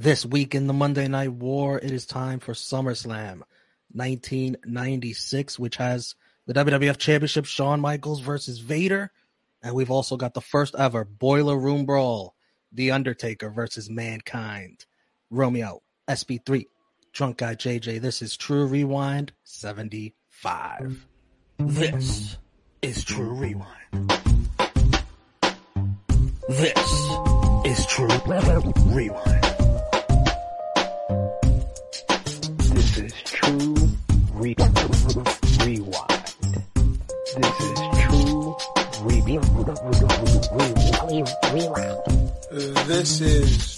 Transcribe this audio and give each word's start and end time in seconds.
This 0.00 0.24
week 0.24 0.54
in 0.54 0.68
the 0.68 0.72
Monday 0.72 1.08
Night 1.08 1.32
War, 1.32 1.76
it 1.76 1.90
is 1.90 2.06
time 2.06 2.38
for 2.38 2.52
SummerSlam 2.52 3.42
1996, 3.90 5.58
which 5.58 5.74
has 5.74 6.14
the 6.46 6.54
WWF 6.54 6.98
Championship 6.98 7.46
Shawn 7.46 7.80
Michaels 7.80 8.20
versus 8.20 8.60
Vader. 8.60 9.10
And 9.60 9.74
we've 9.74 9.90
also 9.90 10.16
got 10.16 10.34
the 10.34 10.40
first 10.40 10.76
ever 10.76 11.04
Boiler 11.04 11.58
Room 11.58 11.84
Brawl, 11.84 12.36
The 12.70 12.92
Undertaker 12.92 13.50
versus 13.50 13.90
Mankind. 13.90 14.86
Romeo, 15.30 15.82
SP3, 16.08 16.66
Drunk 17.12 17.38
Guy 17.38 17.56
JJ. 17.56 18.00
This 18.00 18.22
is 18.22 18.36
Tru 18.36 18.66
Rewind 18.66 19.32
75. 19.42 21.08
This 21.58 22.38
is 22.82 23.02
Tru 23.02 23.30
Rewind. 23.30 24.12
This 26.48 26.78
is 27.64 27.84
Tru 27.86 28.06
Rewind. 28.94 29.57
This 42.98 43.20
is 43.20 43.77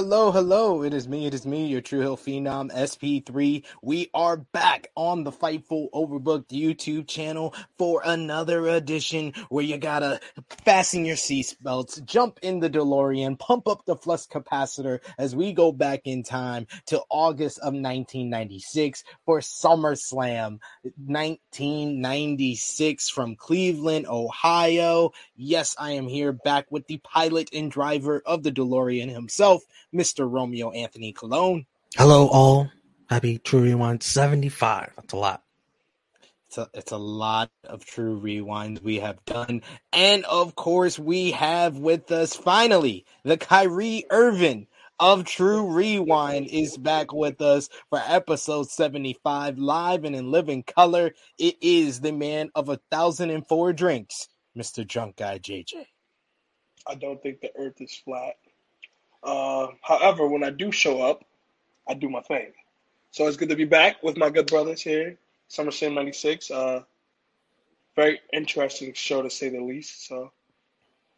Hello, 0.00 0.30
hello. 0.30 0.84
It 0.84 0.94
is 0.94 1.08
me, 1.08 1.26
it 1.26 1.34
is 1.34 1.44
me, 1.44 1.66
your 1.66 1.80
True 1.80 1.98
Hill 1.98 2.16
Phenom 2.16 2.72
SP3. 2.72 3.64
We 3.82 4.10
are 4.14 4.36
back 4.36 4.92
on 4.94 5.24
the 5.24 5.32
Fightful 5.32 5.88
Overbooked 5.92 6.50
YouTube 6.50 7.08
channel 7.08 7.52
for 7.78 8.00
another 8.04 8.68
edition 8.68 9.32
where 9.48 9.64
you 9.64 9.76
gotta 9.76 10.20
fasten 10.64 11.04
your 11.04 11.16
seatbelts, 11.16 12.04
jump 12.04 12.38
in 12.42 12.60
the 12.60 12.70
DeLorean, 12.70 13.40
pump 13.40 13.66
up 13.66 13.86
the 13.86 13.96
flux 13.96 14.28
capacitor 14.28 15.00
as 15.18 15.34
we 15.34 15.52
go 15.52 15.72
back 15.72 16.02
in 16.04 16.22
time 16.22 16.68
to 16.86 17.02
August 17.10 17.58
of 17.58 17.74
1996 17.74 19.02
for 19.26 19.40
SummerSlam 19.40 20.60
1996 20.84 23.10
from 23.10 23.34
Cleveland, 23.34 24.06
Ohio. 24.06 25.10
Yes, 25.34 25.74
I 25.76 25.90
am 25.92 26.06
here 26.06 26.30
back 26.30 26.66
with 26.70 26.86
the 26.86 26.98
pilot 26.98 27.50
and 27.52 27.68
driver 27.68 28.22
of 28.24 28.44
the 28.44 28.52
DeLorean 28.52 29.10
himself, 29.10 29.64
Mr. 29.94 30.30
Romeo 30.30 30.70
Anthony 30.70 31.12
Cologne. 31.12 31.66
Hello, 31.96 32.28
all. 32.28 32.70
Happy 33.08 33.38
Tru 33.38 33.62
Rewind 33.62 34.02
75. 34.02 34.92
That's 34.96 35.12
a 35.12 35.16
lot. 35.16 35.42
It's 36.48 36.58
a, 36.58 36.68
it's 36.72 36.92
a 36.92 36.98
lot 36.98 37.50
of 37.64 37.84
true 37.84 38.18
rewinds 38.18 38.82
we 38.82 39.00
have 39.00 39.22
done. 39.26 39.62
And 39.92 40.24
of 40.24 40.54
course, 40.54 40.98
we 40.98 41.32
have 41.32 41.76
with 41.76 42.10
us 42.10 42.34
finally 42.34 43.04
the 43.22 43.36
Kyrie 43.36 44.04
Irving 44.10 44.66
of 44.98 45.24
Tru 45.24 45.66
Rewind 45.70 46.48
is 46.48 46.76
back 46.76 47.12
with 47.12 47.40
us 47.40 47.68
for 47.90 48.00
episode 48.04 48.68
75, 48.68 49.58
live 49.58 50.04
and 50.04 50.16
in 50.16 50.30
living 50.30 50.62
color. 50.62 51.12
It 51.38 51.56
is 51.60 52.00
the 52.00 52.12
man 52.12 52.50
of 52.54 52.68
a 52.68 52.80
thousand 52.90 53.30
and 53.30 53.46
four 53.46 53.72
drinks, 53.72 54.28
Mr. 54.56 54.86
Drunk 54.86 55.16
Guy 55.16 55.38
JJ. 55.38 55.84
I 56.86 56.94
don't 56.94 57.22
think 57.22 57.40
the 57.40 57.52
earth 57.56 57.80
is 57.80 57.94
flat. 58.04 58.36
However, 59.88 60.28
when 60.28 60.44
I 60.44 60.50
do 60.50 60.70
show 60.70 61.00
up, 61.00 61.24
I 61.88 61.94
do 61.94 62.10
my 62.10 62.20
thing. 62.20 62.52
So 63.10 63.26
it's 63.26 63.38
good 63.38 63.48
to 63.48 63.56
be 63.56 63.64
back 63.64 64.02
with 64.02 64.18
my 64.18 64.28
good 64.28 64.46
brothers 64.46 64.82
here. 64.82 65.16
SummerSlam 65.48 65.94
96. 65.94 66.50
Uh, 66.50 66.82
very 67.96 68.20
interesting 68.30 68.92
show 68.92 69.22
to 69.22 69.30
say 69.30 69.48
the 69.48 69.62
least. 69.62 70.06
So 70.06 70.30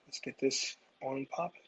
let's 0.07 0.21
get 0.21 0.39
this 0.39 0.77
on 1.03 1.17
and 1.17 1.31
popping. 1.31 1.63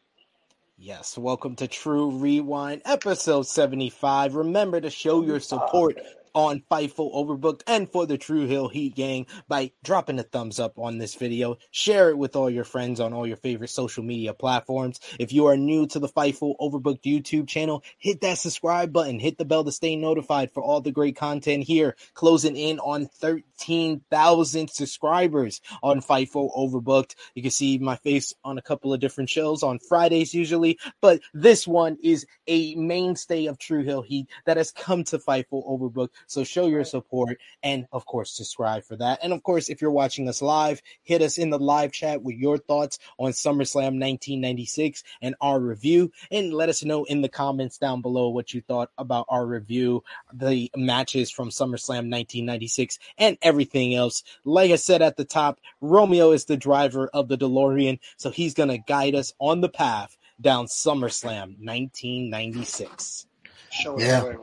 Yes, 0.78 1.18
welcome 1.18 1.56
to 1.56 1.66
Tru 1.66 2.12
Rewind, 2.12 2.82
episode 2.84 3.48
75. 3.48 4.36
Remember 4.36 4.80
to 4.80 4.90
show 4.90 5.24
your 5.24 5.40
support 5.40 5.98
on 6.34 6.62
Fightful 6.70 7.14
Overbooked 7.14 7.62
and 7.66 7.88
for 7.88 8.06
the 8.06 8.18
True 8.18 8.46
Hill 8.46 8.68
Heat 8.68 8.94
Gang 8.94 9.26
by 9.48 9.72
dropping 9.82 10.18
a 10.18 10.22
thumbs 10.22 10.58
up 10.58 10.78
on 10.78 10.98
this 10.98 11.14
video. 11.14 11.58
Share 11.70 12.10
it 12.10 12.18
with 12.18 12.36
all 12.36 12.50
your 12.50 12.64
friends 12.64 13.00
on 13.00 13.12
all 13.12 13.26
your 13.26 13.36
favorite 13.36 13.70
social 13.70 14.02
media 14.02 14.34
platforms. 14.34 15.00
If 15.18 15.32
you 15.32 15.46
are 15.46 15.56
new 15.56 15.86
to 15.88 15.98
the 15.98 16.08
Fightful 16.08 16.54
Overbooked 16.60 17.02
YouTube 17.02 17.48
channel, 17.48 17.82
hit 17.98 18.20
that 18.22 18.38
subscribe 18.38 18.92
button, 18.92 19.18
hit 19.18 19.38
the 19.38 19.44
bell 19.44 19.64
to 19.64 19.72
stay 19.72 19.96
notified 19.96 20.52
for 20.52 20.62
all 20.62 20.80
the 20.80 20.92
great 20.92 21.16
content 21.16 21.64
here. 21.64 21.96
Closing 22.14 22.56
in 22.56 22.78
on 22.78 23.06
13,000 23.06 24.70
subscribers 24.70 25.60
on 25.82 26.00
Fightful 26.00 26.56
Overbooked. 26.56 27.14
You 27.34 27.42
can 27.42 27.50
see 27.50 27.78
my 27.78 27.96
face 27.96 28.34
on 28.44 28.58
a 28.58 28.62
couple 28.62 28.92
of 28.92 29.00
different 29.00 29.30
shows 29.30 29.62
on 29.62 29.78
Fridays 29.78 30.34
usually, 30.34 30.78
but 31.00 31.20
this 31.34 31.66
one 31.66 31.98
is 32.02 32.26
a 32.46 32.74
mainstay 32.74 33.46
of 33.46 33.58
True 33.58 33.82
Hill 33.82 34.02
Heat 34.02 34.28
that 34.46 34.56
has 34.56 34.70
come 34.70 35.04
to 35.04 35.18
Fightful 35.18 35.66
Overbooked. 35.68 36.10
So 36.26 36.44
show 36.44 36.66
your 36.66 36.84
support 36.84 37.38
and, 37.62 37.86
of 37.92 38.06
course, 38.06 38.30
subscribe 38.32 38.84
for 38.84 38.96
that. 38.96 39.20
And, 39.22 39.32
of 39.32 39.42
course, 39.42 39.68
if 39.68 39.80
you're 39.80 39.90
watching 39.90 40.28
us 40.28 40.42
live, 40.42 40.82
hit 41.02 41.22
us 41.22 41.38
in 41.38 41.50
the 41.50 41.58
live 41.58 41.92
chat 41.92 42.22
with 42.22 42.36
your 42.36 42.58
thoughts 42.58 42.98
on 43.18 43.32
SummerSlam 43.32 43.98
1996 43.98 45.04
and 45.20 45.34
our 45.40 45.60
review. 45.60 46.12
And 46.30 46.52
let 46.52 46.68
us 46.68 46.84
know 46.84 47.04
in 47.04 47.22
the 47.22 47.28
comments 47.28 47.78
down 47.78 48.02
below 48.02 48.28
what 48.28 48.54
you 48.54 48.60
thought 48.60 48.90
about 48.98 49.26
our 49.28 49.46
review, 49.46 50.04
the 50.32 50.70
matches 50.76 51.30
from 51.30 51.50
SummerSlam 51.50 52.10
1996, 52.10 52.98
and 53.18 53.38
everything 53.42 53.94
else. 53.94 54.22
Like 54.44 54.70
I 54.70 54.76
said 54.76 55.02
at 55.02 55.16
the 55.16 55.24
top, 55.24 55.60
Romeo 55.80 56.32
is 56.32 56.44
the 56.44 56.56
driver 56.56 57.08
of 57.08 57.28
the 57.28 57.38
DeLorean, 57.38 57.98
so 58.16 58.30
he's 58.30 58.54
going 58.54 58.68
to 58.68 58.78
guide 58.78 59.14
us 59.14 59.32
on 59.38 59.60
the 59.60 59.68
path 59.68 60.16
down 60.40 60.66
SummerSlam 60.66 61.56
1996. 61.64 63.26
Show 63.70 63.96
us 63.96 64.02
Yeah. 64.02 64.24
way, 64.24 64.36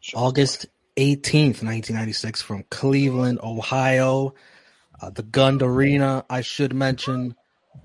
Show 0.00 0.18
August 0.18 0.66
18th, 0.98 1.62
1996, 1.62 2.42
from 2.42 2.64
Cleveland, 2.70 3.38
Ohio. 3.42 4.34
Uh, 5.00 5.10
the 5.10 5.22
Gund 5.22 5.62
Arena, 5.62 6.24
I 6.28 6.40
should 6.40 6.74
mention, 6.74 7.36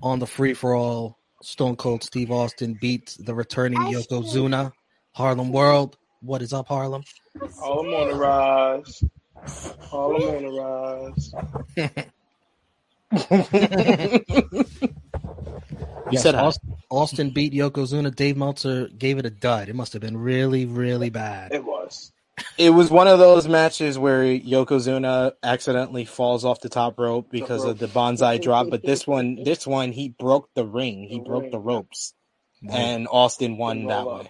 on 0.02 0.18
the 0.18 0.26
free 0.26 0.54
for 0.54 0.74
all, 0.74 1.18
Stone 1.42 1.76
Cold 1.76 2.02
Steve 2.02 2.32
Austin 2.32 2.74
beat 2.80 3.16
the 3.20 3.34
returning 3.34 3.78
Yokozuna. 3.80 4.72
Harlem 5.12 5.52
World. 5.52 5.96
What 6.20 6.42
is 6.42 6.52
up, 6.52 6.66
Harlem? 6.68 7.04
the 7.34 7.46
way. 7.46 7.52
All 7.62 7.80
I'm 7.86 7.94
on 7.94 8.08
the 8.08 8.16
rise. 8.16 9.04
All 9.92 10.16
I'm 10.16 10.36
on 10.36 10.42
the 10.42 10.50
rise. 10.60 11.34
You 13.12 14.68
Yes, 16.10 16.22
said. 16.22 16.34
Austin, 16.34 16.76
Austin 16.90 17.30
beat 17.30 17.52
Yokozuna. 17.52 18.14
Dave 18.14 18.36
Meltzer 18.36 18.88
gave 18.88 19.18
it 19.18 19.26
a 19.26 19.30
dud. 19.30 19.68
It 19.68 19.74
must 19.76 19.92
have 19.94 20.02
been 20.02 20.16
really, 20.16 20.66
really 20.66 21.10
bad. 21.10 21.52
It 21.52 21.64
was. 21.64 22.12
It 22.58 22.70
was 22.70 22.90
one 22.90 23.06
of 23.08 23.18
those 23.18 23.46
matches 23.48 23.98
where 23.98 24.24
Yokozuna 24.24 25.32
accidentally 25.42 26.04
falls 26.04 26.44
off 26.44 26.60
the 26.60 26.68
top 26.68 26.98
rope 26.98 27.28
because 27.30 27.64
of 27.64 27.78
the 27.78 27.88
Banzai 27.88 28.38
drop, 28.38 28.70
but 28.70 28.82
this 28.82 29.06
one, 29.06 29.36
this 29.44 29.66
one, 29.66 29.92
he 29.92 30.08
broke 30.08 30.52
the 30.54 30.64
ring, 30.66 31.04
he 31.08 31.18
The 31.18 31.24
broke 31.24 31.42
ring, 31.42 31.50
the 31.52 31.58
yeah. 31.58 31.64
ropes, 31.64 32.14
and 32.68 33.06
Austin 33.10 33.56
won 33.56 33.86
that 33.86 34.04
roll 34.04 34.14
way. 34.14 34.20
up. 34.22 34.28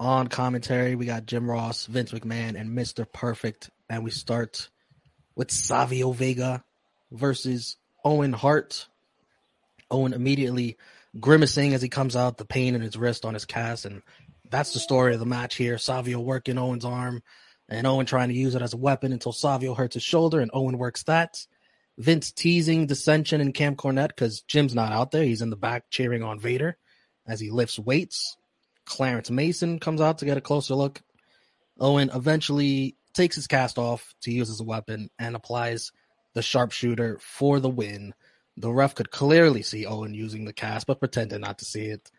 On 0.00 0.26
commentary, 0.26 0.96
we 0.96 1.06
got 1.06 1.26
Jim 1.26 1.48
Ross, 1.48 1.86
Vince 1.86 2.10
McMahon, 2.10 2.58
and 2.60 2.76
Mr. 2.76 3.06
Perfect. 3.10 3.70
And 3.88 4.02
we 4.02 4.10
start 4.10 4.68
with 5.36 5.52
Savio 5.52 6.10
Vega 6.10 6.64
versus 7.12 7.76
Owen 8.04 8.32
Hart. 8.32 8.88
Owen 9.92 10.12
immediately 10.12 10.76
grimacing 11.20 11.72
as 11.72 11.82
he 11.82 11.88
comes 11.88 12.16
out, 12.16 12.36
the 12.36 12.44
pain 12.44 12.74
in 12.74 12.80
his 12.80 12.96
wrist 12.96 13.24
on 13.24 13.34
his 13.34 13.44
cast. 13.44 13.84
And 13.84 14.02
that's 14.52 14.72
the 14.72 14.78
story 14.78 15.14
of 15.14 15.20
the 15.20 15.26
match 15.26 15.56
here. 15.56 15.78
Savio 15.78 16.20
working 16.20 16.58
Owen's 16.58 16.84
arm 16.84 17.22
and 17.68 17.86
Owen 17.86 18.06
trying 18.06 18.28
to 18.28 18.34
use 18.34 18.54
it 18.54 18.62
as 18.62 18.74
a 18.74 18.76
weapon 18.76 19.12
until 19.12 19.32
Savio 19.32 19.74
hurts 19.74 19.94
his 19.94 20.02
shoulder 20.02 20.40
and 20.40 20.50
Owen 20.54 20.78
works 20.78 21.02
that. 21.04 21.44
Vince 21.98 22.32
teasing 22.32 22.86
dissension 22.86 23.40
in 23.40 23.52
Camp 23.52 23.78
Cornette 23.78 24.08
because 24.08 24.42
Jim's 24.42 24.74
not 24.74 24.92
out 24.92 25.10
there. 25.10 25.24
He's 25.24 25.42
in 25.42 25.50
the 25.50 25.56
back 25.56 25.84
cheering 25.90 26.22
on 26.22 26.38
Vader 26.38 26.76
as 27.26 27.40
he 27.40 27.50
lifts 27.50 27.78
weights. 27.78 28.36
Clarence 28.84 29.30
Mason 29.30 29.78
comes 29.78 30.00
out 30.00 30.18
to 30.18 30.24
get 30.24 30.36
a 30.36 30.42
closer 30.42 30.74
look. 30.74 31.00
Owen 31.80 32.10
eventually 32.14 32.96
takes 33.14 33.36
his 33.36 33.46
cast 33.46 33.78
off 33.78 34.14
to 34.22 34.32
use 34.32 34.50
as 34.50 34.60
a 34.60 34.64
weapon 34.64 35.08
and 35.18 35.34
applies 35.34 35.92
the 36.34 36.42
sharpshooter 36.42 37.18
for 37.20 37.58
the 37.58 37.68
win. 37.70 38.14
The 38.56 38.70
ref 38.70 38.94
could 38.94 39.10
clearly 39.10 39.62
see 39.62 39.86
Owen 39.86 40.14
using 40.14 40.44
the 40.44 40.52
cast, 40.52 40.86
but 40.86 41.00
pretended 41.00 41.40
not 41.40 41.58
to 41.58 41.64
see 41.64 41.86
it. 41.86 42.10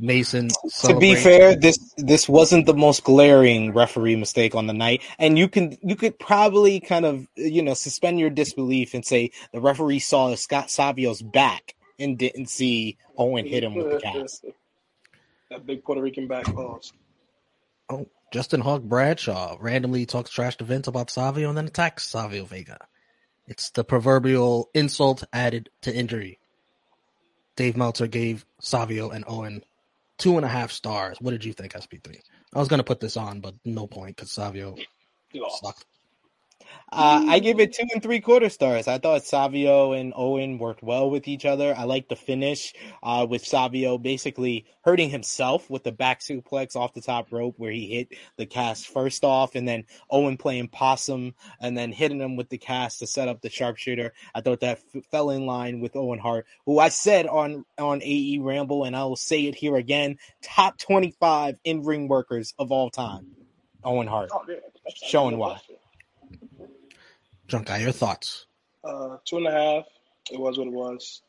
Mason. 0.00 0.48
To 0.84 0.98
be 0.98 1.14
fair, 1.14 1.54
this 1.54 1.78
this 1.96 2.28
wasn't 2.28 2.66
the 2.66 2.74
most 2.74 3.04
glaring 3.04 3.72
referee 3.74 4.16
mistake 4.16 4.54
on 4.54 4.66
the 4.66 4.72
night, 4.72 5.02
and 5.18 5.38
you 5.38 5.46
can 5.46 5.76
you 5.82 5.94
could 5.94 6.18
probably 6.18 6.80
kind 6.80 7.04
of 7.04 7.26
you 7.36 7.62
know 7.62 7.74
suspend 7.74 8.18
your 8.18 8.30
disbelief 8.30 8.94
and 8.94 9.04
say 9.04 9.30
the 9.52 9.60
referee 9.60 9.98
saw 9.98 10.34
Scott 10.34 10.70
Savio's 10.70 11.20
back 11.20 11.74
and 11.98 12.18
didn't 12.18 12.46
see 12.46 12.96
Owen 13.16 13.46
hit 13.46 13.62
him 13.62 13.74
with 13.74 13.90
the 13.90 14.00
cast. 14.00 14.46
that 15.50 15.66
big 15.66 15.84
Puerto 15.84 16.00
Rican 16.00 16.26
back 16.26 16.46
pause. 16.46 16.92
Oh, 17.90 18.08
Justin 18.32 18.60
Hawk 18.60 18.82
Bradshaw 18.82 19.56
randomly 19.60 20.06
talks 20.06 20.30
trash 20.30 20.56
to 20.56 20.64
Vince 20.64 20.88
about 20.88 21.10
Savio 21.10 21.48
and 21.48 21.58
then 21.58 21.66
attacks 21.66 22.08
Savio 22.08 22.44
Vega. 22.44 22.78
It's 23.46 23.70
the 23.70 23.84
proverbial 23.84 24.70
insult 24.74 25.24
added 25.32 25.70
to 25.82 25.94
injury. 25.94 26.38
Dave 27.56 27.76
Meltzer 27.76 28.06
gave 28.06 28.46
Savio 28.60 29.10
and 29.10 29.24
Owen 29.26 29.64
two 30.20 30.36
and 30.36 30.44
a 30.44 30.48
half 30.48 30.70
stars. 30.70 31.18
What 31.20 31.32
did 31.32 31.44
you 31.44 31.52
think, 31.52 31.72
SP3? 31.72 32.16
I 32.54 32.58
was 32.58 32.68
going 32.68 32.78
to 32.78 32.84
put 32.84 33.00
this 33.00 33.16
on, 33.16 33.40
but 33.40 33.54
no 33.64 33.86
point 33.86 34.16
because 34.16 34.32
Savio 34.32 34.76
sucked. 35.62 35.86
Uh, 36.92 37.24
I 37.28 37.38
give 37.38 37.60
it 37.60 37.72
two 37.72 37.86
and 37.92 38.02
three 38.02 38.20
quarter 38.20 38.48
stars. 38.48 38.88
I 38.88 38.98
thought 38.98 39.24
Savio 39.24 39.92
and 39.92 40.12
Owen 40.16 40.58
worked 40.58 40.82
well 40.82 41.08
with 41.08 41.28
each 41.28 41.44
other. 41.44 41.72
I 41.76 41.84
like 41.84 42.08
the 42.08 42.16
finish 42.16 42.74
uh, 43.02 43.26
with 43.30 43.46
Savio 43.46 43.96
basically 43.96 44.66
hurting 44.82 45.08
himself 45.08 45.70
with 45.70 45.84
the 45.84 45.92
back 45.92 46.20
suplex 46.20 46.74
off 46.74 46.92
the 46.92 47.00
top 47.00 47.30
rope 47.30 47.54
where 47.58 47.70
he 47.70 47.86
hit 47.86 48.08
the 48.36 48.46
cast 48.46 48.88
first 48.88 49.24
off, 49.24 49.54
and 49.54 49.68
then 49.68 49.84
Owen 50.10 50.36
playing 50.36 50.66
possum 50.66 51.34
and 51.60 51.78
then 51.78 51.92
hitting 51.92 52.20
him 52.20 52.34
with 52.34 52.48
the 52.48 52.58
cast 52.58 52.98
to 52.98 53.06
set 53.06 53.28
up 53.28 53.40
the 53.40 53.50
sharpshooter. 53.50 54.12
I 54.34 54.40
thought 54.40 54.60
that 54.60 54.80
f- 54.94 55.04
fell 55.12 55.30
in 55.30 55.46
line 55.46 55.80
with 55.80 55.94
Owen 55.94 56.18
Hart, 56.18 56.46
who 56.66 56.80
I 56.80 56.88
said 56.88 57.28
on 57.28 57.64
on 57.78 58.02
AE 58.02 58.38
Ramble, 58.40 58.82
and 58.82 58.96
I 58.96 59.04
will 59.04 59.14
say 59.14 59.46
it 59.46 59.54
here 59.54 59.76
again: 59.76 60.18
top 60.42 60.76
twenty 60.76 61.14
five 61.20 61.56
in 61.62 61.84
ring 61.84 62.08
workers 62.08 62.52
of 62.58 62.72
all 62.72 62.90
time. 62.90 63.28
Owen 63.84 64.08
Hart. 64.08 64.30
Oh, 64.32 64.44
Showing 65.06 65.38
why. 65.38 65.60
Drunk 67.50 67.66
guy, 67.66 67.78
your 67.78 67.90
thoughts? 67.90 68.46
Uh, 68.84 69.16
two 69.24 69.38
and 69.38 69.48
a 69.48 69.50
half. 69.50 69.84
It 70.30 70.38
was 70.38 70.56
what 70.56 70.68
it 70.68 70.72
was. 70.72 71.20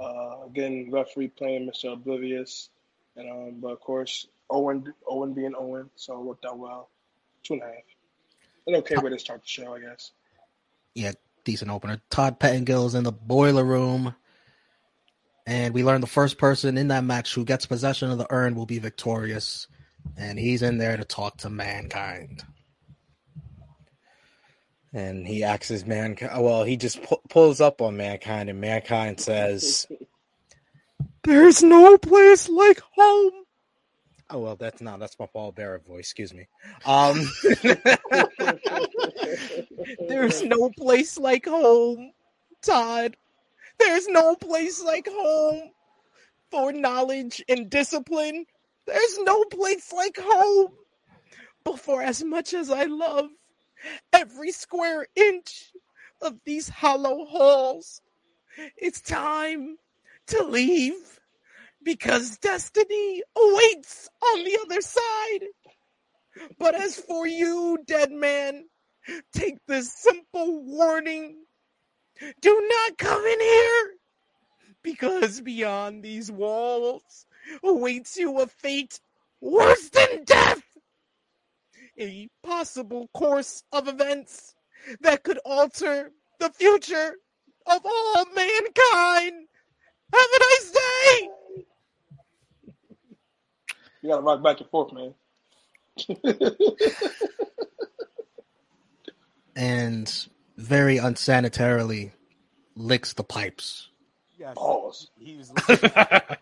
Uh, 0.00 0.44
again, 0.44 0.88
referee 0.90 1.28
playing 1.28 1.70
Mr. 1.70 1.92
Oblivious, 1.92 2.68
and 3.14 3.30
um, 3.30 3.60
but 3.60 3.68
of 3.68 3.80
course 3.80 4.26
Owen, 4.50 4.92
Owen 5.08 5.34
being 5.34 5.54
Owen, 5.56 5.88
so 5.94 6.18
it 6.18 6.24
worked 6.24 6.44
out 6.44 6.58
well. 6.58 6.88
Two 7.44 7.54
and 7.54 7.62
a 7.62 7.66
half. 7.66 7.74
An 8.66 8.74
okay 8.76 8.96
way 8.96 9.10
to 9.10 9.18
start 9.20 9.42
the 9.42 9.48
show, 9.48 9.72
I 9.74 9.80
guess. 9.80 10.10
Yeah, 10.94 11.12
decent 11.44 11.70
opener. 11.70 12.00
Todd 12.10 12.40
Pettingill's 12.40 12.96
in 12.96 13.04
the 13.04 13.12
boiler 13.12 13.64
room. 13.64 14.16
And 15.46 15.74
we 15.74 15.84
learn 15.84 16.00
the 16.00 16.06
first 16.08 16.38
person 16.38 16.76
in 16.76 16.88
that 16.88 17.04
match 17.04 17.34
who 17.34 17.44
gets 17.44 17.66
possession 17.66 18.10
of 18.10 18.18
the 18.18 18.26
urn 18.30 18.54
will 18.54 18.66
be 18.66 18.78
victorious. 18.78 19.68
And 20.16 20.38
he's 20.38 20.62
in 20.62 20.78
there 20.78 20.96
to 20.96 21.04
talk 21.04 21.38
to 21.38 21.50
mankind. 21.50 22.44
And 24.92 25.26
he 25.26 25.42
axes 25.42 25.86
mankind. 25.86 26.42
Well, 26.42 26.64
he 26.64 26.76
just 26.76 27.02
pu- 27.02 27.20
pulls 27.28 27.60
up 27.60 27.80
on 27.80 27.96
mankind, 27.96 28.50
and 28.50 28.60
mankind 28.60 29.20
says, 29.20 29.86
"There's 31.24 31.62
no 31.62 31.98
place 31.98 32.48
like 32.48 32.80
home." 32.96 33.32
Oh 34.30 34.38
well, 34.38 34.56
that's 34.56 34.80
not 34.80 34.98
that's 34.98 35.18
my 35.18 35.26
Paul 35.26 35.52
Bearer 35.52 35.80
voice. 35.80 36.00
Excuse 36.00 36.32
me. 36.32 36.46
Um, 36.86 37.30
there's 40.08 40.42
no 40.42 40.70
place 40.70 41.18
like 41.18 41.46
home, 41.46 42.12
Todd. 42.62 43.16
There's 43.78 44.08
no 44.08 44.36
place 44.36 44.82
like 44.82 45.08
home 45.10 45.70
for 46.50 46.72
knowledge 46.72 47.42
and 47.48 47.68
discipline. 47.68 48.46
There's 48.86 49.18
no 49.20 49.44
place 49.44 49.92
like 49.92 50.18
home. 50.20 50.68
But 51.64 51.78
for 51.78 52.02
as 52.02 52.24
much 52.24 52.54
as 52.54 52.70
I 52.70 52.84
love 52.84 53.26
every 54.12 54.52
square 54.52 55.06
inch 55.14 55.72
of 56.20 56.38
these 56.44 56.68
hollow 56.68 57.24
halls. 57.24 58.00
It's 58.76 59.00
time 59.00 59.76
to 60.28 60.44
leave 60.44 61.20
because 61.82 62.38
destiny 62.38 63.22
awaits 63.36 64.08
on 64.32 64.44
the 64.44 64.58
other 64.64 64.80
side. 64.80 65.48
But 66.58 66.74
as 66.74 66.96
for 66.96 67.26
you, 67.26 67.78
dead 67.86 68.10
man, 68.10 68.64
take 69.34 69.58
this 69.66 69.92
simple 69.92 70.62
warning. 70.64 71.44
Do 72.40 72.68
not 72.68 72.98
come 72.98 73.24
in 73.24 73.40
here 73.40 73.90
because 74.82 75.40
beyond 75.40 76.02
these 76.02 76.30
walls 76.30 77.26
awaits 77.62 78.16
you 78.16 78.40
a 78.40 78.46
fate 78.46 79.00
worse 79.40 79.88
than 79.90 80.24
death 80.24 80.62
a 81.98 82.28
possible 82.42 83.08
course 83.14 83.62
of 83.72 83.88
events 83.88 84.54
that 85.00 85.22
could 85.22 85.38
alter 85.44 86.10
the 86.40 86.50
future 86.50 87.14
of 87.66 87.80
all 87.84 88.24
mankind. 88.34 89.46
Have 90.12 90.28
a 90.34 90.38
nice 90.40 90.70
day. 90.70 91.28
You 94.02 94.10
gotta 94.10 94.22
rock 94.22 94.42
back 94.42 94.60
and 94.60 94.70
forth, 94.70 94.92
man. 94.92 95.14
And 99.54 100.26
very 100.56 100.96
unsanitarily 100.96 102.12
licks 102.74 103.12
the 103.12 103.24
pipes. 103.24 103.88
Yes, 104.38 104.54
Pause. 104.56 105.10
he 105.18 105.36
was 105.36 105.52
licking, 105.52 105.90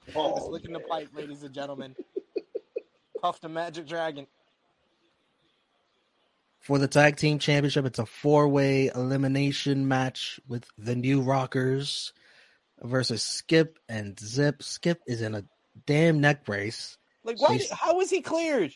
he 0.07 0.13
was 0.15 0.49
licking 0.49 0.73
the 0.73 0.81
pipe, 0.81 1.09
ladies 1.15 1.43
and 1.43 1.53
gentlemen. 1.53 1.97
Puff 3.21 3.41
the 3.41 3.49
magic 3.49 3.87
dragon. 3.87 4.27
For 6.61 6.79
the 6.79 6.89
tag 6.89 7.17
team 7.17 7.39
championship, 7.39 7.87
it's 7.87 7.99
a 7.99 8.07
four 8.07 8.47
way 8.49 8.91
elimination 8.95 9.89
match 9.89 10.39
with 10.47 10.67
the 10.77 10.95
new 10.95 11.23
Rockers 11.23 12.13
versus 12.83 13.23
Skip 13.23 13.79
and 13.89 14.19
Zip. 14.21 14.63
Skip 14.63 15.01
is 15.07 15.23
in 15.23 15.35
a 15.35 15.45
damn 15.87 16.21
neck 16.21 16.45
brace 16.45 16.99
Like, 17.25 17.41
why? 17.41 17.61
How 17.73 17.97
was 17.97 18.11
he 18.11 18.21
cleared? 18.21 18.75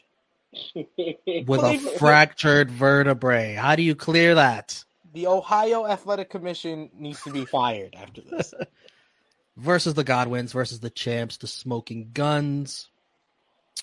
with 0.74 1.62
a 1.62 1.78
fractured 1.98 2.70
vertebrae. 2.70 3.54
How 3.54 3.76
do 3.76 3.82
you 3.82 3.94
clear 3.94 4.34
that? 4.36 4.82
The 5.12 5.26
Ohio 5.26 5.86
Athletic 5.86 6.30
Commission 6.30 6.90
needs 6.98 7.22
to 7.22 7.30
be 7.30 7.44
fired 7.44 7.94
after 7.94 8.20
this. 8.22 8.54
Versus 9.56 9.94
the 9.94 10.02
Godwins 10.02 10.52
versus 10.52 10.80
the 10.80 10.90
champs, 10.90 11.36
the 11.36 11.46
Smoking 11.46 12.10
Guns. 12.12 12.88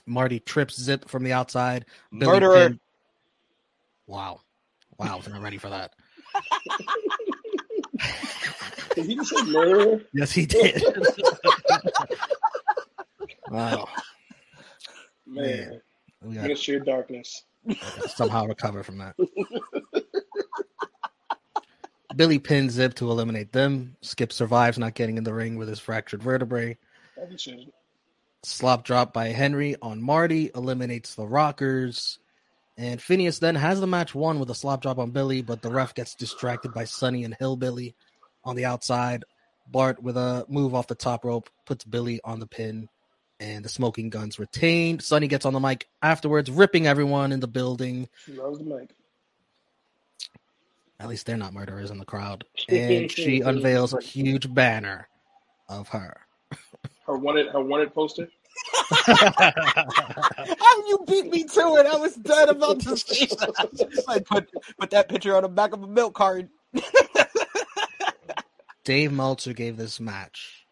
Marty 0.06 0.42
trips 0.42 0.78
Zip 0.78 1.08
from 1.08 1.24
the 1.24 1.32
outside. 1.32 1.86
Billy 2.12 2.34
Murderer. 2.34 2.70
Pin- 2.72 2.80
Wow. 4.08 4.42
Wow, 4.98 5.14
I 5.14 5.16
was 5.16 5.28
not 5.28 5.42
ready 5.42 5.58
for 5.58 5.70
that. 5.70 5.94
Did 8.96 9.06
he 9.06 9.16
just 9.16 9.30
say 9.30 9.52
murder? 9.52 10.04
Yes, 10.14 10.32
he 10.32 10.46
did. 10.46 10.84
wow. 13.50 13.88
Man, 15.26 15.82
We 16.22 16.36
in 16.36 16.42
the 16.44 16.48
got 16.50 16.58
sheer 16.58 16.80
darkness. 16.80 17.44
somehow 18.08 18.46
recover 18.46 18.84
from 18.84 18.98
that. 18.98 19.16
Billy 22.16 22.40
pins 22.40 22.74
Zip 22.74 22.94
to 22.96 23.10
eliminate 23.10 23.54
them. 23.54 23.96
Skip 24.02 24.34
survives 24.34 24.78
not 24.78 24.96
getting 24.96 25.18
in 25.18 25.24
the 25.24 25.34
ring 25.34 25.56
with 25.56 25.70
his 25.70 25.80
fractured 25.80 26.22
vertebrae. 26.22 26.78
As 27.22 27.32
he 27.32 27.38
should. 27.38 27.72
Slop 28.44 28.84
drop 28.84 29.14
by 29.14 29.28
Henry 29.28 29.76
on 29.82 30.02
Marty 30.02 30.52
eliminates 30.56 31.16
the 31.16 31.28
Rockers. 31.28 32.20
And 32.82 33.00
Phineas 33.00 33.38
then 33.38 33.54
has 33.54 33.80
the 33.80 33.86
match 33.86 34.16
won 34.16 34.40
with 34.40 34.50
a 34.50 34.56
slop 34.56 34.82
drop 34.82 34.98
on 34.98 35.12
Billy, 35.12 35.44
but 35.44 35.62
the 35.62 35.70
ref 35.70 35.94
gets 35.94 36.16
distracted 36.16 36.74
by 36.74 36.86
Sunny 36.86 37.24
and 37.24 37.36
Hillbilly 37.38 37.94
on 38.44 38.56
the 38.56 38.66
outside. 38.66 39.24
Bart 39.68 40.02
with 40.02 40.18
a 40.18 40.48
move 40.50 40.74
off 40.74 40.88
the 40.88 40.96
top 40.96 41.24
rope 41.24 41.48
puts 41.68 41.86
Billy 41.86 42.20
on 42.24 42.40
the 42.40 42.48
pin, 42.48 42.90
and 43.40 43.64
the 43.64 43.70
smoking 43.70 44.10
guns 44.10 44.40
retained. 44.40 45.04
Sunny 45.04 45.28
gets 45.28 45.46
on 45.46 45.54
the 45.54 45.60
mic 45.60 45.88
afterwards, 46.02 46.50
ripping 46.50 46.88
everyone 46.88 47.32
in 47.32 47.40
the 47.40 47.48
building. 47.48 48.10
She 48.26 48.34
loves 48.34 48.58
the 48.58 48.66
mic. 48.66 48.90
At 51.00 51.08
least 51.08 51.28
they're 51.28 51.38
not 51.38 51.54
murderers 51.54 51.92
in 51.92 52.00
the 52.00 52.06
crowd. 52.06 52.46
And 52.68 53.12
she 53.12 53.42
unveils 53.42 53.94
a 53.94 54.02
huge 54.02 54.52
banner 54.52 55.08
of 55.70 55.90
her. 55.90 56.18
Her 57.06 57.16
wanted 57.16 57.50
her 57.50 57.62
wanted 57.62 57.94
poster. 57.94 58.28
How 59.06 59.28
you 60.88 61.00
beat 61.08 61.28
me 61.28 61.44
to 61.44 61.60
it? 61.78 61.86
I 61.86 61.96
was 61.98 62.16
dead 62.16 62.50
about 62.50 62.80
to 62.82 62.98
say 62.98 63.26
that. 63.28 64.04
I 64.08 64.20
put 64.20 64.50
put 64.80 64.90
that 64.92 65.10
picture 65.10 65.36
on 65.36 65.44
the 65.44 65.50
back 65.50 65.74
of 65.74 65.84
a 65.84 65.88
milk 65.88 66.14
carton. 66.16 66.50
Dave 68.84 69.12
Meltzer 69.12 69.54
gave 69.54 69.78
this 69.78 70.00
match 70.00 70.66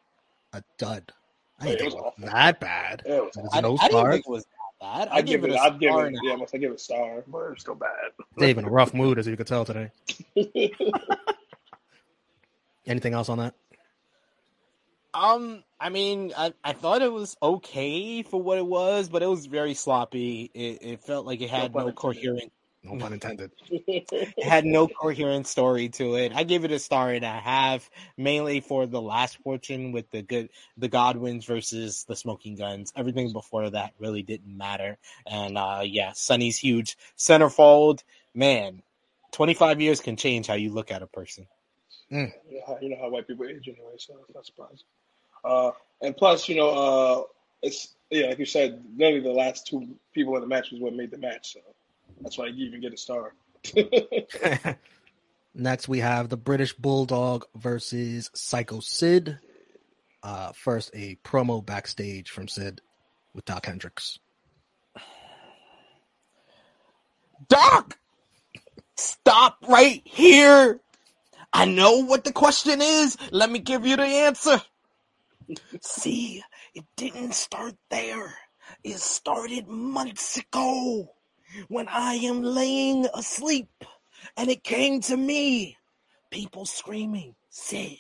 a 0.53 0.63
dud. 0.77 1.12
I 1.59 1.65
didn't 1.65 1.79
think 1.79 1.93
it 1.93 1.98
was 1.98 2.13
that 2.19 2.59
bad. 2.59 3.03
It 3.05 3.21
was 3.24 3.36
It 3.36 3.41
was 3.43 3.50
I, 3.53 3.62
no 3.62 3.77
I 3.79 3.88
didn't 3.89 4.12
think 4.12 4.25
it 4.27 4.31
was 4.31 4.43
that 4.45 4.50
bad. 4.81 5.07
I, 5.09 5.17
I'd 5.17 5.25
give 5.27 5.43
it 5.43 5.51
a 5.51 5.59
I'd 5.59 5.79
give 5.79 5.91
star 5.91 6.05
it. 6.05 6.07
and 6.07 6.15
a 6.17 6.19
Yeah, 6.24 6.33
I 6.33 6.36
must 6.38 6.53
give 6.53 6.63
it 6.63 6.71
a 6.71 6.77
star, 6.77 7.24
but 7.27 7.39
it's 7.51 7.62
still 7.62 7.75
bad. 7.75 7.89
Dave 8.38 8.57
in 8.57 8.65
a 8.65 8.69
rough 8.69 8.93
mood, 8.93 9.19
as 9.19 9.27
you 9.27 9.38
could 9.38 9.48
tell 9.48 9.65
today. 9.65 9.91
Anything 12.88 13.13
else 13.13 13.29
on 13.29 13.38
that? 13.39 13.53
Um, 15.13 15.63
I 15.79 15.89
mean, 15.89 16.33
I, 16.37 16.53
I 16.63 16.73
thought 16.73 17.01
it 17.01 17.11
was 17.11 17.35
okay 17.41 18.21
for 18.23 18.41
what 18.41 18.57
it 18.57 18.65
was, 18.65 19.09
but 19.09 19.23
it 19.23 19.27
was 19.27 19.45
very 19.47 19.73
sloppy. 19.73 20.51
It, 20.53 20.79
it 20.81 21.01
felt 21.03 21.25
like 21.25 21.41
it 21.41 21.49
had 21.49 21.73
pun 21.73 21.87
no 21.87 21.91
coherent 21.91 22.51
No 22.83 22.97
pun 22.97 23.13
intended. 23.13 23.51
it 23.69 24.43
had 24.43 24.65
no 24.65 24.87
coherent 24.87 25.47
story 25.47 25.89
to 25.89 26.15
it. 26.15 26.31
I 26.33 26.43
give 26.43 26.63
it 26.65 26.71
a 26.71 26.79
star 26.79 27.11
and 27.11 27.25
a 27.25 27.31
half, 27.31 27.89
mainly 28.17 28.61
for 28.61 28.85
the 28.85 29.01
last 29.01 29.43
portion 29.43 29.91
with 29.91 30.09
the 30.11 30.21
good 30.21 30.49
the 30.77 30.87
Godwins 30.87 31.45
versus 31.45 32.05
the 32.05 32.15
Smoking 32.15 32.55
Guns. 32.55 32.93
Everything 32.95 33.31
before 33.33 33.69
that 33.69 33.93
really 33.99 34.21
didn't 34.23 34.55
matter. 34.55 34.97
And 35.25 35.57
uh 35.57 35.81
yeah, 35.85 36.11
Sunny's 36.13 36.57
huge 36.57 36.97
centerfold. 37.17 38.03
Man, 38.33 38.83
twenty 39.31 39.53
five 39.55 39.81
years 39.81 40.01
can 40.01 40.15
change 40.17 40.47
how 40.47 40.53
you 40.55 40.71
look 40.71 40.91
at 40.91 41.01
a 41.01 41.07
person. 41.07 41.47
You 42.11 42.19
know, 42.57 42.61
how, 42.67 42.77
you 42.81 42.89
know 42.89 42.97
how 43.01 43.09
white 43.09 43.27
people 43.27 43.45
age 43.45 43.67
anyway, 43.67 43.95
so 43.97 44.13
it's 44.25 44.33
not 44.35 44.45
surprising. 44.45 44.85
Uh, 45.43 45.72
and 46.01 46.15
plus, 46.15 46.48
you 46.50 46.55
know, 46.55 46.69
uh, 46.69 47.24
it's 47.62 47.96
yeah, 48.10 48.27
like 48.27 48.39
you 48.39 48.46
said, 48.46 48.84
literally 48.98 49.22
the 49.22 49.31
last 49.31 49.67
two 49.67 49.96
people 50.13 50.36
in 50.36 50.41
the 50.41 50.48
match 50.48 50.72
was 50.72 50.81
what 50.81 50.93
made 50.93 51.12
the 51.12 51.17
match, 51.17 51.53
so 51.53 51.60
that's 52.22 52.38
why 52.38 52.48
you 52.48 52.65
even 52.65 52.81
get 52.81 52.93
a 52.93 52.98
star. 52.98 53.34
Next, 55.53 55.88
we 55.88 56.00
have 56.00 56.29
the 56.29 56.38
British 56.38 56.74
Bulldog 56.74 57.46
versus 57.55 58.29
Psycho 58.34 58.79
Sid. 58.79 59.39
Uh, 60.22 60.51
first, 60.53 60.91
a 60.93 61.17
promo 61.24 61.65
backstage 61.65 62.29
from 62.29 62.48
Sid 62.48 62.81
with 63.34 63.46
Dok 63.46 63.65
Hendrix. 63.65 64.19
Doc, 67.48 67.98
stop 68.96 69.58
right 69.67 70.01
here. 70.03 70.79
I 71.51 71.65
know 71.65 72.03
what 72.05 72.24
the 72.24 72.34
question 72.34 72.81
is. 72.81 73.17
Let 73.31 73.50
me 73.50 73.60
give 73.60 73.86
you 73.86 73.96
the 73.96 74.03
answer. 74.03 74.62
See, 75.82 76.44
it 76.74 76.86
didn't 76.96 77.34
start 77.34 77.75
there. 77.89 78.36
It 78.84 78.98
started 79.00 79.68
months 79.68 80.38
ago 80.38 81.15
when 81.68 81.88
I 81.88 82.15
am 82.15 82.44
laying 82.44 83.08
asleep 83.13 83.70
and 84.38 84.50
it 84.50 84.63
came 84.63 85.01
to 85.01 85.18
me. 85.18 85.77
People 86.29 86.65
screaming, 86.65 87.36
Sid, 87.50 87.98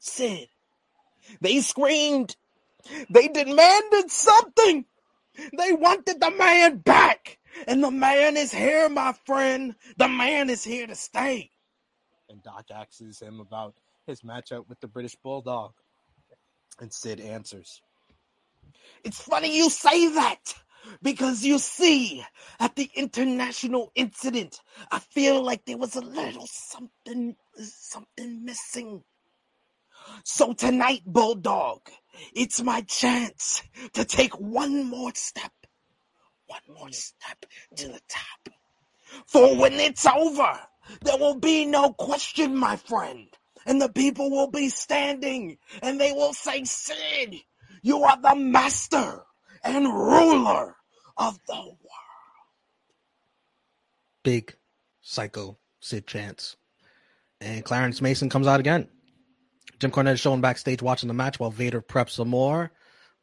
Sid. 0.00 0.48
They 1.40 1.60
screamed. 1.60 2.36
They 3.08 3.28
demanded 3.28 4.10
something. 4.10 4.84
They 5.56 5.72
wanted 5.72 6.20
the 6.20 6.30
man 6.32 6.78
back. 6.78 7.38
And 7.68 7.84
the 7.84 7.90
man 7.90 8.36
is 8.36 8.52
here, 8.52 8.88
my 8.88 9.14
friend. 9.24 9.76
The 9.98 10.08
man 10.08 10.50
is 10.50 10.64
here 10.64 10.86
to 10.86 10.96
stay. 10.96 11.50
And 12.28 12.42
Doc 12.42 12.66
asks 12.74 13.20
him 13.20 13.40
about 13.40 13.74
his 14.06 14.22
matchup 14.22 14.68
with 14.68 14.80
the 14.80 14.88
British 14.88 15.14
Bulldog. 15.22 15.74
And 16.80 16.92
Sid 16.92 17.20
answers, 17.20 17.80
It's 19.04 19.20
funny 19.20 19.56
you 19.56 19.70
say 19.70 20.08
that. 20.14 20.54
Because 21.00 21.44
you 21.44 21.58
see, 21.58 22.24
at 22.58 22.74
the 22.74 22.90
international 22.96 23.92
incident, 23.94 24.60
I 24.90 24.98
feel 24.98 25.40
like 25.40 25.64
there 25.64 25.76
was 25.76 25.94
a 25.94 26.00
little 26.00 26.46
something, 26.48 27.36
something 27.56 28.44
missing. 28.44 29.04
So 30.24 30.52
tonight, 30.52 31.02
Bulldog, 31.06 31.82
it's 32.34 32.62
my 32.62 32.80
chance 32.82 33.62
to 33.92 34.04
take 34.04 34.34
one 34.40 34.84
more 34.84 35.12
step, 35.14 35.52
one 36.46 36.76
more 36.76 36.90
step 36.90 37.46
to 37.76 37.88
the 37.88 38.00
top. 38.08 38.54
For 39.26 39.56
when 39.56 39.74
it's 39.74 40.06
over, 40.06 40.58
there 41.02 41.18
will 41.18 41.38
be 41.38 41.64
no 41.64 41.92
question, 41.92 42.56
my 42.56 42.76
friend. 42.76 43.28
And 43.66 43.80
the 43.80 43.88
people 43.88 44.30
will 44.30 44.50
be 44.50 44.68
standing 44.68 45.58
and 45.82 46.00
they 46.00 46.12
will 46.12 46.32
say, 46.32 46.64
Sid, 46.64 47.36
you 47.82 48.02
are 48.02 48.20
the 48.20 48.36
master 48.36 49.22
and 49.64 49.86
ruler 49.86 50.76
of 51.16 51.38
the 51.46 51.54
world. 51.54 51.78
Big 54.24 54.56
Psycho 55.00 55.58
Sid 55.80 56.06
chance. 56.06 56.56
And 57.40 57.64
Clarence 57.64 58.00
Mason 58.00 58.28
comes 58.28 58.46
out 58.46 58.60
again. 58.60 58.88
Jim 59.80 59.90
Cornette 59.90 60.14
is 60.14 60.20
showing 60.20 60.40
backstage 60.40 60.80
watching 60.80 61.08
the 61.08 61.14
match 61.14 61.40
while 61.40 61.50
Vader 61.50 61.82
preps 61.82 62.10
some 62.10 62.28
more. 62.28 62.70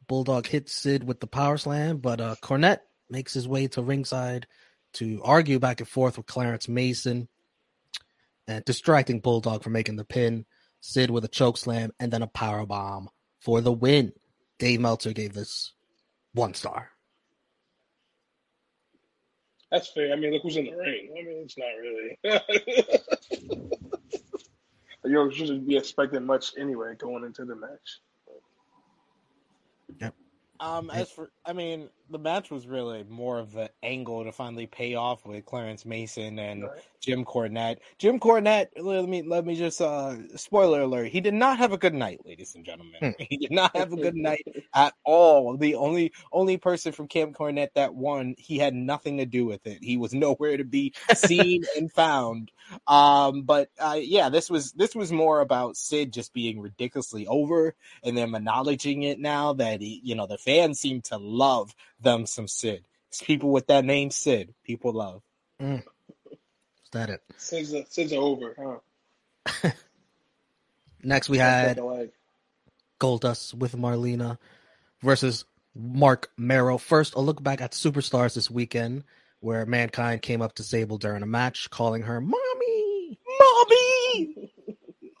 Bulldog 0.06 0.46
hits 0.46 0.74
Sid 0.74 1.04
with 1.04 1.20
the 1.20 1.26
power 1.26 1.56
slam, 1.56 1.98
but 1.98 2.20
uh, 2.20 2.34
Cornette 2.42 2.80
makes 3.08 3.32
his 3.32 3.48
way 3.48 3.66
to 3.68 3.82
ringside 3.82 4.46
to 4.94 5.22
argue 5.24 5.58
back 5.58 5.80
and 5.80 5.88
forth 5.88 6.16
with 6.16 6.26
Clarence 6.26 6.68
Mason 6.68 7.28
and 8.50 8.64
distracting 8.64 9.20
Bulldog 9.20 9.62
from 9.62 9.72
making 9.72 9.96
the 9.96 10.04
pin. 10.04 10.44
Sid 10.80 11.10
with 11.10 11.24
a 11.24 11.28
choke 11.28 11.58
slam 11.58 11.92
and 12.00 12.10
then 12.10 12.22
a 12.22 12.26
power 12.26 12.64
bomb 12.66 13.08
for 13.38 13.60
the 13.60 13.72
win. 13.72 14.12
Dave 14.58 14.80
Meltzer 14.80 15.12
gave 15.12 15.34
this 15.34 15.72
one 16.32 16.54
star. 16.54 16.90
That's 19.70 19.88
fair. 19.92 20.12
I 20.12 20.16
mean, 20.16 20.32
look 20.32 20.42
who's 20.42 20.56
in 20.56 20.64
the 20.64 20.72
ring. 20.72 21.10
I 21.12 21.22
mean, 21.22 21.44
it's 21.44 21.56
not 21.56 21.68
really. 21.80 22.18
you 25.04 25.30
shouldn't 25.32 25.68
be 25.68 25.76
expecting 25.76 26.26
much 26.26 26.52
anyway 26.58 26.94
going 26.98 27.24
into 27.24 27.44
the 27.44 27.54
match. 27.54 28.00
Yep. 30.00 30.14
Um, 30.58 30.90
as 30.90 31.10
for, 31.10 31.30
I 31.46 31.52
mean, 31.52 31.88
the 32.10 32.18
match 32.18 32.50
was 32.50 32.66
really 32.66 33.04
more 33.08 33.38
of 33.38 33.52
the 33.52 33.70
angle 33.82 34.24
to 34.24 34.32
finally 34.32 34.66
pay 34.66 34.94
off 34.94 35.24
with 35.24 35.44
Clarence 35.46 35.84
Mason 35.84 36.38
and 36.38 36.64
Right. 36.64 36.80
Jim 37.00 37.24
Cornette. 37.24 37.78
Jim 37.98 38.20
Cornette, 38.20 38.68
let 38.76 39.08
me 39.08 39.22
let 39.22 39.46
me 39.46 39.56
just 39.56 39.80
uh 39.80 40.16
spoiler 40.36 40.82
alert, 40.82 41.08
he 41.08 41.20
did 41.20 41.34
not 41.34 41.58
have 41.58 41.72
a 41.72 41.78
good 41.78 41.94
night, 41.94 42.20
ladies 42.24 42.54
and 42.54 42.64
gentlemen. 42.64 43.14
He 43.18 43.38
did 43.38 43.50
not 43.50 43.74
have 43.74 43.92
a 43.92 43.96
good 43.96 44.14
night 44.14 44.46
at 44.74 44.92
all. 45.04 45.56
The 45.56 45.74
only 45.76 46.12
only 46.32 46.56
person 46.58 46.92
from 46.92 47.08
Camp 47.08 47.36
Cornette 47.36 47.72
that 47.74 47.94
won, 47.94 48.34
he 48.36 48.58
had 48.58 48.74
nothing 48.74 49.16
to 49.18 49.26
do 49.26 49.46
with 49.46 49.66
it. 49.66 49.78
He 49.82 49.96
was 49.96 50.12
nowhere 50.14 50.56
to 50.56 50.64
be 50.64 50.92
seen 51.14 51.62
and 51.76 51.90
found. 51.90 52.52
Um, 52.86 53.42
but 53.42 53.70
uh, 53.78 53.98
yeah, 54.00 54.28
this 54.28 54.50
was 54.50 54.72
this 54.72 54.94
was 54.94 55.10
more 55.10 55.40
about 55.40 55.76
Sid 55.76 56.12
just 56.12 56.32
being 56.34 56.60
ridiculously 56.60 57.26
over 57.26 57.74
and 58.04 58.16
them 58.16 58.34
acknowledging 58.34 59.04
it 59.04 59.18
now 59.18 59.54
that 59.54 59.80
he, 59.80 60.00
you 60.04 60.14
know 60.14 60.26
the 60.26 60.38
fans 60.38 60.78
seem 60.78 61.00
to 61.02 61.16
love 61.16 61.74
them 62.00 62.26
some 62.26 62.48
Sid. 62.48 62.84
It's 63.08 63.22
people 63.22 63.50
with 63.50 63.66
that 63.68 63.84
name 63.84 64.10
Sid, 64.10 64.54
people 64.64 64.92
love. 64.92 65.22
Mm. 65.60 65.82
Is 66.30 66.90
that 66.92 67.10
it? 67.10 67.22
Sid's, 67.36 67.74
Sid's 67.88 68.12
over, 68.12 68.54
huh? 68.58 69.70
Next, 71.02 71.28
we 71.28 71.38
had 71.38 71.78
what 71.78 71.94
I 71.94 71.98
like. 72.00 72.12
Goldust 73.00 73.54
with 73.54 73.76
Marlena 73.76 74.38
versus 75.02 75.44
Marc 75.74 76.30
Mero. 76.36 76.78
First, 76.78 77.14
a 77.14 77.20
look 77.20 77.42
back 77.42 77.60
at 77.60 77.72
Superstars 77.72 78.34
this 78.34 78.50
weekend, 78.50 79.04
where 79.40 79.64
Mankind 79.64 80.22
came 80.22 80.42
up 80.42 80.54
to 80.56 80.62
Sable 80.62 80.98
during 80.98 81.22
a 81.22 81.26
match, 81.26 81.70
calling 81.70 82.02
her 82.02 82.20
"mommy." 82.20 83.18
Mommy, 83.40 84.52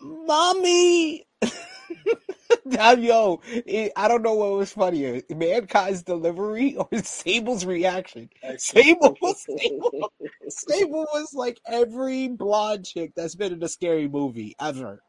mommy. 0.00 1.26
Now, 2.64 2.92
yo, 2.92 3.40
it, 3.46 3.92
I 3.96 4.08
don't 4.08 4.22
know 4.22 4.34
what 4.34 4.52
was 4.52 4.72
funnier, 4.72 5.22
Mankind's 5.30 6.02
delivery 6.02 6.76
or 6.78 6.88
Sable's 7.02 7.64
reaction. 7.64 8.30
Sable, 8.58 9.16
Sable, 9.34 10.12
Sable 10.48 11.06
was 11.12 11.34
like 11.34 11.60
every 11.66 12.28
blonde 12.28 12.86
chick 12.86 13.12
that's 13.16 13.34
been 13.34 13.52
in 13.52 13.62
a 13.62 13.68
scary 13.68 14.08
movie 14.08 14.54
ever. 14.60 15.02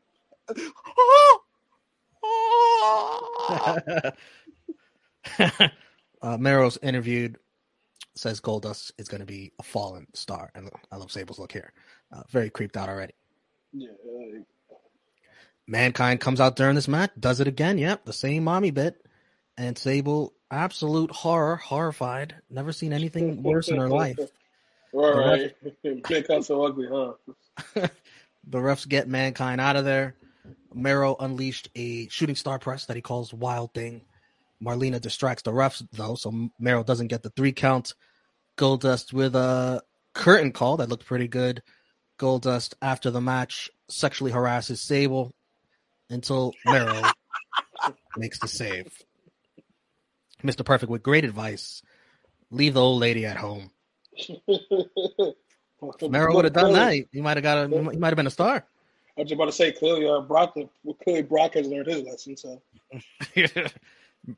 uh, 6.21 6.37
Mero's 6.37 6.77
interviewed 6.81 7.37
says 8.15 8.41
Goldust 8.41 8.91
is 8.97 9.07
going 9.07 9.21
to 9.21 9.25
be 9.25 9.51
a 9.59 9.63
fallen 9.63 10.07
star, 10.13 10.51
and 10.55 10.69
I 10.91 10.97
love 10.97 11.11
Sable's 11.11 11.39
look 11.39 11.51
here. 11.51 11.73
Uh, 12.11 12.23
very 12.29 12.49
creeped 12.49 12.77
out 12.77 12.89
already. 12.89 13.13
Yeah, 13.73 13.89
like, 14.05 14.45
Mankind 15.67 16.19
comes 16.19 16.41
out 16.41 16.55
during 16.55 16.75
this 16.75 16.87
match, 16.87 17.11
does 17.19 17.39
it 17.39 17.47
again. 17.47 17.77
Yep, 17.77 18.05
the 18.05 18.13
same 18.13 18.43
mommy 18.43 18.71
bit. 18.71 19.05
And 19.57 19.77
Sable, 19.77 20.33
absolute 20.49 21.11
horror, 21.11 21.55
horrified. 21.57 22.35
Never 22.49 22.71
seen 22.71 22.93
anything 22.93 23.43
worse 23.43 23.69
in 23.69 23.77
her 23.77 23.89
life. 23.89 24.19
All 24.93 25.17
right. 25.17 25.55
Can't 26.03 26.27
come 26.27 26.41
so 26.41 26.65
ugly, 26.65 26.87
huh? 26.91 27.87
The 28.47 28.57
refs 28.57 28.87
get 28.87 29.07
Mankind 29.07 29.61
out 29.61 29.75
of 29.75 29.85
there. 29.85 30.15
Mero 30.73 31.15
unleashed 31.19 31.69
a 31.75 32.07
shooting 32.09 32.35
star 32.35 32.57
press 32.57 32.85
that 32.85 32.95
he 32.95 33.01
calls 33.01 33.31
Wild 33.31 33.71
Thing. 33.73 34.01
Marlena 34.63 34.99
distracts 34.99 35.43
the 35.43 35.51
refs, 35.51 35.87
though, 35.91 36.15
so 36.15 36.49
Mero 36.59 36.83
doesn't 36.83 37.07
get 37.07 37.21
the 37.21 37.29
three 37.29 37.51
count. 37.51 37.93
Goldust 38.57 39.13
with 39.13 39.35
a 39.35 39.83
curtain 40.13 40.51
call 40.51 40.77
that 40.77 40.89
looked 40.89 41.05
pretty 41.05 41.27
good. 41.27 41.61
Goldust, 42.19 42.73
after 42.81 43.11
the 43.11 43.21
match, 43.21 43.69
sexually 43.89 44.31
harasses 44.31 44.81
Sable 44.81 45.33
until 46.11 46.53
Mero 46.65 47.01
makes 48.17 48.39
the 48.39 48.47
save. 48.47 48.91
Mr. 50.43 50.65
Perfect 50.65 50.89
with 50.91 51.03
great 51.03 51.23
advice. 51.25 51.81
Leave 52.49 52.73
the 52.73 52.81
old 52.81 52.99
lady 52.99 53.25
at 53.25 53.37
home. 53.37 53.71
Mero 56.01 56.35
would 56.35 56.45
have 56.45 56.53
done 56.53 56.73
that. 56.73 56.93
He- 57.11 57.21
might 57.21 57.37
have 57.37 57.43
got 57.43 57.65
a. 57.65 57.91
He 57.91 57.97
might 57.97 58.09
have 58.09 58.15
been 58.17 58.27
a 58.27 58.31
star. 58.31 58.65
I 59.17 59.21
was 59.21 59.29
just 59.29 59.33
about 59.33 59.45
to 59.45 59.51
say 59.51 59.71
clearly, 59.71 60.07
uh, 60.07 60.21
Brock. 60.21 60.55
Clearly, 61.03 61.23
Brock 61.23 61.53
has 61.55 61.67
learned 61.67 61.87
his 61.87 62.03
lesson. 62.03 62.37
So 62.37 62.61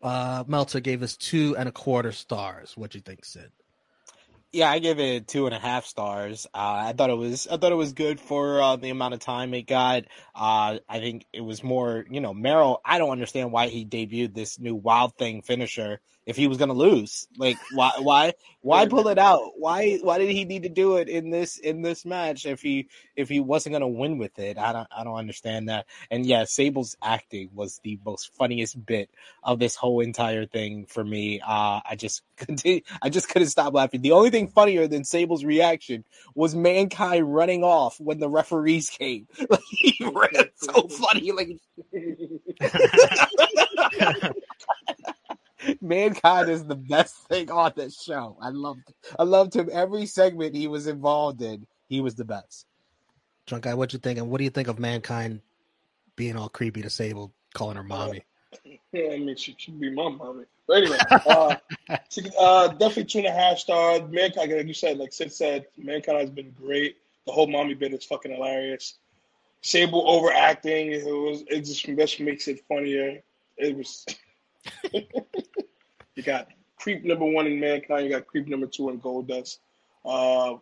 uh, 0.01 0.43
Meltzer 0.47 0.79
gave 0.79 1.03
us 1.03 1.15
two 1.17 1.55
and 1.57 1.69
a 1.69 1.71
quarter 1.71 2.11
stars. 2.11 2.75
What 2.75 2.91
do 2.91 2.97
you 2.97 3.01
think, 3.01 3.25
Sid? 3.25 3.51
Yeah, 4.53 4.69
I 4.69 4.77
give 4.77 4.99
it 4.99 5.27
two 5.27 5.47
and 5.47 5.55
a 5.55 5.59
half 5.59 5.85
stars. 5.85 6.45
Uh, 6.53 6.57
I 6.89 6.93
thought 6.93 7.09
it 7.09 7.17
was 7.17 7.47
I 7.47 7.57
thought 7.57 7.71
it 7.71 7.75
was 7.75 7.93
good 7.93 8.19
for 8.19 8.61
uh, 8.61 8.75
the 8.75 8.91
amount 8.91 9.15
of 9.15 9.19
time 9.19 9.53
it 9.55 9.63
got. 9.63 10.03
Uh, 10.35 10.77
I 10.87 10.99
think 10.99 11.25
it 11.33 11.41
was 11.41 11.63
more, 11.63 12.05
you 12.09 12.21
know, 12.21 12.35
Merrill. 12.35 12.79
I 12.85 12.99
don't 12.99 13.09
understand 13.09 13.51
why 13.51 13.67
he 13.69 13.83
debuted 13.83 14.35
this 14.35 14.59
new 14.59 14.75
Wild 14.75 15.17
Thing 15.17 15.41
finisher 15.41 16.01
if 16.25 16.35
he 16.35 16.47
was 16.47 16.57
going 16.57 16.69
to 16.69 16.73
lose. 16.73 17.27
Like, 17.37 17.57
why, 17.73 17.91
why, 17.99 18.33
why 18.61 18.87
pull 18.87 19.07
it 19.09 19.17
out? 19.17 19.51
Why, 19.57 19.99
why 20.01 20.17
did 20.17 20.29
he 20.29 20.45
need 20.45 20.63
to 20.63 20.69
do 20.69 20.97
it 20.97 21.09
in 21.09 21.29
this 21.29 21.57
in 21.57 21.81
this 21.81 22.05
match 22.05 22.45
if 22.45 22.61
he 22.61 22.87
if 23.15 23.27
he 23.27 23.39
wasn't 23.39 23.73
going 23.73 23.81
to 23.81 23.87
win 23.87 24.17
with 24.17 24.39
it? 24.39 24.57
I 24.57 24.71
don't 24.71 24.87
I 24.95 25.03
don't 25.03 25.17
understand 25.17 25.69
that. 25.69 25.85
And 26.09 26.25
yeah, 26.25 26.45
Sable's 26.45 26.95
acting 27.03 27.49
was 27.53 27.79
the 27.83 27.99
most 28.05 28.33
funniest 28.35 28.83
bit 28.85 29.09
of 29.43 29.59
this 29.59 29.75
whole 29.75 29.99
entire 29.99 30.45
thing 30.45 30.85
for 30.85 31.03
me. 31.03 31.41
Uh, 31.41 31.81
I 31.87 31.95
just 31.97 32.21
continue, 32.37 32.81
I 33.01 33.09
just 33.09 33.29
couldn't 33.29 33.49
stop 33.49 33.73
laughing. 33.73 34.01
The 34.01 34.13
only 34.13 34.29
thing 34.29 34.47
funnier 34.47 34.87
than 34.87 35.03
Sable's 35.03 35.43
reaction 35.43 36.05
was 36.35 36.55
Mankind 36.55 37.33
running 37.33 37.63
off 37.63 37.99
when 37.99 38.19
the 38.19 38.29
referees 38.29 38.89
came. 38.89 39.27
Like 39.49 39.59
he 39.69 40.03
ran 40.03 40.49
so 40.55 40.87
funny. 40.87 41.31
Like 41.31 41.59
Mankind 45.81 46.49
is 46.49 46.65
the 46.65 46.75
best 46.75 47.15
thing 47.27 47.51
on 47.51 47.73
this 47.75 48.01
show. 48.01 48.37
I 48.41 48.49
loved, 48.49 48.93
I 49.17 49.23
loved 49.23 49.55
him 49.55 49.69
every 49.71 50.05
segment 50.05 50.55
he 50.55 50.67
was 50.67 50.87
involved 50.87 51.41
in. 51.41 51.65
He 51.87 52.01
was 52.01 52.15
the 52.15 52.25
best. 52.25 52.65
Drunk 53.45 53.65
guy, 53.65 53.73
what 53.73 53.93
you 53.93 53.99
think? 53.99 54.19
And 54.19 54.29
what 54.29 54.37
do 54.37 54.43
you 54.43 54.49
think 54.49 54.67
of 54.67 54.79
mankind 54.79 55.41
being 56.15 56.37
all 56.37 56.49
creepy 56.49 56.81
disabled, 56.81 57.31
calling 57.53 57.77
her 57.77 57.83
mommy? 57.83 58.23
yeah, 58.91 59.11
I 59.13 59.17
mean, 59.17 59.35
she 59.35 59.55
should 59.57 59.79
be 59.79 59.89
my 59.89 60.09
mommy. 60.09 60.45
But 60.67 60.83
anyway, 60.83 60.97
uh, 61.09 61.55
uh, 62.39 62.67
definitely 62.69 63.05
two 63.05 63.19
and 63.19 63.27
a 63.27 63.31
half 63.31 63.57
stars. 63.57 64.01
Mankind, 64.09 64.51
like 64.51 64.67
you 64.67 64.73
said, 64.73 64.97
like 64.97 65.13
Sid 65.13 65.33
said, 65.33 65.65
Mankind 65.77 66.19
has 66.19 66.29
been 66.29 66.53
great. 66.61 66.97
The 67.25 67.31
whole 67.31 67.47
mommy 67.47 67.73
bit 67.73 67.93
is 67.93 68.05
fucking 68.05 68.31
hilarious. 68.31 68.95
Sable 69.61 70.09
overacting, 70.09 70.91
it 70.91 71.05
was 71.05 71.43
it 71.47 71.61
just 71.61 71.85
just 71.85 72.19
makes 72.19 72.47
it 72.47 72.63
funnier. 72.67 73.21
It 73.57 73.77
was. 73.77 74.05
you 76.15 76.23
got 76.23 76.47
creep 76.77 77.03
number 77.03 77.25
one 77.25 77.47
in 77.47 77.59
Mankind. 77.59 78.05
You 78.05 78.11
got 78.11 78.27
creep 78.27 78.47
number 78.47 78.67
two 78.67 78.89
in 78.89 78.99
Goldust. 78.99 79.57
Uh, 80.05 80.57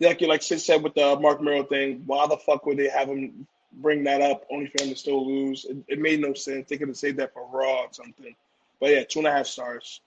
like 0.00 0.20
you 0.20 0.28
like 0.28 0.42
Sid 0.42 0.60
said 0.60 0.82
with 0.82 0.94
the 0.94 1.18
Mark 1.20 1.42
Merrill 1.42 1.64
thing, 1.64 2.02
why 2.06 2.26
the 2.26 2.36
fuck 2.36 2.66
would 2.66 2.78
they 2.78 2.88
have 2.88 3.08
him 3.08 3.46
bring 3.72 4.04
that 4.04 4.20
up 4.20 4.44
only 4.50 4.66
for 4.66 4.82
him 4.82 4.90
to 4.90 4.96
still 4.96 5.26
lose? 5.26 5.64
It, 5.64 5.76
it 5.88 5.98
made 6.00 6.20
no 6.20 6.34
sense. 6.34 6.68
They 6.68 6.78
could 6.78 6.88
have 6.88 6.96
saved 6.96 7.18
that 7.18 7.32
for 7.32 7.46
Raw 7.46 7.82
or 7.82 7.88
something. 7.92 8.34
But 8.80 8.90
yeah, 8.90 9.04
two 9.04 9.20
and 9.20 9.28
a 9.28 9.32
half 9.32 9.46
stars. 9.46 10.00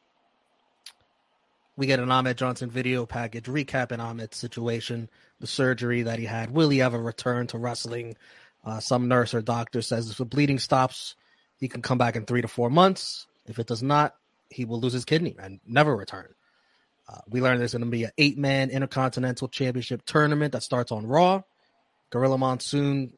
We 1.75 1.88
get 1.88 1.99
an 1.99 2.12
Ahmed 2.12 2.38
Johnson 2.38 2.69
video 2.69 3.06
package 3.06 3.45
recapping 3.45 3.99
Ahmed's 3.99 4.38
situation, 4.38 5.10
the 5.39 5.47
surgery 5.47 6.04
that 6.04 6.19
he 6.19 6.25
had. 6.25 6.51
Will 6.51 6.69
he 6.69 6.82
ever 6.82 6.99
return 6.99 7.47
to 7.47 7.58
wrestling? 7.58 8.15
Uh, 8.63 8.80
some 8.80 9.08
nurse 9.08 9.34
or 9.34 9.41
doctor 9.41 9.82
says 9.82 10.10
if 10.10 10.17
the 10.17 10.25
bleeding 10.25 10.60
stops, 10.60 11.15
he 11.58 11.67
can 11.67 11.82
come 11.82 11.97
back 11.97 12.15
in 12.15 12.25
three 12.25 12.41
to 12.41 12.47
four 12.47 12.69
months. 12.69 13.28
If 13.45 13.60
it 13.60 13.67
does 13.67 13.84
not, 13.84 14.15
he 14.54 14.66
will 14.66 14.80
lose 14.80 14.94
his 14.94 15.06
kidney 15.06 15.36
and 15.39 15.60
never 15.66 15.96
return. 15.96 16.34
Uh, 17.08 17.20
we 17.28 17.42
learned 17.42 17.60
there's 17.60 17.74
going 17.74 17.84
to 17.84 17.89
be 17.89 18.06
an 18.06 18.12
eight 18.18 18.38
man 18.38 18.70
intercontinental 18.70 19.48
championship 19.50 20.04
tournament 20.06 20.54
that 20.54 20.63
starts 20.63 20.92
on 20.92 21.06
Raw. 21.06 21.42
Gorilla 22.12 22.38
Monsoon 22.38 23.13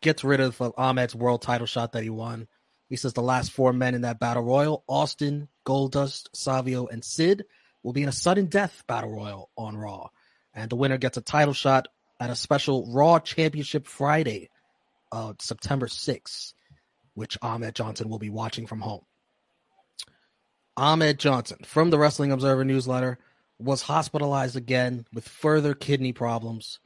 gets 0.00 0.24
rid 0.24 0.40
of 0.40 0.60
Ahmed's 0.76 1.14
world 1.14 1.42
title 1.42 1.66
shot 1.66 1.92
that 1.92 2.02
he 2.02 2.10
won. 2.10 2.48
He 2.88 2.96
says 2.96 3.12
the 3.12 3.22
last 3.22 3.52
four 3.52 3.72
men 3.72 3.94
in 3.94 4.02
that 4.02 4.18
battle 4.18 4.42
royal 4.42 4.84
Austin, 4.88 5.48
Goldust, 5.66 6.28
Savio, 6.34 6.86
and 6.86 7.04
Sid 7.04 7.44
will 7.82 7.92
be 7.92 8.02
in 8.02 8.08
a 8.08 8.12
sudden 8.12 8.46
death 8.46 8.82
battle 8.86 9.10
royal 9.10 9.50
on 9.56 9.76
Raw. 9.76 10.08
And 10.54 10.70
the 10.70 10.76
winner 10.76 10.98
gets 10.98 11.16
a 11.16 11.22
title 11.22 11.54
shot 11.54 11.88
at 12.18 12.30
a 12.30 12.36
special 12.36 12.92
Raw 12.92 13.18
Championship 13.18 13.86
Friday, 13.86 14.50
uh, 15.12 15.34
September 15.38 15.86
6th, 15.86 16.54
which 17.14 17.38
Ahmed 17.42 17.74
Johnson 17.74 18.08
will 18.08 18.18
be 18.18 18.30
watching 18.30 18.66
from 18.66 18.80
home. 18.80 19.02
Ahmed 20.76 21.18
Johnson 21.18 21.58
from 21.64 21.90
the 21.90 21.98
Wrestling 21.98 22.32
Observer 22.32 22.64
newsletter 22.64 23.18
was 23.58 23.82
hospitalized 23.82 24.56
again 24.56 25.04
with 25.12 25.28
further 25.28 25.74
kidney 25.74 26.12
problems. 26.12 26.78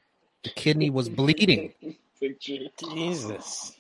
The 0.42 0.50
kidney 0.50 0.90
was 0.90 1.08
bleeding 1.08 1.72
Jesus. 2.40 3.76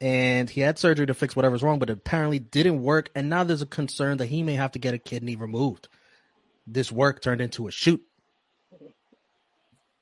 and 0.00 0.50
he 0.50 0.60
had 0.60 0.78
surgery 0.78 1.06
to 1.06 1.14
fix 1.14 1.34
whatever's 1.36 1.62
wrong, 1.62 1.78
but 1.78 1.88
it 1.90 1.94
apparently 1.98 2.38
didn't 2.38 2.82
work. 2.82 3.10
And 3.14 3.30
now 3.30 3.44
there's 3.44 3.62
a 3.62 3.66
concern 3.66 4.18
that 4.18 4.26
he 4.26 4.42
may 4.42 4.54
have 4.54 4.72
to 4.72 4.78
get 4.78 4.94
a 4.94 4.98
kidney 4.98 5.36
removed. 5.36 5.88
This 6.66 6.92
work 6.92 7.22
turned 7.22 7.40
into 7.40 7.68
a 7.68 7.70
shoot. 7.70 8.02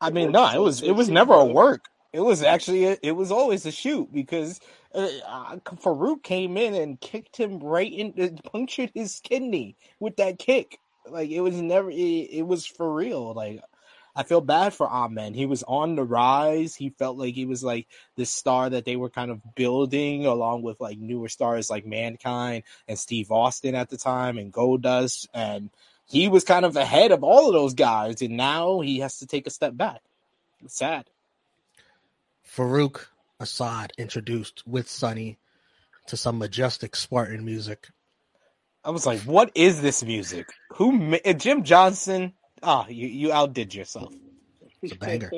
I 0.01 0.11
mean, 0.11 0.33
no, 0.33 0.49
it 0.53 0.59
was 0.59 0.83
it 0.83 0.93
was 0.93 1.09
never 1.09 1.35
a 1.35 1.45
work. 1.45 1.85
It 2.13 2.21
was 2.21 2.43
actually 2.43 2.85
a, 2.87 2.97
it 3.03 3.13
was 3.13 3.33
always 3.33 3.65
a 3.65 3.73
shoot 3.73 4.13
because 4.13 4.61
uh, 4.95 5.09
uh, 5.27 5.57
Faarooq 5.57 6.23
came 6.23 6.57
in 6.57 6.75
and 6.75 7.01
kicked 7.01 7.37
him 7.39 7.59
right 7.59 7.91
in, 7.91 8.15
uh, 8.21 8.51
punctured 8.51 8.91
his 8.95 9.21
kidney 9.21 9.77
with 9.99 10.17
that 10.17 10.39
kick. 10.39 10.79
Like 11.09 11.31
it 11.31 11.41
was 11.41 11.61
never, 11.61 11.91
it, 11.91 11.95
it 11.95 12.47
was 12.47 12.67
for 12.67 12.93
real. 12.93 13.33
Like 13.33 13.63
I 14.15 14.25
feel 14.25 14.43
bad 14.43 14.75
for 14.75 14.87
Ahmed. 14.87 15.35
He 15.35 15.47
was 15.47 15.63
on 15.63 15.97
the 15.97 16.05
rise. 16.05 16.75
He 16.75 16.91
felt 16.91 17.17
like 17.17 17.35
he 17.35 17.47
was 17.47 17.65
like 17.65 17.87
the 18.17 18.27
star 18.27 18.69
that 18.69 18.85
they 18.85 18.97
were 18.97 19.09
kind 19.09 19.31
of 19.31 19.55
building 19.55 20.27
along 20.27 20.63
with 20.63 20.81
like 20.81 20.99
newer 20.99 21.29
stars 21.29 21.71
like 21.71 21.87
Mankind 21.87 22.65
and 22.87 22.99
Steve 22.99 23.33
Austin 23.33 23.75
at 23.75 23.89
the 23.89 23.97
time 23.97 24.37
and 24.37 24.53
Goldust. 24.53 25.29
And 25.33 25.71
he 26.07 26.29
was 26.29 26.45
kind 26.45 26.67
of 26.67 26.77
ahead 26.77 27.11
of 27.11 27.25
all 27.25 27.47
of 27.47 27.55
those 27.55 27.73
guys. 27.73 28.21
And 28.21 28.37
now 28.37 28.81
he 28.81 28.99
has 28.99 29.19
to 29.21 29.27
take 29.27 29.47
a 29.47 29.51
step 29.51 29.75
back. 29.75 30.03
It's 30.63 30.77
sad. 30.77 31.07
Faarooq 32.55 33.07
Asaad 33.41 33.91
introduced 33.99 34.63
with 34.67 34.89
Sunny 34.89 35.39
to 36.07 36.17
some 36.17 36.39
majestic 36.39 36.95
Spartan 36.97 37.45
music. 37.45 37.89
I 38.85 38.91
was 38.91 39.07
like, 39.07 39.21
"What 39.21 39.53
is 39.55 39.81
this 39.81 40.03
music? 40.03 40.49
Who? 40.75 40.93
Ma- 40.93 41.19
uh, 41.25 41.33
Jim 41.33 41.63
Johnston? 41.63 42.35
Ah, 42.63 42.87
you 42.89 43.07
you 43.07 43.33
outdid 43.33 43.75
yourself." 43.75 44.13
It's 44.83 44.93
a 44.93 44.97
banger. 44.97 45.31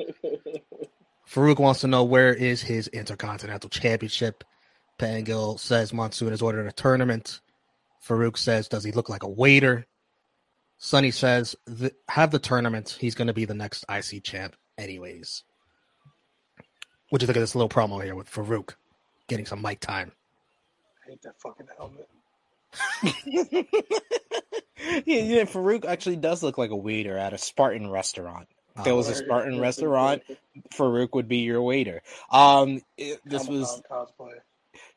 Faarooq 1.29 1.59
wants 1.59 1.81
to 1.81 1.87
know 1.87 2.03
where 2.03 2.33
is 2.33 2.61
his 2.61 2.87
Intercontinental 2.87 3.69
Championship. 3.69 4.43
Pangil 4.99 5.59
says 5.59 5.93
Monsoon 5.93 6.29
has 6.29 6.41
ordered 6.41 6.67
a 6.67 6.71
tournament. 6.71 7.41
Faarooq 8.07 8.37
says, 8.37 8.67
does 8.67 8.83
he 8.83 8.91
look 8.91 9.09
like 9.09 9.23
a 9.23 9.29
waiter? 9.29 9.85
Sunny 10.77 11.11
says, 11.11 11.55
have 12.07 12.31
the 12.31 12.39
tournament. 12.39 12.95
He's 12.99 13.15
going 13.15 13.27
to 13.27 13.33
be 13.33 13.45
the 13.45 13.53
next 13.53 13.85
IC 13.89 14.23
champ 14.23 14.55
anyways. 14.77 15.43
What 17.09 17.19
do 17.19 17.23
you 17.23 17.27
think 17.27 17.37
of 17.37 17.41
this 17.43 17.55
little 17.55 17.69
promo 17.69 18.03
here 18.03 18.15
with 18.15 18.31
Faarooq 18.31 18.75
getting 19.27 19.45
some 19.45 19.61
mic 19.61 19.79
time? 19.79 20.11
I 21.05 21.11
hate 21.11 21.21
that 21.23 21.39
fucking 21.39 21.67
helmet. 21.77 22.09
yeah, 25.05 25.21
yeah, 25.21 25.43
Faarooq 25.43 25.85
actually 25.85 26.17
does 26.17 26.43
look 26.43 26.57
like 26.57 26.71
a 26.71 26.75
waiter 26.75 27.17
at 27.17 27.33
a 27.33 27.37
Spartan 27.37 27.89
restaurant. 27.89 28.47
If 28.77 28.83
there 28.83 28.95
was 28.95 29.07
a 29.07 29.15
Spartan 29.15 29.59
restaurant, 29.61 30.23
Faarooq 30.73 31.13
would 31.13 31.27
be 31.29 31.37
your 31.37 31.61
waiter. 31.61 32.01
Um, 32.29 32.81
it- 32.97 33.21
this 33.23 33.47
was 33.47 33.81
Comic-Con 33.87 34.07
cosplay. 34.27 34.33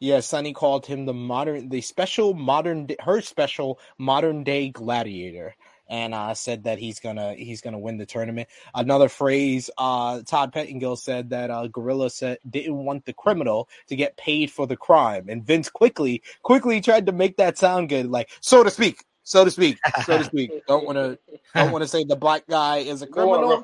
yeah. 0.00 0.18
Sunny 0.20 0.52
called 0.52 0.86
him 0.86 1.06
the 1.06 1.14
modern, 1.14 1.68
the 1.68 1.80
special 1.80 2.34
modern, 2.34 2.88
her 3.00 3.20
special 3.20 3.78
modern 3.96 4.42
day 4.42 4.70
gladiator, 4.70 5.54
and 5.88 6.14
uh, 6.14 6.34
said 6.34 6.64
that 6.64 6.78
he's 6.78 7.00
gonna 7.00 7.34
he's 7.34 7.60
gonna 7.60 7.78
win 7.78 7.96
the 7.96 8.06
tournament. 8.06 8.48
Another 8.74 9.08
phrase, 9.08 9.70
uh, 9.78 10.22
Todd 10.22 10.52
Pettingill 10.52 10.98
said 10.98 11.30
that 11.30 11.50
uh, 11.50 11.66
Gorilla 11.68 12.10
said 12.10 12.38
didn't 12.48 12.84
want 12.84 13.04
the 13.04 13.12
criminal 13.12 13.68
to 13.88 13.96
get 13.96 14.16
paid 14.16 14.50
for 14.50 14.66
the 14.66 14.76
crime, 14.76 15.28
and 15.28 15.44
Vince 15.44 15.68
quickly 15.68 16.22
quickly 16.42 16.80
tried 16.80 17.06
to 17.06 17.12
make 17.12 17.36
that 17.36 17.58
sound 17.58 17.88
good, 17.88 18.06
like 18.06 18.30
so 18.40 18.62
to 18.62 18.70
speak 18.70 19.04
so 19.28 19.44
to 19.44 19.50
speak, 19.50 19.78
so 20.06 20.16
to 20.16 20.24
speak. 20.24 20.50
Don't 20.66 20.86
want 20.86 20.96
to 20.96 21.18
don't 21.54 21.70
want 21.70 21.82
to 21.82 21.88
say 21.88 22.02
the 22.04 22.16
black 22.16 22.46
guy 22.46 22.78
is 22.78 23.02
a 23.02 23.06
criminal. 23.06 23.62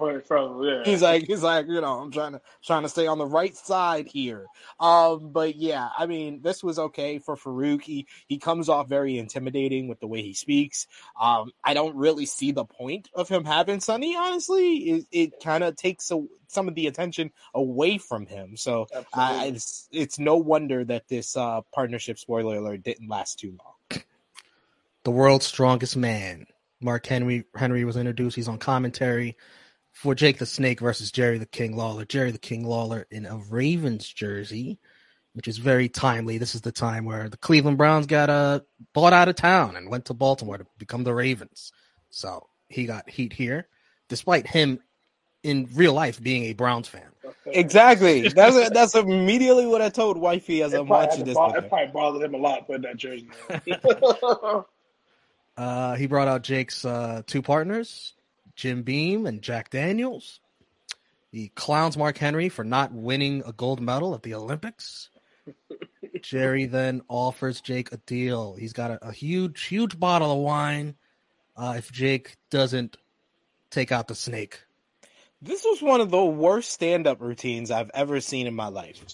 Yeah. 0.62 0.82
He's 0.84 1.00
like 1.00 1.24
he's 1.26 1.42
like 1.42 1.66
you 1.68 1.80
know 1.80 2.00
I'm 2.00 2.10
trying 2.10 2.32
to 2.32 2.42
trying 2.62 2.82
to 2.82 2.88
stay 2.90 3.06
on 3.06 3.16
the 3.16 3.26
right 3.26 3.56
side 3.56 4.06
here. 4.06 4.44
Um, 4.78 5.32
but 5.32 5.56
yeah, 5.56 5.88
I 5.96 6.04
mean 6.04 6.42
this 6.42 6.62
was 6.62 6.78
okay 6.78 7.18
for 7.18 7.36
Faarooq. 7.36 7.80
He 7.82 8.06
he 8.26 8.38
comes 8.38 8.68
off 8.68 8.90
very 8.90 9.16
intimidating 9.16 9.88
with 9.88 10.00
the 10.00 10.06
way 10.06 10.20
he 10.20 10.34
speaks. 10.34 10.86
Um, 11.18 11.50
I 11.64 11.72
don't 11.72 11.96
really 11.96 12.26
see 12.26 12.52
the 12.52 12.66
point 12.66 13.08
of 13.14 13.30
him 13.30 13.46
having 13.46 13.80
Sunny. 13.80 14.16
Honestly, 14.16 14.76
it, 14.76 15.06
it 15.12 15.32
kind 15.42 15.64
of 15.64 15.76
takes 15.76 16.10
a, 16.10 16.22
some 16.48 16.68
of 16.68 16.74
the 16.74 16.88
attention 16.88 17.30
away 17.54 17.96
from 17.96 18.26
him. 18.26 18.58
So 18.58 18.86
uh, 19.14 19.44
it's 19.46 19.88
it's 19.92 20.18
no 20.18 20.36
wonder 20.36 20.84
that 20.84 21.08
this 21.08 21.38
uh, 21.38 21.62
partnership 21.72 22.18
spoiler 22.18 22.56
alert 22.56 22.82
didn't 22.82 23.08
last 23.08 23.38
too 23.38 23.56
long 23.58 23.73
the 25.04 25.10
world's 25.10 25.46
strongest 25.46 25.96
man. 25.96 26.46
Mark 26.80 27.06
Henry 27.06 27.44
Henry 27.54 27.84
was 27.84 27.96
introduced. 27.96 28.36
He's 28.36 28.48
on 28.48 28.58
commentary 28.58 29.36
for 29.92 30.14
Jake 30.14 30.38
the 30.38 30.46
Snake 30.46 30.80
versus 30.80 31.12
Jerry 31.12 31.38
the 31.38 31.46
King 31.46 31.76
Lawler. 31.76 32.04
Jerry 32.04 32.30
the 32.30 32.38
King 32.38 32.66
Lawler 32.66 33.06
in 33.10 33.26
a 33.26 33.36
Ravens 33.36 34.08
jersey, 34.08 34.78
which 35.34 35.48
is 35.48 35.58
very 35.58 35.88
timely. 35.88 36.38
This 36.38 36.54
is 36.54 36.62
the 36.62 36.72
time 36.72 37.04
where 37.04 37.28
the 37.28 37.36
Cleveland 37.36 37.78
Browns 37.78 38.06
got 38.06 38.28
uh, 38.28 38.60
bought 38.92 39.12
out 39.12 39.28
of 39.28 39.36
town 39.36 39.76
and 39.76 39.88
went 39.88 40.06
to 40.06 40.14
Baltimore 40.14 40.58
to 40.58 40.66
become 40.78 41.04
the 41.04 41.14
Ravens. 41.14 41.72
So 42.10 42.48
he 42.68 42.86
got 42.86 43.08
heat 43.08 43.32
here, 43.32 43.68
despite 44.08 44.46
him 44.46 44.80
in 45.42 45.68
real 45.74 45.92
life 45.92 46.20
being 46.22 46.44
a 46.44 46.54
Browns 46.54 46.88
fan. 46.88 47.08
Exactly. 47.46 48.28
That's 48.28 48.56
a, 48.56 48.70
that's 48.70 48.94
immediately 48.94 49.66
what 49.66 49.82
I 49.82 49.90
told 49.90 50.16
wifey 50.16 50.62
as 50.62 50.72
I'm 50.72 50.88
watching 50.88 51.24
this. 51.24 51.36
It 51.38 51.68
probably 51.68 51.86
bothered 51.92 52.22
him 52.22 52.34
a 52.34 52.38
lot 52.38 52.66
putting 52.66 52.82
that 52.82 52.96
jersey. 52.96 53.28
Uh, 55.56 55.94
he 55.94 56.06
brought 56.06 56.28
out 56.28 56.42
Jake's 56.42 56.84
uh, 56.84 57.22
two 57.26 57.42
partners, 57.42 58.14
Jim 58.56 58.82
Beam 58.82 59.26
and 59.26 59.42
Jack 59.42 59.70
Daniels. 59.70 60.40
He 61.30 61.48
clowns 61.48 61.96
Mark 61.96 62.16
Henry 62.18 62.48
for 62.48 62.64
not 62.64 62.92
winning 62.92 63.42
a 63.44 63.52
gold 63.52 63.80
medal 63.80 64.14
at 64.14 64.22
the 64.22 64.34
Olympics. 64.34 65.10
Jerry 66.22 66.66
then 66.66 67.02
offers 67.08 67.60
Jake 67.60 67.92
a 67.92 67.96
deal. 67.98 68.54
He's 68.54 68.72
got 68.72 68.92
a, 68.92 69.08
a 69.08 69.12
huge, 69.12 69.64
huge 69.64 69.98
bottle 69.98 70.32
of 70.32 70.38
wine 70.38 70.94
uh, 71.56 71.74
if 71.76 71.90
Jake 71.92 72.36
doesn't 72.50 72.96
take 73.70 73.92
out 73.92 74.08
the 74.08 74.14
snake. 74.14 74.60
This 75.44 75.62
was 75.62 75.82
one 75.82 76.00
of 76.00 76.10
the 76.10 76.24
worst 76.24 76.70
stand-up 76.70 77.20
routines 77.20 77.70
I've 77.70 77.90
ever 77.92 78.18
seen 78.22 78.46
in 78.46 78.54
my 78.54 78.68
life. 78.68 79.04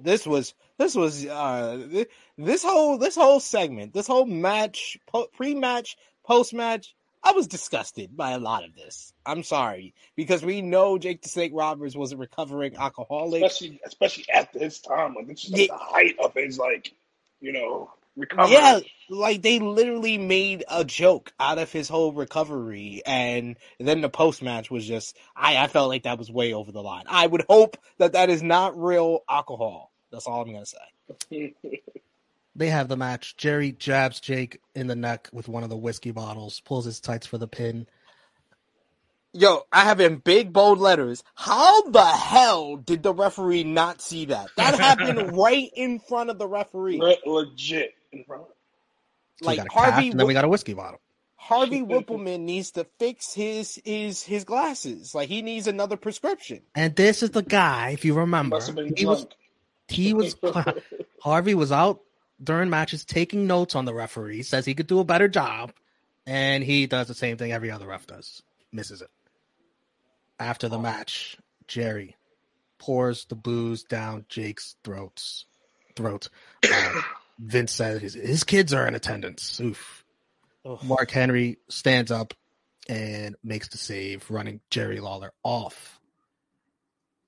This 0.00 0.26
was 0.26 0.54
this 0.78 0.94
was 0.94 1.26
uh 1.26 2.06
this 2.38 2.62
whole 2.64 2.96
this 2.96 3.16
whole 3.16 3.38
segment, 3.38 3.92
this 3.92 4.06
whole 4.06 4.24
match, 4.24 4.96
pre-match, 5.34 5.98
post-match. 6.24 6.94
I 7.22 7.32
was 7.32 7.48
disgusted 7.48 8.16
by 8.16 8.30
a 8.30 8.38
lot 8.38 8.64
of 8.64 8.74
this. 8.74 9.12
I'm 9.26 9.42
sorry 9.42 9.92
because 10.16 10.42
we 10.42 10.62
know 10.62 10.96
Jake 10.96 11.20
the 11.20 11.28
Snake 11.28 11.52
Roberts 11.54 11.94
was 11.94 12.12
a 12.12 12.16
recovering 12.16 12.74
alcoholic, 12.76 13.42
especially 13.44 13.78
especially 13.84 14.24
at 14.32 14.54
this 14.54 14.80
time. 14.80 15.14
Like 15.14 15.28
this 15.28 15.44
is 15.44 15.52
like 15.52 15.68
yeah. 15.68 15.76
the 15.76 15.84
height 15.84 16.16
of 16.18 16.32
his 16.32 16.58
like 16.58 16.94
you 17.42 17.52
know 17.52 17.90
recovery. 18.16 18.52
Yeah, 18.52 18.80
like 19.08 19.42
they 19.42 19.58
literally 19.58 20.18
made 20.18 20.64
a 20.68 20.84
joke 20.84 21.32
out 21.38 21.58
of 21.58 21.70
his 21.70 21.88
whole 21.88 22.12
recovery, 22.12 23.02
and 23.06 23.56
then 23.78 24.00
the 24.00 24.08
post 24.08 24.42
match 24.42 24.70
was 24.70 24.86
just 24.86 25.16
I 25.36 25.56
I 25.56 25.68
felt 25.68 25.88
like 25.88 26.04
that 26.04 26.18
was 26.18 26.30
way 26.30 26.52
over 26.52 26.72
the 26.72 26.82
line. 26.82 27.04
I 27.08 27.26
would 27.26 27.44
hope 27.48 27.76
that 27.98 28.12
that 28.12 28.30
is 28.30 28.42
not 28.42 28.80
real 28.80 29.20
alcohol. 29.28 29.92
That's 30.10 30.26
all 30.26 30.42
I'm 30.42 30.52
gonna 30.52 30.66
say. 30.66 31.54
they 32.56 32.68
have 32.68 32.88
the 32.88 32.96
match. 32.96 33.36
Jerry 33.36 33.72
jabs 33.72 34.20
Jake 34.20 34.60
in 34.74 34.86
the 34.86 34.96
neck 34.96 35.28
with 35.32 35.48
one 35.48 35.62
of 35.62 35.70
the 35.70 35.76
whiskey 35.76 36.10
bottles, 36.10 36.60
pulls 36.60 36.84
his 36.84 37.00
tights 37.00 37.26
for 37.26 37.38
the 37.38 37.48
pin. 37.48 37.86
Yo, 39.34 39.62
I 39.72 39.84
have 39.84 39.98
in 39.98 40.16
big 40.16 40.52
bold 40.52 40.78
letters. 40.78 41.24
How 41.34 41.88
the 41.88 42.04
hell 42.04 42.76
did 42.76 43.02
the 43.02 43.14
referee 43.14 43.64
not 43.64 44.02
see 44.02 44.26
that? 44.26 44.48
That 44.58 44.78
happened 44.78 45.34
right 45.38 45.70
in 45.74 46.00
front 46.00 46.28
of 46.28 46.36
the 46.36 46.46
referee. 46.46 46.98
legit 47.24 47.94
in 48.12 48.24
front. 48.24 48.44
So 49.42 49.46
like 49.46 49.60
Harvey, 49.70 50.10
and 50.10 50.20
then 50.20 50.26
we 50.26 50.34
got 50.34 50.44
a 50.44 50.48
whiskey 50.48 50.74
bottle. 50.74 51.00
Harvey 51.36 51.80
Whippleman 51.82 52.40
needs 52.40 52.72
to 52.72 52.86
fix 52.98 53.32
his 53.34 53.80
his 53.84 54.22
his 54.22 54.44
glasses. 54.44 55.14
Like 55.14 55.28
he 55.28 55.42
needs 55.42 55.66
another 55.66 55.96
prescription. 55.96 56.62
And 56.74 56.94
this 56.94 57.22
is 57.22 57.30
the 57.30 57.42
guy, 57.42 57.90
if 57.90 58.04
you 58.04 58.14
remember, 58.14 58.60
he 58.96 59.06
was 59.06 59.26
he 59.88 60.14
was 60.14 60.36
Harvey 61.20 61.54
was 61.54 61.72
out 61.72 62.00
during 62.42 62.70
matches 62.70 63.04
taking 63.04 63.46
notes 63.46 63.74
on 63.74 63.84
the 63.84 63.94
referee. 63.94 64.42
Says 64.42 64.64
he 64.64 64.74
could 64.74 64.86
do 64.86 65.00
a 65.00 65.04
better 65.04 65.28
job, 65.28 65.72
and 66.26 66.62
he 66.62 66.86
does 66.86 67.08
the 67.08 67.14
same 67.14 67.36
thing 67.36 67.52
every 67.52 67.70
other 67.70 67.86
ref 67.86 68.06
does. 68.06 68.42
Misses 68.72 69.02
it. 69.02 69.10
After 70.38 70.68
the 70.68 70.78
match, 70.78 71.36
Jerry 71.68 72.16
pours 72.78 73.24
the 73.26 73.36
booze 73.36 73.84
down 73.84 74.24
Jake's 74.28 74.76
throats. 74.82 75.46
Throat. 75.94 76.28
Uh, 76.64 77.02
Vince 77.42 77.72
said 77.72 78.00
his, 78.00 78.14
his 78.14 78.44
kids 78.44 78.72
are 78.72 78.86
in 78.86 78.94
attendance. 78.94 79.60
Oof. 79.60 80.04
Mark 80.84 81.10
Henry 81.10 81.58
stands 81.68 82.12
up 82.12 82.34
and 82.88 83.34
makes 83.42 83.68
the 83.68 83.78
save, 83.78 84.30
running 84.30 84.60
Jerry 84.70 85.00
Lawler 85.00 85.32
off. 85.42 86.00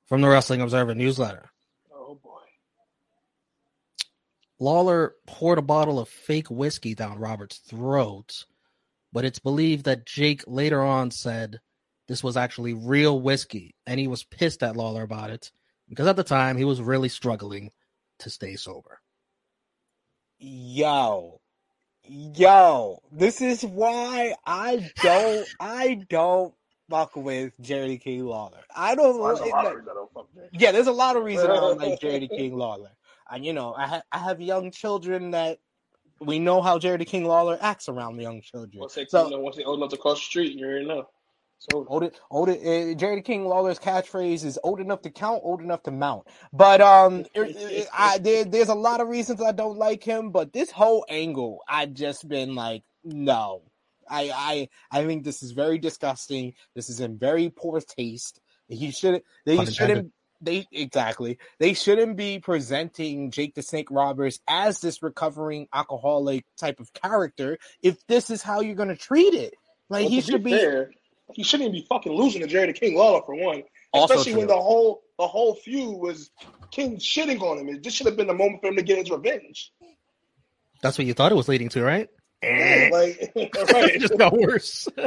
From 0.07 0.20
the 0.20 0.29
Wrestling 0.29 0.61
Observer 0.61 0.94
newsletter. 0.94 1.50
Oh 1.92 2.14
boy. 2.14 2.42
Lawler 4.61 5.14
poured 5.27 5.59
a 5.59 5.62
bottle 5.62 5.98
of 5.98 6.09
fake 6.09 6.48
whiskey 6.48 6.94
down 6.94 7.18
Robert's 7.18 7.59
throat, 7.59 8.44
but 9.12 9.24
it's 9.24 9.40
believed 9.40 9.87
that 9.87 10.07
Jake 10.07 10.44
later 10.46 10.81
on 10.81 11.11
said 11.11 11.59
this 12.07 12.22
was 12.22 12.37
actually 12.37 12.74
real 12.74 13.20
whiskey, 13.20 13.74
and 13.85 13.98
he 13.98 14.07
was 14.07 14.22
pissed 14.22 14.62
at 14.62 14.77
Lawler 14.77 15.03
about 15.03 15.31
it 15.31 15.50
because 15.88 16.07
at 16.07 16.14
the 16.14 16.22
time 16.22 16.57
he 16.57 16.64
was 16.64 16.81
really 16.81 17.09
struggling 17.09 17.72
to 18.20 18.31
stay 18.31 18.55
sober 18.55 19.00
yo, 20.44 21.40
yo, 22.07 22.98
this 23.12 23.40
is 23.40 23.64
why 23.64 24.35
I 24.46 24.90
don't, 25.02 25.48
I 25.61 26.02
don't 26.09 26.54
fuck 26.90 27.16
with 27.16 27.52
Jerry 27.61 27.98
King 27.98 28.26
Lawler. 28.26 28.61
I 28.74 28.94
don't. 28.94 29.18
Well, 29.18 29.38
like, 29.40 29.50
don't 29.50 29.85
yeah, 30.52 30.72
there's 30.72 30.87
a 30.87 30.92
lot 30.92 31.16
of 31.16 31.24
reasons 31.24 31.50
I 31.50 31.57
don't 31.57 31.78
like 31.78 32.00
Jerry 32.00 32.28
King 32.28 32.57
Lawler. 32.57 32.90
And 33.30 33.44
you 33.44 33.52
know, 33.52 33.74
I 33.74 33.87
ha- 33.87 34.02
I 34.12 34.18
have 34.18 34.40
young 34.40 34.70
children 34.70 35.30
that 35.30 35.59
we 36.20 36.38
know 36.38 36.61
how 36.61 36.78
Jerry 36.78 37.04
King 37.04 37.24
Lawler 37.24 37.59
acts 37.61 37.88
around 37.88 38.20
young 38.20 38.42
children. 38.42 38.80
Once 38.80 38.94
they, 38.94 39.07
so, 39.07 39.24
you 39.24 39.30
know, 39.30 39.40
once 39.40 39.57
they 39.57 39.64
old 39.64 39.78
enough 39.78 39.90
to 39.90 39.96
cross 39.96 40.18
the 40.18 40.24
street, 40.24 40.57
you 40.57 40.66
already 40.66 40.87
know. 40.87 41.09
So 41.58 41.86
old, 41.88 42.12
old, 42.30 42.48
uh, 42.50 42.94
Jerry 42.94 43.22
King 43.22 43.46
Lawler's 43.46 43.78
catchphrase 43.78 44.44
is 44.44 44.58
"old 44.62 44.80
enough 44.80 45.02
to 45.02 45.10
count, 45.10 45.40
old 45.42 45.62
enough 45.62 45.82
to 45.84 45.90
mount." 45.90 46.26
But 46.52 46.80
um, 46.82 47.24
I, 47.92 48.18
there, 48.18 48.44
there's 48.44 48.68
a 48.68 48.74
lot 48.74 49.00
of 49.00 49.08
reasons 49.08 49.40
I 49.40 49.52
don't 49.52 49.78
like 49.78 50.04
him, 50.04 50.30
but 50.30 50.52
this 50.52 50.70
whole 50.70 51.06
angle, 51.08 51.60
I've 51.66 51.94
just 51.94 52.28
been 52.28 52.54
like, 52.54 52.82
no, 53.02 53.62
I, 54.10 54.30
I, 54.34 54.68
I 54.90 55.06
think 55.06 55.24
this 55.24 55.42
is 55.42 55.52
very 55.52 55.78
disgusting. 55.78 56.52
This 56.74 56.90
is 56.90 57.00
in 57.00 57.18
very 57.18 57.48
poor 57.48 57.80
taste. 57.80 58.40
He 58.68 58.90
should, 58.90 59.22
they 59.46 59.64
shouldn't, 59.64 60.12
they 60.40 60.66
exactly, 60.70 61.38
they 61.58 61.72
shouldn't 61.72 62.16
be 62.16 62.40
presenting 62.40 63.30
Jake 63.30 63.54
the 63.54 63.62
Snake 63.62 63.90
Roberts 63.90 64.40
as 64.48 64.80
this 64.80 65.02
recovering 65.02 65.68
alcoholic 65.72 66.44
type 66.58 66.80
of 66.80 66.92
character. 66.92 67.58
If 67.82 68.06
this 68.06 68.28
is 68.28 68.42
how 68.42 68.60
you're 68.60 68.74
going 68.74 68.88
to 68.90 68.96
treat 68.96 69.32
it, 69.32 69.54
like 69.88 70.02
well, 70.02 70.10
he 70.10 70.20
should 70.20 70.44
be. 70.44 70.50
Fair, 70.50 70.90
he 71.32 71.42
shouldn't 71.42 71.68
even 71.68 71.80
be 71.80 71.87
fucking 71.88 72.12
losing 72.12 72.42
to 72.42 72.46
Jerry 72.46 72.66
the 72.66 72.72
King 72.72 72.96
Lawler 72.96 73.22
for 73.24 73.34
one. 73.34 73.62
Also 73.92 74.14
Especially 74.14 74.32
true. 74.32 74.40
when 74.40 74.48
the 74.48 74.60
whole 74.60 75.02
the 75.18 75.26
whole 75.26 75.54
feud 75.54 75.98
was 75.98 76.30
King 76.70 76.96
shitting 76.98 77.40
on 77.40 77.66
him. 77.66 77.80
This 77.82 77.94
should 77.94 78.06
have 78.06 78.16
been 78.16 78.26
the 78.26 78.34
moment 78.34 78.60
for 78.60 78.68
him 78.68 78.76
to 78.76 78.82
get 78.82 78.98
his 78.98 79.10
revenge. 79.10 79.72
That's 80.82 80.98
what 80.98 81.06
you 81.06 81.14
thought 81.14 81.32
it 81.32 81.37
was 81.37 81.48
leading 81.48 81.68
to, 81.70 81.82
right? 81.82 82.08
Yeah, 82.42 82.90
like, 82.92 83.32
right. 83.37 83.94
it 83.94 84.00
just 84.00 84.18
got 84.18 84.32
worse. 84.37 84.87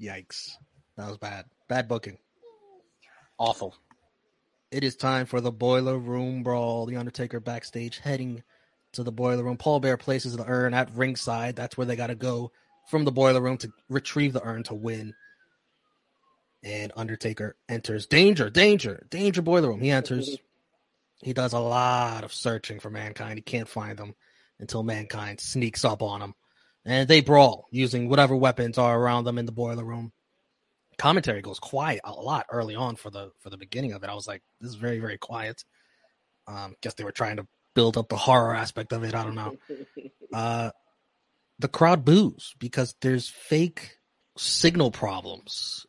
Yikes. 0.00 0.50
That 0.96 1.08
was 1.08 1.16
bad. 1.18 1.46
Bad 1.68 1.88
booking. 1.88 2.18
Awful. 3.38 3.74
It 4.70 4.84
is 4.84 4.96
time 4.96 5.26
for 5.26 5.40
the 5.40 5.52
Boiler 5.52 5.96
Room 5.96 6.42
Brawl. 6.42 6.84
The 6.86 6.96
Undertaker 6.96 7.40
backstage 7.40 7.98
heading 7.98 8.42
to 8.92 9.02
the 9.02 9.12
Boiler 9.12 9.44
Room. 9.44 9.56
Paul 9.56 9.80
Bear 9.80 9.96
places 9.96 10.36
the 10.36 10.44
urn 10.46 10.74
at 10.74 10.94
ringside. 10.94 11.56
That's 11.56 11.78
where 11.78 11.86
they 11.86 11.96
got 11.96 12.08
to 12.08 12.14
go 12.14 12.52
from 12.88 13.04
the 13.04 13.12
boiler 13.12 13.40
room 13.40 13.58
to 13.58 13.70
retrieve 13.88 14.32
the 14.32 14.44
urn 14.44 14.62
to 14.64 14.74
win. 14.74 15.14
And 16.62 16.92
Undertaker 16.96 17.56
enters. 17.68 18.06
Danger, 18.06 18.50
danger, 18.50 19.06
danger, 19.10 19.42
boiler 19.42 19.68
room. 19.68 19.80
He 19.80 19.90
enters. 19.90 20.36
He 21.22 21.32
does 21.32 21.52
a 21.52 21.60
lot 21.60 22.24
of 22.24 22.32
searching 22.32 22.80
for 22.80 22.90
mankind. 22.90 23.38
He 23.38 23.42
can't 23.42 23.68
find 23.68 23.98
them 23.98 24.14
until 24.58 24.82
mankind 24.82 25.40
sneaks 25.40 25.84
up 25.84 26.02
on 26.02 26.20
him 26.20 26.34
and 26.88 27.06
they 27.06 27.20
brawl 27.20 27.68
using 27.70 28.08
whatever 28.08 28.34
weapons 28.34 28.78
are 28.78 28.98
around 28.98 29.24
them 29.24 29.38
in 29.38 29.46
the 29.46 29.52
boiler 29.52 29.84
room. 29.84 30.10
Commentary 30.96 31.42
goes 31.42 31.60
quiet 31.60 32.00
a 32.02 32.12
lot 32.12 32.46
early 32.50 32.74
on 32.74 32.96
for 32.96 33.10
the 33.10 33.30
for 33.40 33.50
the 33.50 33.56
beginning 33.58 33.92
of 33.92 34.02
it. 34.02 34.10
I 34.10 34.14
was 34.14 34.26
like, 34.26 34.42
this 34.60 34.70
is 34.70 34.76
very 34.76 34.98
very 34.98 35.18
quiet. 35.18 35.62
Um, 36.46 36.74
guess 36.80 36.94
they 36.94 37.04
were 37.04 37.12
trying 37.12 37.36
to 37.36 37.46
build 37.74 37.98
up 37.98 38.08
the 38.08 38.16
horror 38.16 38.54
aspect 38.54 38.92
of 38.92 39.04
it. 39.04 39.14
I 39.14 39.22
don't 39.22 39.34
know. 39.34 39.56
Uh, 40.30 40.70
the 41.58 41.68
crowd 41.68 42.04
boos 42.04 42.54
because 42.58 42.94
there's 43.00 43.28
fake 43.28 43.98
signal 44.36 44.90
problems 44.90 45.86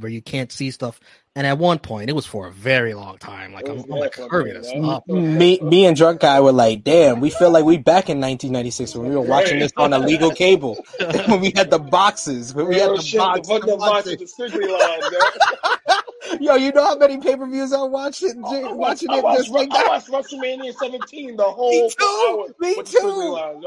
where 0.00 0.10
you 0.10 0.20
can't 0.20 0.52
see 0.52 0.70
stuff. 0.70 1.00
And 1.34 1.46
at 1.46 1.56
one 1.56 1.78
point, 1.78 2.10
it 2.10 2.12
was 2.12 2.26
for 2.26 2.46
a 2.46 2.50
very 2.52 2.92
long 2.92 3.16
time. 3.16 3.54
Like 3.54 3.66
I'm, 3.66 3.78
I'm 3.78 3.88
like, 3.88 4.16
hurry 4.16 4.52
this 4.52 4.70
up. 4.82 5.08
Me, 5.08 5.58
me 5.62 5.86
and 5.86 5.96
drunk 5.96 6.20
guy 6.20 6.40
were 6.40 6.52
like, 6.52 6.84
"Damn, 6.84 7.20
we 7.20 7.30
feel 7.30 7.50
like 7.50 7.64
we 7.64 7.78
back 7.78 8.10
in 8.10 8.20
1996 8.20 8.94
when 8.96 9.08
we 9.08 9.14
were 9.16 9.22
watching 9.22 9.58
this 9.58 9.72
on 9.78 9.94
illegal 9.94 10.30
cable 10.30 10.76
when 11.26 11.40
we 11.40 11.52
had 11.56 11.70
the 11.70 11.78
boxes 11.78 12.52
when 12.52 12.68
we 12.68 12.78
had 12.78 12.90
the 12.90 13.00
shit, 13.00 13.18
box. 13.18 13.48
the 13.48 13.54
fucking 13.60 13.78
box 13.78 14.06
with 14.06 14.18
the 14.18 14.26
Strictly. 14.26 14.66
Yo, 16.40 16.54
you 16.56 16.72
know 16.72 16.84
how 16.84 16.96
many 16.96 17.18
pay 17.18 17.36
per 17.36 17.46
views 17.48 17.72
I 17.72 17.82
watched 17.82 18.22
it, 18.22 18.36
I 18.36 18.72
watched, 18.72 18.76
watching 18.76 19.10
I 19.10 19.18
it 19.18 19.24
watched, 19.24 19.38
just 19.38 19.50
like 19.50 19.68
I 19.72 19.88
watched 19.88 20.08
WrestleMania 20.08 20.74
17, 20.74 21.36
the 21.36 21.42
whole 21.44 21.70
Me 21.70 21.88
four 21.98 22.06
too, 22.08 22.26
hours 22.28 22.52
me 22.60 22.74
with 22.76 22.86
the 22.86 22.92
Strictly 22.92 23.10
too. 23.24 23.30
line. 23.32 23.62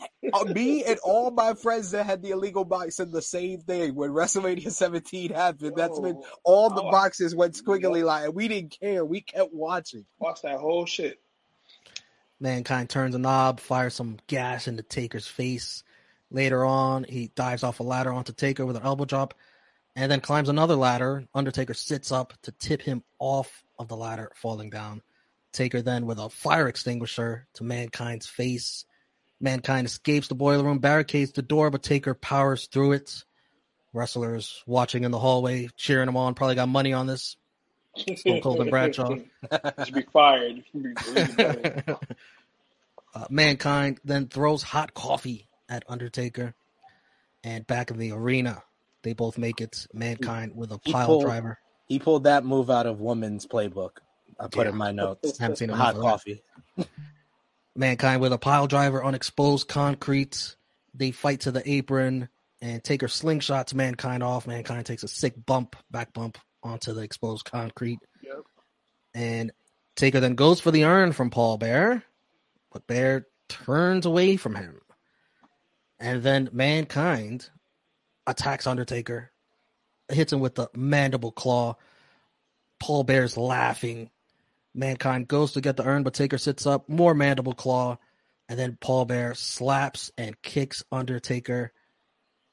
I 0.00 0.06
couldn't 0.20 0.34
see 0.34 0.48
shit. 0.48 0.50
Uh, 0.50 0.52
me 0.54 0.84
and 0.84 0.98
all 1.00 1.30
my 1.30 1.54
friends 1.54 1.90
that 1.92 2.06
had 2.06 2.22
the 2.22 2.30
illegal 2.30 2.64
box 2.64 2.96
said 2.96 3.10
the 3.12 3.22
same 3.22 3.60
thing 3.60 3.94
when 3.94 4.10
WrestleMania 4.10 4.70
17 4.70 5.32
happened. 5.32 5.74
That's 5.76 5.98
when 5.98 6.20
all 6.44 6.70
the 6.70 6.82
I 6.82 6.90
boxes 6.90 7.34
went 7.34 7.54
squiggly 7.54 8.04
line. 8.04 8.24
and 8.26 8.34
We 8.34 8.48
didn't 8.48 8.76
care. 8.80 9.04
We 9.04 9.20
kept 9.20 9.52
watching. 9.52 10.06
Watch 10.18 10.42
that 10.42 10.58
whole 10.58 10.86
shit. 10.86 11.20
Mankind 12.40 12.88
turns 12.88 13.14
a 13.14 13.18
knob, 13.18 13.60
fires 13.60 13.94
some 13.94 14.18
gas 14.26 14.66
into 14.66 14.82
Taker's 14.82 15.26
face. 15.26 15.84
Later 16.30 16.64
on, 16.64 17.04
he 17.04 17.30
dives 17.34 17.62
off 17.62 17.80
a 17.80 17.82
ladder 17.82 18.12
onto 18.12 18.32
Taker 18.32 18.64
with 18.64 18.76
an 18.76 18.82
elbow 18.82 19.04
drop, 19.04 19.34
and 19.96 20.10
then 20.10 20.20
climbs 20.20 20.48
another 20.48 20.76
ladder. 20.76 21.26
Undertaker 21.34 21.74
sits 21.74 22.12
up 22.12 22.32
to 22.42 22.52
tip 22.52 22.80
him 22.80 23.02
off 23.18 23.64
of 23.78 23.88
the 23.88 23.96
ladder, 23.96 24.30
falling 24.36 24.70
down. 24.70 25.02
Taker 25.52 25.82
then 25.82 26.06
with 26.06 26.18
a 26.18 26.30
fire 26.30 26.68
extinguisher 26.68 27.46
to 27.54 27.64
Mankind's 27.64 28.26
face. 28.26 28.86
Mankind 29.40 29.86
escapes 29.86 30.28
the 30.28 30.34
boiler 30.34 30.64
room, 30.64 30.78
barricades 30.78 31.32
the 31.32 31.42
door, 31.42 31.70
but 31.70 31.82
Taker 31.82 32.14
powers 32.14 32.66
through 32.66 32.92
it. 32.92 33.24
Wrestlers 33.92 34.62
watching 34.66 35.02
in 35.04 35.10
the 35.10 35.18
hallway, 35.18 35.68
cheering 35.76 36.08
him 36.08 36.16
on, 36.16 36.34
probably 36.34 36.54
got 36.54 36.68
money 36.68 36.92
on 36.92 37.06
this. 37.06 37.36
Stone 38.16 38.40
Cold 38.40 38.60
and 38.60 38.70
Bradshaw. 38.70 39.10
You 39.14 39.24
should 39.84 39.94
be 39.94 40.02
fired. 40.12 40.56
You 40.58 40.62
should 40.70 40.82
be 40.82 40.94
deleted. 41.34 41.84
uh, 43.14 43.24
Mankind 43.30 43.98
then 44.04 44.28
throws 44.28 44.62
hot 44.62 44.94
coffee 44.94 45.48
at 45.68 45.82
Undertaker. 45.88 46.54
And 47.42 47.66
back 47.66 47.90
in 47.90 47.98
the 47.98 48.12
arena, 48.12 48.62
they 49.02 49.12
both 49.14 49.38
make 49.38 49.60
it. 49.60 49.86
Mankind 49.92 50.54
with 50.54 50.70
a 50.70 50.78
He 50.84 50.92
pile 50.92 51.06
pulled- 51.06 51.24
driver. 51.24 51.58
He 51.88 51.98
pulled 51.98 52.24
that 52.24 52.44
move 52.44 52.70
out 52.70 52.86
of 52.86 53.00
woman's 53.00 53.46
playbook. 53.46 53.96
I 54.38 54.46
put 54.46 54.66
Yeah. 54.66 54.70
in 54.72 54.76
my 54.76 54.92
notes. 54.92 55.38
Haven't 55.40 55.56
seen 55.56 55.70
enough 55.70 55.80
Hot 55.80 55.96
coffee. 55.96 56.42
Mankind 57.76 58.20
with 58.20 58.32
a 58.32 58.38
pile 58.38 58.66
driver 58.66 59.02
on 59.02 59.14
exposed 59.14 59.68
concrete. 59.68 60.56
They 60.94 61.12
fight 61.12 61.40
to 61.40 61.52
the 61.52 61.68
apron, 61.70 62.28
and 62.60 62.82
Taker 62.82 63.06
slingshots 63.06 63.74
Mankind 63.74 64.22
off. 64.22 64.46
Mankind 64.46 64.86
takes 64.86 65.02
a 65.02 65.08
sick 65.08 65.34
bump, 65.46 65.76
back 65.90 66.12
bump 66.12 66.38
onto 66.62 66.92
the 66.92 67.02
exposed 67.02 67.44
concrete. 67.44 68.00
Yep. 68.22 68.42
And 69.14 69.52
Taker 69.96 70.20
then 70.20 70.34
goes 70.34 70.60
for 70.60 70.70
the 70.70 70.84
urn 70.84 71.12
from 71.12 71.30
Paul 71.30 71.58
Bear, 71.58 72.02
but 72.72 72.86
Bear 72.86 73.26
turns 73.48 74.06
away 74.06 74.36
from 74.36 74.54
him. 74.54 74.80
And 75.98 76.22
then 76.22 76.48
Mankind 76.52 77.50
attacks 78.26 78.66
Undertaker, 78.66 79.30
hits 80.08 80.32
him 80.32 80.40
with 80.40 80.54
the 80.54 80.68
mandible 80.74 81.32
claw. 81.32 81.76
Paul 82.78 83.04
Bear's 83.04 83.36
laughing. 83.36 84.10
Mankind 84.74 85.28
goes 85.28 85.52
to 85.52 85.60
get 85.60 85.76
the 85.76 85.86
urn, 85.86 86.02
but 86.02 86.14
Taker 86.14 86.38
sits 86.38 86.66
up, 86.66 86.88
more 86.88 87.14
mandible 87.14 87.54
claw, 87.54 87.98
and 88.48 88.58
then 88.58 88.78
Paul 88.80 89.04
Bear 89.04 89.34
slaps 89.34 90.10
and 90.16 90.40
kicks 90.42 90.84
Undertaker. 90.92 91.72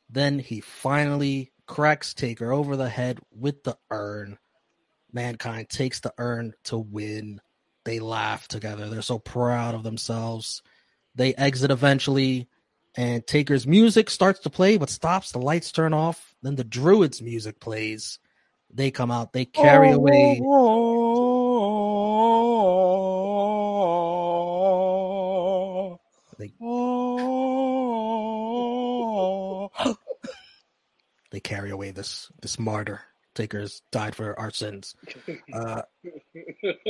Then 0.09 0.39
he 0.39 0.61
finally 0.61 1.51
cracks 1.65 2.13
Taker 2.13 2.51
over 2.51 2.75
the 2.75 2.89
head 2.89 3.19
with 3.31 3.63
the 3.63 3.77
urn. 3.91 4.37
Mankind 5.11 5.69
takes 5.69 5.99
the 5.99 6.13
urn 6.17 6.53
to 6.65 6.77
win. 6.77 7.41
They 7.85 7.99
laugh 7.99 8.47
together. 8.47 8.89
They're 8.89 9.01
so 9.01 9.19
proud 9.19 9.75
of 9.75 9.83
themselves. 9.83 10.61
They 11.15 11.33
exit 11.35 11.71
eventually, 11.71 12.47
and 12.95 13.25
Taker's 13.25 13.65
music 13.65 14.09
starts 14.09 14.41
to 14.41 14.49
play 14.49 14.77
but 14.77 14.89
stops. 14.89 15.31
The 15.31 15.39
lights 15.39 15.71
turn 15.71 15.93
off. 15.93 16.35
Then 16.41 16.55
the 16.55 16.63
Druids' 16.63 17.21
music 17.21 17.59
plays. 17.59 18.19
They 18.73 18.91
come 18.91 19.11
out. 19.11 19.33
They 19.33 19.45
carry 19.45 19.89
oh, 19.89 19.95
away. 19.95 20.35
They 20.35 20.41
they 31.93 31.99
carry 32.03 32.27
away 32.27 32.31
this 32.31 32.31
this 32.41 32.59
martyr. 32.59 33.01
Taker's 33.35 33.81
died 33.91 34.15
for 34.15 34.39
our 34.39 34.51
sins. 34.51 34.95
Uh, 35.53 35.83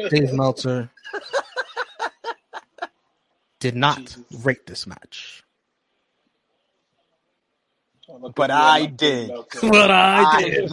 Dave 0.10 0.34
Meltzer 0.34 0.92
did 3.60 3.76
not 3.76 3.98
Jesus. 3.98 4.46
rate 4.46 4.66
this 4.68 4.88
match, 4.88 5.44
But 8.36 8.52
I 8.52 8.86
did. 8.88 9.32
but 9.62 9.92
I 9.92 10.24
I 10.24 10.42
did. 10.42 10.72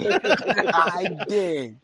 I 0.72 1.08
did. 1.28 1.80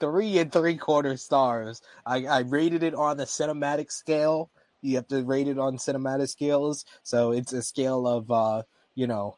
Three 0.00 0.38
and 0.38 0.52
three 0.52 0.76
quarter 0.76 1.16
stars. 1.16 1.82
I, 2.06 2.26
I 2.26 2.40
rated 2.40 2.82
it 2.82 2.94
on 2.94 3.16
the 3.18 3.24
cinematic 3.24 3.92
scale. 3.92 4.50
You 4.82 4.96
have 4.96 5.08
to 5.08 5.24
rate 5.24 5.48
it 5.48 5.58
on 5.58 5.78
cinematic 5.78 6.28
scales. 6.28 6.84
So 7.04 7.32
it's 7.32 7.52
a 7.52 7.62
scale 7.62 8.06
of 8.06 8.30
uh, 8.30 8.62
you 8.94 9.06
know, 9.08 9.36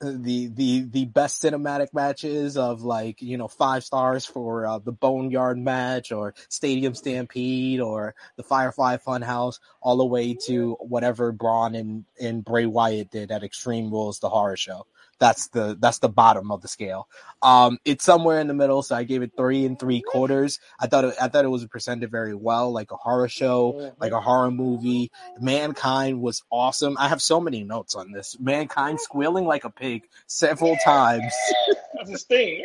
the 0.00 0.48
the 0.48 0.80
the 0.82 1.04
best 1.06 1.42
cinematic 1.42 1.88
matches 1.94 2.56
of 2.56 2.82
like 2.82 3.22
you 3.22 3.38
know 3.38 3.48
five 3.48 3.82
stars 3.82 4.26
for 4.26 4.66
uh, 4.66 4.78
the 4.78 4.92
Boneyard 4.92 5.58
match 5.58 6.12
or 6.12 6.34
Stadium 6.48 6.94
Stampede 6.94 7.80
or 7.80 8.14
the 8.36 8.42
Firefly 8.42 8.98
Funhouse, 8.98 9.58
all 9.80 9.96
the 9.96 10.04
way 10.04 10.34
to 10.46 10.76
whatever 10.80 11.32
Braun 11.32 11.74
and 11.74 12.04
and 12.20 12.44
Bray 12.44 12.66
Wyatt 12.66 13.10
did 13.10 13.30
at 13.30 13.42
Extreme 13.42 13.90
Rules, 13.90 14.18
the 14.18 14.28
horror 14.28 14.56
show. 14.56 14.86
That's 15.18 15.48
the 15.48 15.76
that's 15.80 15.98
the 15.98 16.08
bottom 16.08 16.52
of 16.52 16.62
the 16.62 16.68
scale. 16.68 17.08
Um, 17.42 17.78
it's 17.84 18.04
somewhere 18.04 18.40
in 18.40 18.48
the 18.48 18.54
middle, 18.54 18.82
so 18.82 18.96
I 18.96 19.04
gave 19.04 19.22
it 19.22 19.32
three 19.36 19.64
and 19.64 19.78
three 19.78 20.02
quarters. 20.02 20.60
I 20.80 20.86
thought 20.88 21.04
it, 21.04 21.14
I 21.20 21.28
thought 21.28 21.44
it 21.44 21.48
was 21.48 21.64
presented 21.66 22.10
very 22.10 22.34
well, 22.34 22.72
like 22.72 22.90
a 22.92 22.96
horror 22.96 23.28
show, 23.28 23.92
like 24.00 24.12
a 24.12 24.20
horror 24.20 24.50
movie. 24.50 25.10
Mankind 25.40 26.20
was 26.20 26.42
awesome. 26.50 26.96
I 26.98 27.08
have 27.08 27.22
so 27.22 27.40
many 27.40 27.64
notes 27.64 27.94
on 27.94 28.12
this. 28.12 28.36
Mankind 28.40 29.00
squealing 29.00 29.46
like 29.46 29.64
a 29.64 29.70
pig 29.70 30.02
several 30.26 30.76
times. 30.84 31.32
That's 31.94 32.10
his 32.10 32.22
thing. 32.24 32.64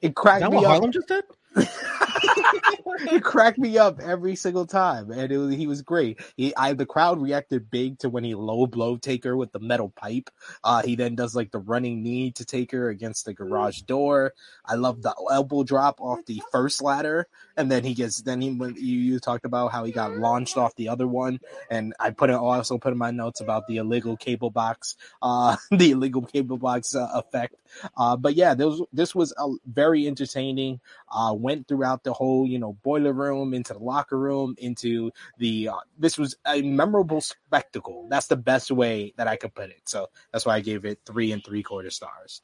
It 0.00 0.14
Is 0.14 0.14
cracked 0.14 0.40
that 0.40 0.50
me 0.50 0.56
what 0.56 0.64
up. 0.64 0.70
Harlem 0.70 0.92
just 0.92 1.08
did? 1.08 1.24
it 3.12 3.22
cracked 3.22 3.58
me 3.58 3.78
up 3.78 4.00
every 4.00 4.36
single 4.36 4.66
time, 4.66 5.10
and 5.10 5.30
was, 5.32 5.54
he 5.54 5.66
was 5.66 5.82
great. 5.82 6.20
He, 6.36 6.54
I, 6.56 6.72
the 6.72 6.86
crowd 6.86 7.20
reacted 7.20 7.70
big 7.70 7.98
to 8.00 8.08
when 8.08 8.24
he 8.24 8.34
low 8.34 8.66
blow 8.66 8.96
Taker 8.96 9.36
with 9.36 9.52
the 9.52 9.60
metal 9.60 9.92
pipe. 9.94 10.30
Uh, 10.64 10.82
he 10.82 10.96
then 10.96 11.14
does 11.14 11.34
like 11.34 11.50
the 11.50 11.58
running 11.58 12.02
knee 12.02 12.30
to 12.32 12.44
Taker 12.44 12.88
against 12.88 13.26
the 13.26 13.34
garage 13.34 13.80
door. 13.82 14.32
I 14.64 14.76
love 14.76 15.02
the 15.02 15.14
elbow 15.30 15.62
drop 15.64 16.00
off 16.00 16.24
the 16.26 16.42
first 16.50 16.82
ladder, 16.82 17.28
and 17.56 17.70
then 17.70 17.84
he 17.84 17.94
gets 17.94 18.22
then 18.22 18.40
he 18.40 18.50
went. 18.50 18.78
You, 18.78 18.98
you 18.98 19.18
talked 19.18 19.44
about 19.44 19.72
how 19.72 19.84
he 19.84 19.92
got 19.92 20.16
launched 20.16 20.56
off 20.56 20.74
the 20.76 20.88
other 20.88 21.06
one, 21.06 21.40
and 21.70 21.94
I 22.00 22.10
put 22.10 22.30
it 22.30 22.36
also 22.36 22.78
put 22.78 22.92
in 22.92 22.98
my 22.98 23.10
notes 23.10 23.40
about 23.40 23.66
the 23.66 23.78
illegal 23.78 24.16
cable 24.16 24.50
box, 24.50 24.96
uh, 25.22 25.56
the 25.70 25.90
illegal 25.90 26.22
cable 26.22 26.56
box 26.56 26.94
uh, 26.94 27.08
effect. 27.14 27.56
Uh, 27.96 28.16
but 28.16 28.34
yeah, 28.34 28.54
this 28.54 28.80
this 28.92 29.14
was 29.14 29.34
a 29.36 29.48
very 29.66 30.06
entertaining 30.06 30.80
uh, 31.10 31.32
went 31.34 31.68
throughout 31.68 32.04
the 32.04 32.12
whole, 32.12 32.46
you 32.46 32.58
know, 32.58 32.76
boiler 32.86 33.12
room, 33.12 33.52
into 33.52 33.72
the 33.72 33.80
locker 33.80 34.18
room, 34.18 34.54
into 34.58 35.10
the. 35.38 35.68
Uh, 35.68 35.80
this 35.98 36.16
was 36.16 36.36
a 36.46 36.62
memorable 36.62 37.20
spectacle. 37.20 38.06
That's 38.08 38.28
the 38.28 38.36
best 38.36 38.70
way 38.70 39.12
that 39.16 39.26
I 39.26 39.36
could 39.36 39.54
put 39.54 39.70
it. 39.70 39.82
So 39.86 40.06
that's 40.32 40.46
why 40.46 40.54
I 40.54 40.60
gave 40.60 40.84
it 40.84 41.00
three 41.04 41.32
and 41.32 41.44
three 41.44 41.64
quarter 41.64 41.90
stars. 41.90 42.42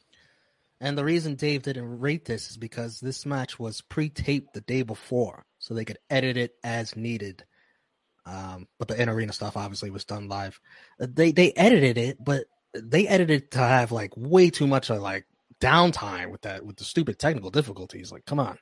And 0.81 0.99
the 0.99 1.05
reason 1.05 1.37
Dave 1.37 1.63
didn't 1.63 2.01
rate 2.01 2.25
this 2.25 2.51
is 2.51 2.57
because 2.57 2.99
this 2.99 3.25
match 3.25 3.57
was 3.57 3.83
pre-taped 3.83 4.53
the 4.53 4.61
day 4.63 4.83
before, 4.83 5.45
so 5.61 5.75
they 5.75 5.85
could 5.85 5.99
edit 6.11 6.37
it 6.37 6.57
as 6.65 6.97
needed. 6.97 7.45
Um, 8.27 8.67
but 8.79 8.89
the 8.89 9.01
in 9.01 9.09
arena 9.09 9.33
stuff 9.33 9.57
obviously 9.57 9.91
was 9.91 10.05
done 10.05 10.29
live. 10.29 10.61
Uh, 11.01 11.07
They 11.09 11.31
they 11.31 11.53
edited 11.53 11.99
it, 11.99 12.17
but 12.23 12.47
they 12.75 13.07
edited 13.07 13.45
it 13.45 13.51
to 13.53 13.59
have 13.59 13.93
like 13.93 14.13
way 14.17 14.51
too 14.51 14.67
much 14.67 14.91
of 14.91 15.01
like 15.01 15.27
downtime 15.61 16.33
with 16.33 16.43
that 16.43 16.67
with 16.67 16.77
the 16.77 16.85
stupid 16.85 17.17
technical 17.19 17.51
difficulties. 17.51 18.11
Like, 18.11 18.27
come 18.27 18.41
on. 18.41 18.59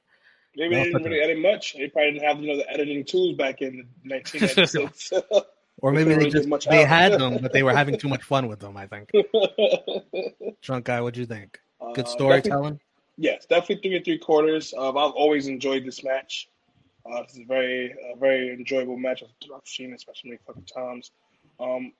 Maybe 0.56 0.74
they 0.74 0.84
didn't 0.84 1.04
really 1.04 1.20
edit 1.20 1.38
much. 1.38 1.74
They 1.74 1.88
probably 1.88 2.12
didn't 2.12 2.26
have 2.26 2.40
you 2.40 2.48
know 2.48 2.56
the 2.56 2.70
editing 2.70 3.04
tools 3.04 3.36
back 3.36 3.62
in 3.62 3.86
1996. 4.04 5.12
Or 5.82 5.92
maybe 5.92 6.14
they 6.14 6.28
just 6.28 6.48
much 6.48 6.66
they 6.70 6.82
out. 6.82 6.88
had 6.88 7.12
them, 7.12 7.38
but 7.40 7.52
they 7.52 7.62
were 7.62 7.72
having 7.72 7.98
too 7.98 8.08
much 8.08 8.22
fun 8.22 8.48
with 8.48 8.60
them. 8.60 8.76
I 8.76 8.86
think. 8.86 9.10
Drunk 10.62 10.84
guy, 10.84 11.00
what'd 11.00 11.16
you 11.16 11.26
think? 11.26 11.58
Uh, 11.80 11.92
Good 11.92 12.08
storytelling. 12.08 12.80
Yes, 13.16 13.46
definitely 13.46 13.76
three 13.76 13.96
and 13.96 14.04
three 14.04 14.18
quarters. 14.18 14.74
Um, 14.76 14.96
I've 14.96 15.12
always 15.12 15.46
enjoyed 15.46 15.84
this 15.84 16.02
match. 16.04 16.48
Uh, 17.04 17.22
this 17.22 17.32
is 17.32 17.40
a 17.40 17.44
very, 17.44 17.92
a 17.92 18.16
very 18.16 18.52
enjoyable 18.52 18.96
match. 18.96 19.22
I've, 19.22 19.66
seen 19.66 19.92
it 19.92 19.96
especially 19.96 20.30
many 20.30 20.40
fucking 20.46 20.64
times. 20.64 21.10
Um, 21.58 21.92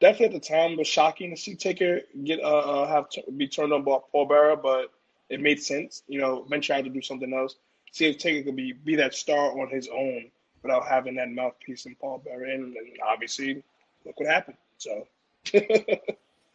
definitely 0.00 0.36
at 0.36 0.42
the 0.42 0.48
time 0.48 0.76
was 0.76 0.86
shocking 0.86 1.30
to 1.34 1.40
see 1.40 1.56
Taker 1.56 2.00
get 2.24 2.40
uh, 2.40 2.58
uh 2.58 2.88
have 2.88 3.08
t- 3.10 3.24
be 3.36 3.48
turned 3.48 3.72
on 3.72 3.82
by 3.82 3.98
Paul 4.10 4.26
Bearer, 4.26 4.56
but 4.56 4.92
it 5.28 5.40
made 5.40 5.62
sense. 5.62 6.02
You 6.08 6.20
know, 6.20 6.44
eventually 6.46 6.74
I 6.74 6.76
had 6.78 6.84
to 6.86 6.90
do 6.90 7.02
something 7.02 7.32
else. 7.32 7.56
See 7.96 8.04
if 8.04 8.18
Taker 8.18 8.44
could 8.44 8.56
be 8.56 8.74
be 8.74 8.94
that 8.96 9.14
star 9.14 9.58
on 9.58 9.70
his 9.70 9.88
own 9.88 10.30
without 10.62 10.86
having 10.86 11.14
that 11.14 11.30
mouthpiece 11.30 11.86
in 11.86 11.94
Paul 11.94 12.20
Bearer, 12.22 12.44
and, 12.44 12.76
and 12.76 12.98
obviously 13.02 13.62
look 14.04 14.20
what 14.20 14.28
happened. 14.28 14.58
So. 14.76 15.06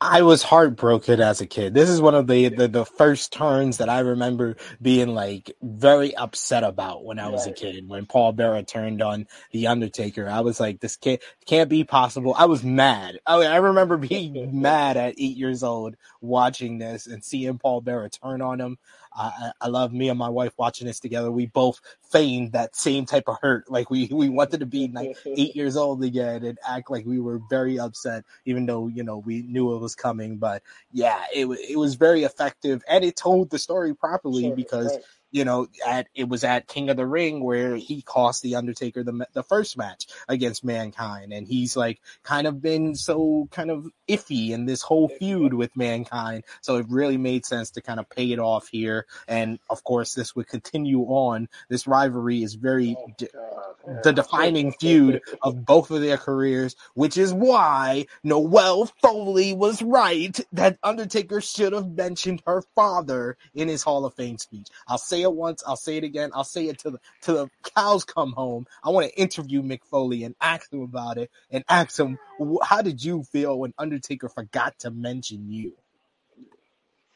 I 0.03 0.21
was 0.21 0.43
heartbroken 0.43 1.19
as 1.19 1.41
a 1.41 1.47
kid. 1.47 1.73
This 1.73 1.89
is 1.89 1.99
one 1.99 2.13
of 2.13 2.27
the, 2.27 2.49
the, 2.49 2.67
the 2.67 2.85
first 2.85 3.33
turns 3.33 3.77
that 3.77 3.89
I 3.89 3.99
remember 3.99 4.55
being 4.81 5.09
like 5.09 5.51
very 5.63 6.15
upset 6.15 6.63
about 6.63 7.05
when 7.05 7.17
I 7.17 7.29
was 7.29 7.47
a 7.47 7.51
kid. 7.51 7.87
When 7.87 8.05
Paul 8.05 8.31
Bearer 8.33 8.63
turned 8.63 9.01
on 9.01 9.27
the 9.51 9.67
Undertaker, 9.67 10.27
I 10.27 10.41
was 10.41 10.59
like, 10.59 10.79
"This 10.79 10.95
can't 10.95 11.21
can't 11.45 11.69
be 11.69 11.83
possible." 11.83 12.35
I 12.35 12.45
was 12.45 12.63
mad. 12.63 13.19
I, 13.27 13.45
I 13.45 13.57
remember 13.57 13.97
being 13.97 14.49
mad 14.61 14.97
at 14.97 15.15
eight 15.19 15.37
years 15.37 15.63
old 15.63 15.95
watching 16.19 16.79
this 16.79 17.05
and 17.05 17.23
seeing 17.23 17.59
Paul 17.59 17.81
Bearer 17.81 18.09
turn 18.09 18.41
on 18.41 18.59
him. 18.59 18.79
I, 19.13 19.51
I 19.59 19.67
love 19.67 19.91
me 19.91 20.09
and 20.09 20.17
my 20.17 20.29
wife 20.29 20.53
watching 20.57 20.87
this 20.87 20.99
together. 20.99 21.31
We 21.31 21.45
both 21.45 21.81
feigned 22.11 22.53
that 22.53 22.75
same 22.75 23.05
type 23.05 23.25
of 23.27 23.37
hurt. 23.41 23.69
Like 23.69 23.89
we 23.89 24.07
we 24.07 24.29
wanted 24.29 24.61
to 24.61 24.65
be 24.65 24.87
like 24.87 25.17
eight 25.25 25.55
years 25.55 25.75
old 25.75 26.03
again 26.03 26.43
and 26.43 26.57
act 26.67 26.89
like 26.89 27.05
we 27.05 27.19
were 27.19 27.39
very 27.49 27.79
upset, 27.79 28.23
even 28.45 28.65
though 28.65 28.87
you 28.87 29.03
know 29.03 29.17
we 29.17 29.41
knew 29.41 29.75
it 29.75 29.79
was 29.79 29.95
coming. 29.95 30.37
But 30.37 30.63
yeah, 30.91 31.23
it 31.33 31.45
it 31.69 31.77
was 31.77 31.95
very 31.95 32.23
effective, 32.23 32.83
and 32.87 33.03
it 33.03 33.15
told 33.15 33.49
the 33.49 33.59
story 33.59 33.93
properly 33.93 34.43
Sure, 34.43 34.55
because 34.55 34.93
right. 34.93 35.03
You 35.31 35.45
know 35.45 35.67
at 35.85 36.07
it 36.13 36.27
was 36.27 36.43
at 36.43 36.67
King 36.67 36.89
of 36.89 36.97
the 36.97 37.05
Ring 37.05 37.43
where 37.43 37.75
he 37.75 38.01
cost 38.01 38.41
the 38.41 38.55
Undertaker 38.55 39.03
the 39.03 39.27
the 39.33 39.43
first 39.43 39.77
match 39.77 40.07
against 40.27 40.63
Mankind, 40.63 41.33
and 41.33 41.47
he's 41.47 41.75
like 41.75 42.01
kind 42.23 42.47
of 42.47 42.61
been 42.61 42.95
so 42.95 43.47
kind 43.51 43.71
of 43.71 43.87
iffy 44.07 44.49
in 44.51 44.65
this 44.65 44.81
whole 44.81 45.07
feud 45.07 45.53
with 45.53 45.75
Mankind. 45.75 46.43
So 46.61 46.77
it 46.77 46.85
really 46.89 47.17
made 47.17 47.45
sense 47.45 47.71
to 47.71 47.81
kind 47.81 47.99
of 47.99 48.09
pay 48.09 48.31
it 48.31 48.39
off 48.39 48.67
here, 48.67 49.05
and 49.27 49.59
of 49.69 49.83
course 49.83 50.13
this 50.13 50.35
would 50.35 50.47
continue 50.47 51.01
on. 51.03 51.47
This 51.69 51.87
rivalry 51.87 52.43
is 52.43 52.55
very. 52.55 52.95
Oh, 52.97 53.11
d- 53.17 53.27
God. 53.33 54.03
the 54.03 54.13
defining 54.13 54.71
feud 54.79 55.21
of 55.41 55.65
both 55.65 55.91
of 55.91 56.01
their 56.01 56.17
careers, 56.17 56.75
which 56.93 57.17
is 57.17 57.33
why 57.33 58.05
Noelle 58.23 58.85
Foley 59.01 59.53
was 59.53 59.81
right 59.81 60.39
that 60.51 60.77
Undertaker 60.83 61.41
should 61.41 61.73
have 61.73 61.89
mentioned 61.91 62.41
her 62.45 62.63
father 62.75 63.37
in 63.53 63.67
his 63.67 63.83
Hall 63.83 64.05
of 64.05 64.13
Fame 64.13 64.37
speech. 64.37 64.67
I'll 64.87 64.97
say 64.97 65.20
it 65.21 65.33
once, 65.33 65.63
I'll 65.65 65.75
say 65.75 65.97
it 65.97 66.03
again, 66.03 66.31
I'll 66.33 66.43
say 66.43 66.67
it 66.67 66.79
till 66.79 66.91
the 66.91 66.99
till 67.21 67.35
the 67.35 67.71
cows 67.75 68.03
come 68.05 68.31
home. 68.33 68.67
I 68.83 68.89
want 68.89 69.07
to 69.07 69.19
interview 69.19 69.61
Mick 69.61 69.83
Foley 69.85 70.23
and 70.23 70.35
ask 70.41 70.71
him 70.71 70.81
about 70.81 71.17
it 71.17 71.31
and 71.49 71.63
ask 71.69 71.97
him 71.97 72.17
how 72.63 72.81
did 72.81 73.03
you 73.03 73.23
feel 73.23 73.59
when 73.59 73.73
Undertaker 73.77 74.29
forgot 74.29 74.79
to 74.79 74.91
mention 74.91 75.49
you? 75.49 75.73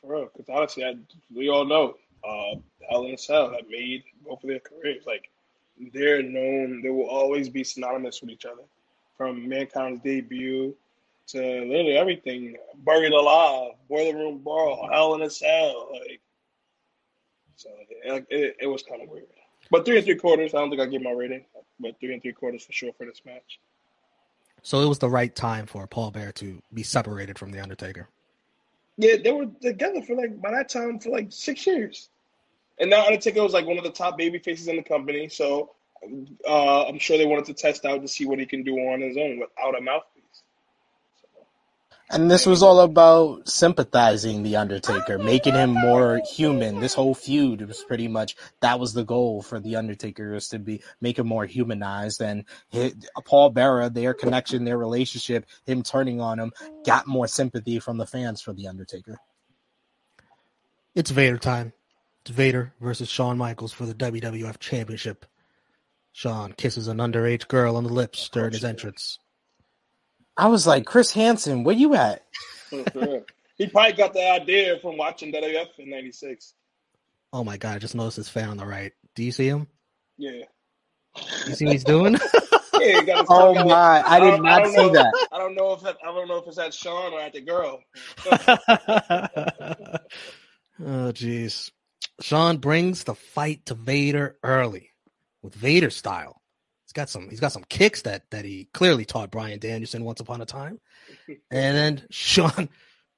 For 0.01 0.13
real, 0.13 0.29
because 0.35 0.49
honestly, 0.49 0.85
I, 0.85 0.95
we 1.35 1.49
all 1.49 1.65
know 1.65 1.95
uh, 2.23 2.55
a 2.91 3.17
Cell 3.17 3.51
that 3.51 3.69
made 3.69 4.03
both 4.25 4.43
of 4.43 4.49
their 4.49 4.59
careers. 4.59 5.03
Like 5.05 5.29
they're 5.93 6.23
known, 6.23 6.81
they 6.81 6.89
will 6.89 7.09
always 7.09 7.49
be 7.49 7.63
synonymous 7.63 8.21
with 8.21 8.29
each 8.29 8.45
other. 8.45 8.63
From 9.17 9.47
Mankind's 9.47 10.01
debut 10.01 10.75
to 11.27 11.39
literally 11.39 11.97
everything, 11.97 12.55
Buried 12.83 13.13
Alive, 13.13 13.71
Boiler 13.89 14.17
Room 14.17 14.39
Brawl, 14.39 14.89
Hell 14.91 15.15
in 15.15 15.21
a 15.21 15.29
Cell. 15.29 15.89
Like, 15.91 16.21
so 17.55 17.69
it, 18.03 18.25
it, 18.29 18.57
it 18.61 18.67
was 18.67 18.83
kind 18.83 19.01
of 19.01 19.09
weird. 19.09 19.25
But 19.71 19.85
three 19.85 19.97
and 19.97 20.05
three 20.05 20.15
quarters, 20.15 20.53
I 20.53 20.59
don't 20.59 20.69
think 20.69 20.81
I 20.81 20.85
give 20.85 21.01
my 21.01 21.11
rating, 21.11 21.45
but 21.79 21.99
three 21.99 22.13
and 22.13 22.21
three 22.21 22.33
quarters 22.33 22.63
for 22.63 22.71
sure 22.71 22.91
for 22.97 23.05
this 23.05 23.21
match. 23.25 23.59
So 24.61 24.81
it 24.81 24.87
was 24.87 24.99
the 24.99 25.09
right 25.09 25.35
time 25.35 25.65
for 25.65 25.85
Paul 25.87 26.11
Bear 26.11 26.31
to 26.33 26.61
be 26.73 26.83
separated 26.83 27.37
from 27.37 27.51
the 27.51 27.61
Undertaker. 27.61 28.09
Yeah, 28.97 29.17
they 29.23 29.31
were 29.31 29.47
together 29.61 30.01
for 30.01 30.15
like 30.15 30.41
by 30.41 30.51
that 30.51 30.69
time 30.69 30.99
for 30.99 31.09
like 31.09 31.27
six 31.29 31.67
years, 31.67 32.09
and 32.79 32.89
now 32.89 33.05
Undertaker 33.05 33.43
was 33.43 33.53
like 33.53 33.65
one 33.65 33.77
of 33.77 33.83
the 33.83 33.91
top 33.91 34.17
baby 34.17 34.39
faces 34.39 34.67
in 34.67 34.77
the 34.77 34.83
company. 34.83 35.29
So 35.29 35.71
uh, 36.47 36.85
I'm 36.87 36.99
sure 36.99 37.17
they 37.17 37.25
wanted 37.25 37.45
to 37.45 37.53
test 37.53 37.85
out 37.85 38.01
to 38.01 38.07
see 38.07 38.25
what 38.25 38.39
he 38.39 38.45
can 38.45 38.63
do 38.63 38.77
on 38.77 39.01
his 39.01 39.17
own 39.17 39.39
without 39.39 39.77
a 39.77 39.81
mouthpiece. 39.81 40.14
And 42.11 42.29
this 42.29 42.45
was 42.45 42.61
all 42.61 42.81
about 42.81 43.49
sympathizing 43.49 44.43
the 44.43 44.57
Undertaker, 44.57 45.17
making 45.17 45.55
him 45.55 45.71
more 45.71 46.21
human. 46.29 46.79
This 46.79 46.93
whole 46.93 47.15
feud 47.15 47.67
was 47.67 47.83
pretty 47.83 48.07
much 48.07 48.35
that 48.61 48.79
was 48.79 48.93
the 48.93 49.03
goal 49.03 49.41
for 49.41 49.59
the 49.59 49.75
Undertaker 49.75 50.31
was 50.33 50.47
to 50.49 50.59
be 50.59 50.83
make 51.01 51.17
him 51.17 51.27
more 51.27 51.45
humanized. 51.45 52.21
And 52.21 52.45
hi 52.71 52.91
Paul 53.25 53.49
Bearer, 53.49 53.89
their 53.89 54.13
connection, 54.13 54.65
their 54.65 54.77
relationship, 54.77 55.47
him 55.65 55.81
turning 55.81 56.21
on 56.21 56.39
him, 56.39 56.51
got 56.85 57.07
more 57.07 57.27
sympathy 57.27 57.79
from 57.79 57.97
the 57.97 58.05
fans 58.05 58.39
for 58.39 58.53
the 58.53 58.67
Undertaker. 58.67 59.17
It's 60.93 61.09
Vader 61.11 61.39
time. 61.39 61.73
It's 62.21 62.31
Vader 62.31 62.73
versus 62.79 63.09
Shawn 63.09 63.37
Michaels 63.37 63.73
for 63.73 63.85
the 63.87 63.95
WWF 63.95 64.59
Championship. 64.59 65.25
Shawn 66.11 66.53
kisses 66.53 66.87
an 66.87 66.97
underage 66.99 67.47
girl 67.47 67.75
on 67.75 67.83
the 67.83 67.91
lips 67.91 68.29
during 68.29 68.53
his 68.53 68.63
entrance. 68.63 69.19
I 70.37 70.47
was 70.47 70.67
like, 70.67 70.85
Chris 70.85 71.11
Hansen, 71.11 71.63
where 71.63 71.75
you 71.75 71.95
at? 71.95 72.23
he 72.69 73.67
probably 73.67 73.93
got 73.93 74.13
the 74.13 74.29
idea 74.31 74.77
from 74.79 74.97
watching 74.97 75.31
WWF 75.31 75.79
in 75.79 75.89
'96. 75.89 76.53
Oh 77.33 77.43
my 77.43 77.57
god, 77.57 77.75
I 77.75 77.79
just 77.79 77.95
noticed 77.95 78.17
his 78.17 78.29
fan 78.29 78.49
on 78.49 78.57
the 78.57 78.65
right. 78.65 78.91
Do 79.15 79.23
you 79.23 79.31
see 79.31 79.47
him? 79.47 79.67
Yeah, 80.17 80.43
You 81.47 81.55
see 81.55 81.65
what 81.65 81.71
he's 81.73 81.83
doing? 81.83 82.13
yeah. 82.79 82.99
He 82.99 83.05
got 83.05 83.19
his 83.19 83.27
Oh 83.29 83.53
my, 83.65 84.03
I 84.05 84.19
did 84.19 84.31
don't- 84.31 84.43
not 84.43 84.63
don't 84.63 84.71
see 84.71 84.77
know- 84.77 84.93
that. 84.93 85.27
I 85.31 85.37
don't 85.37 85.55
know 85.55 85.73
if 85.73 85.81
that, 85.81 85.97
I 86.03 86.07
don't 86.07 86.27
know 86.27 86.37
if 86.37 86.47
it's 86.47 86.57
at 86.57 86.73
Shawn 86.73 87.13
or 87.13 87.19
at 87.21 87.33
the 87.33 87.41
girl. 87.41 87.79
oh 90.81 91.11
jeez. 91.11 91.71
Shawn 92.21 92.57
brings 92.57 93.03
the 93.03 93.15
fight 93.15 93.65
to 93.67 93.73
Vader 93.75 94.37
early 94.43 94.91
with 95.41 95.53
Vader 95.55 95.89
style. 95.89 96.41
He's 96.95 97.01
got 97.01 97.10
some 97.10 97.29
he's 97.29 97.39
got 97.41 97.51
some 97.51 97.65
kicks 97.67 98.03
that 98.03 98.23
that 98.31 98.45
he 98.45 98.69
clearly 98.71 99.03
taught 99.03 99.29
Bryan 99.29 99.60
Danielson 99.60 100.05
once 100.05 100.21
upon 100.21 100.39
a 100.39 100.45
time. 100.45 100.79
And 101.51 101.75
then 101.75 102.03
Sean 102.10 102.69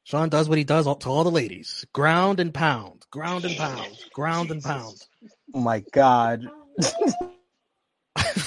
Shawn 0.04 0.30
does 0.30 0.50
what 0.50 0.58
he 0.58 0.64
does 0.64 0.88
all- 0.88 0.96
to 0.96 1.10
all 1.10 1.24
the 1.24 1.30
ladies. 1.30 1.86
Ground 1.94 2.40
and 2.40 2.52
pound, 2.52 3.06
ground 3.12 3.46
and 3.46 3.56
pound, 3.56 3.96
ground 4.14 4.50
and 4.50 4.64
pound. 4.64 4.96
Oh 5.54 5.60
my 5.60 5.82
God. 5.92 6.50
I've 8.16 8.42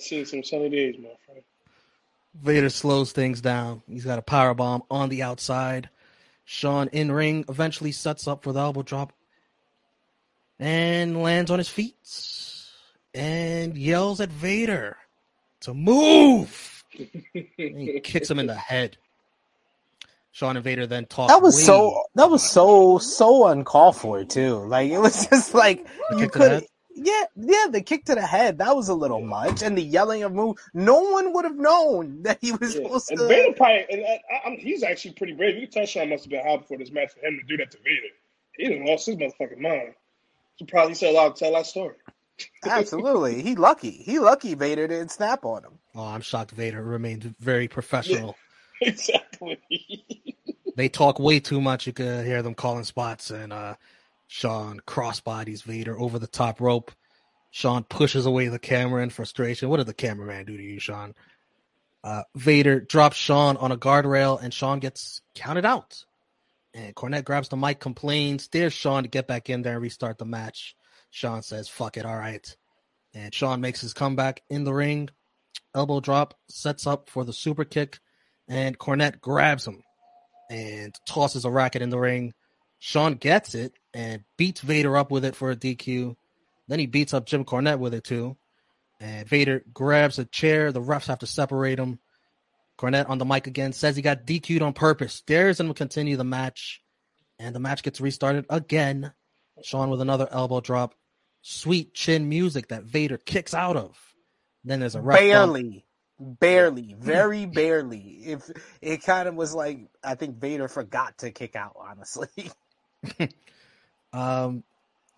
seen 0.00 0.24
some 0.24 0.42
sunny 0.42 0.70
days, 0.70 0.96
my 0.98 1.10
friend. 1.26 1.42
Vader 2.42 2.70
slows 2.70 3.12
things 3.12 3.42
down. 3.42 3.82
He's 3.86 4.06
got 4.06 4.18
a 4.18 4.22
power 4.22 4.54
bomb 4.54 4.82
on 4.90 5.10
the 5.10 5.22
outside. 5.22 5.90
Shawn 6.46 6.88
in 6.88 7.12
ring 7.12 7.44
eventually 7.50 7.92
sets 7.92 8.26
up 8.26 8.44
for 8.44 8.54
the 8.54 8.60
elbow 8.60 8.82
drop 8.82 9.12
and 10.58 11.22
lands 11.22 11.50
on 11.50 11.58
his 11.58 11.68
feet 11.68 11.96
and 13.14 13.76
yells 13.76 14.20
at 14.20 14.30
Vader 14.30 14.96
to 15.60 15.74
move. 15.74 16.84
And 16.94 17.46
he 17.58 18.00
kicks 18.00 18.30
him 18.30 18.38
in 18.38 18.46
the 18.46 18.54
head. 18.54 18.96
Shawn 20.32 20.56
and 20.56 20.64
Vader 20.64 20.86
then 20.86 21.04
talk. 21.06 21.28
That 21.28 21.42
was 21.42 21.56
way- 21.56 21.62
so. 21.62 22.02
That 22.14 22.30
was 22.30 22.42
so 22.48 22.98
so 22.98 23.46
uncalled 23.48 23.96
for 23.96 24.24
too. 24.24 24.56
Like 24.66 24.90
it 24.90 24.98
was 24.98 25.26
just 25.30 25.54
like 25.54 25.86
The 26.10 26.16
you 26.16 26.22
kick 26.24 26.32
to 26.32 26.38
the 26.38 26.44
could. 26.60 26.66
Yeah, 26.94 27.24
yeah. 27.36 27.66
The 27.70 27.82
kick 27.82 28.04
to 28.06 28.14
the 28.14 28.26
head 28.26 28.58
that 28.58 28.74
was 28.76 28.88
a 28.88 28.94
little 28.94 29.20
much, 29.20 29.62
and 29.62 29.76
the 29.76 29.82
yelling 29.82 30.22
of 30.22 30.32
"move." 30.32 30.56
No 30.74 31.00
one 31.00 31.32
would 31.34 31.44
have 31.44 31.56
known 31.56 32.22
that 32.22 32.38
he 32.40 32.52
was 32.52 32.74
Yeah. 32.74 32.82
supposed 32.82 33.10
And 33.10 33.18
to. 33.20 33.28
Vader 33.28 33.52
probably, 33.54 33.86
and 33.90 34.04
I, 34.06 34.20
I, 34.30 34.48
I'm- 34.48 34.56
he's 34.58 34.82
actually 34.82 35.12
pretty 35.14 35.34
brave. 35.34 35.54
You 35.56 35.62
can 35.66 35.70
tell 35.70 35.86
Shawn 35.86 36.08
must 36.08 36.24
have 36.24 36.30
been 36.30 36.42
high 36.46 36.56
before 36.56 36.78
this 36.78 36.90
match 36.90 37.12
for 37.12 37.26
him 37.26 37.38
to 37.38 37.46
do 37.46 37.56
that 37.58 37.70
to 37.70 37.78
Vader. 37.78 38.08
He 38.56 38.68
didn't 38.68 38.86
lost 38.86 39.06
his 39.06 39.16
motherfucking 39.16 39.58
mind. 39.58 39.94
Surprised 40.58 40.88
he 40.90 40.94
said 40.94 41.10
allowed 41.10 41.36
to 41.36 41.44
tell 41.44 41.52
that 41.52 41.66
story. 41.66 41.94
Absolutely, 42.64 43.42
he 43.42 43.56
lucky. 43.56 43.90
He 43.90 44.18
lucky 44.18 44.54
Vader 44.54 44.86
didn't 44.88 45.10
snap 45.10 45.44
on 45.44 45.64
him. 45.64 45.78
Oh, 45.94 46.04
I'm 46.04 46.20
shocked 46.20 46.52
Vader 46.52 46.82
remained 46.82 47.34
very 47.40 47.68
professional. 47.68 48.36
exactly. 48.80 49.58
They 50.74 50.88
talk 50.88 51.18
way 51.18 51.38
too 51.38 51.60
much. 51.60 51.86
You 51.86 51.92
could 51.92 52.24
hear 52.24 52.42
them 52.42 52.54
calling 52.54 52.84
spots, 52.84 53.30
and 53.30 53.52
uh, 53.52 53.74
Shawn 54.26 54.80
crossbodies 54.86 55.62
Vader 55.62 55.98
over 55.98 56.18
the 56.18 56.26
top 56.26 56.60
rope. 56.60 56.92
Shawn 57.50 57.84
pushes 57.84 58.24
away 58.24 58.48
the 58.48 58.58
camera 58.58 59.02
in 59.02 59.10
frustration. 59.10 59.68
What 59.68 59.76
did 59.76 59.86
the 59.86 59.94
cameraman 59.94 60.46
do 60.46 60.56
to 60.56 60.62
you, 60.62 60.80
Shawn? 60.80 61.14
Uh, 62.02 62.22
Vader 62.34 62.80
drops 62.80 63.16
Shawn 63.16 63.58
on 63.58 63.70
a 63.70 63.76
guardrail, 63.76 64.42
and 64.42 64.52
Shawn 64.52 64.80
gets 64.80 65.20
counted 65.34 65.66
out. 65.66 66.04
And 66.74 66.94
Cornette 66.94 67.24
grabs 67.24 67.50
the 67.50 67.56
mic, 67.58 67.78
complains, 67.78 68.48
dares 68.48 68.72
Shawn 68.72 69.02
to 69.02 69.08
get 69.10 69.26
back 69.26 69.50
in 69.50 69.60
there 69.60 69.74
and 69.74 69.82
restart 69.82 70.16
the 70.16 70.24
match. 70.24 70.74
Shawn 71.12 71.42
says, 71.42 71.68
fuck 71.68 71.96
it, 71.98 72.06
all 72.06 72.16
right. 72.16 72.56
And 73.14 73.32
Shawn 73.32 73.60
makes 73.60 73.80
his 73.80 73.92
comeback 73.92 74.42
in 74.48 74.64
the 74.64 74.72
ring, 74.72 75.10
elbow 75.74 76.00
drop, 76.00 76.34
sets 76.48 76.86
up 76.86 77.10
for 77.10 77.24
the 77.24 77.34
super 77.34 77.64
kick, 77.64 78.00
and 78.48 78.78
Cornette 78.78 79.20
grabs 79.20 79.66
him 79.66 79.82
and 80.50 80.94
tosses 81.06 81.44
a 81.44 81.50
racket 81.50 81.82
in 81.82 81.90
the 81.90 81.98
ring. 81.98 82.32
Shawn 82.78 83.14
gets 83.14 83.54
it 83.54 83.74
and 83.92 84.24
beats 84.38 84.62
Vader 84.62 84.96
up 84.96 85.10
with 85.10 85.24
it 85.24 85.36
for 85.36 85.50
a 85.50 85.56
DQ. 85.56 86.16
Then 86.66 86.78
he 86.78 86.86
beats 86.86 87.12
up 87.12 87.26
Jim 87.26 87.44
Cornette 87.44 87.78
with 87.78 87.92
it 87.92 88.04
too. 88.04 88.36
And 88.98 89.28
Vader 89.28 89.62
grabs 89.72 90.18
a 90.18 90.24
chair. 90.24 90.72
The 90.72 90.80
refs 90.80 91.06
have 91.06 91.18
to 91.20 91.26
separate 91.26 91.78
him. 91.78 91.98
Cornette 92.78 93.10
on 93.10 93.18
the 93.18 93.24
mic 93.26 93.46
again 93.46 93.74
says 93.74 93.96
he 93.96 94.02
got 94.02 94.26
DQ'd 94.26 94.62
on 94.62 94.72
purpose. 94.72 95.20
Dares 95.20 95.60
him 95.60 95.68
to 95.68 95.74
continue 95.74 96.16
the 96.16 96.24
match. 96.24 96.82
And 97.38 97.54
the 97.54 97.60
match 97.60 97.82
gets 97.82 98.00
restarted 98.00 98.46
again. 98.48 99.12
Shawn 99.62 99.90
with 99.90 100.00
another 100.00 100.26
elbow 100.30 100.60
drop. 100.60 100.94
Sweet 101.42 101.94
chin 101.94 102.28
music 102.28 102.68
that 102.68 102.84
Vader 102.84 103.18
kicks 103.18 103.54
out 103.54 103.76
of. 103.76 103.98
Then 104.64 104.80
there's 104.80 104.94
a 104.96 105.02
ref 105.02 105.28
bump. 105.32 105.54
barely, 105.54 105.84
barely, 106.18 106.94
very 106.98 107.46
barely. 107.46 108.00
If 108.24 108.50
it 108.80 109.02
kind 109.04 109.28
of 109.28 109.34
was 109.36 109.54
like, 109.54 109.88
I 110.04 110.14
think 110.16 110.38
Vader 110.38 110.68
forgot 110.68 111.18
to 111.18 111.30
kick 111.32 111.56
out. 111.56 111.76
Honestly, 111.78 112.28
Um, 114.12 114.64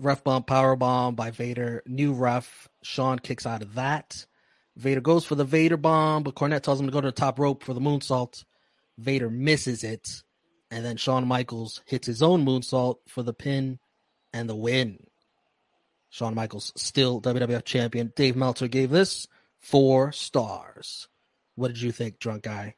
ref 0.00 0.24
bump, 0.24 0.46
power 0.46 0.76
bomb 0.76 1.14
by 1.16 1.30
Vader. 1.32 1.82
New 1.86 2.12
ref. 2.14 2.68
Shawn 2.82 3.18
kicks 3.18 3.46
out 3.46 3.62
of 3.62 3.74
that. 3.74 4.26
Vader 4.76 5.00
goes 5.00 5.24
for 5.24 5.34
the 5.36 5.44
Vader 5.44 5.76
bomb, 5.76 6.22
but 6.24 6.34
Cornette 6.34 6.62
tells 6.62 6.80
him 6.80 6.86
to 6.86 6.92
go 6.92 7.00
to 7.00 7.08
the 7.08 7.12
top 7.12 7.38
rope 7.38 7.62
for 7.64 7.74
the 7.74 7.80
moonsault. 7.80 8.44
Vader 8.98 9.30
misses 9.30 9.84
it, 9.84 10.22
and 10.70 10.84
then 10.84 10.96
Shawn 10.96 11.26
Michaels 11.26 11.82
hits 11.86 12.06
his 12.06 12.22
own 12.22 12.44
moonsault 12.44 12.96
for 13.08 13.22
the 13.22 13.32
pin 13.34 13.78
and 14.32 14.48
the 14.48 14.54
win. 14.56 14.98
Shawn 16.14 16.36
Michaels 16.36 16.72
still 16.76 17.20
WWF 17.20 17.64
champion. 17.64 18.12
Dave 18.14 18.36
Meltzer 18.36 18.68
gave 18.68 18.90
this 18.90 19.26
four 19.58 20.12
stars. 20.12 21.08
What 21.56 21.68
did 21.68 21.80
you 21.80 21.90
think, 21.90 22.20
drunk 22.20 22.44
guy? 22.44 22.76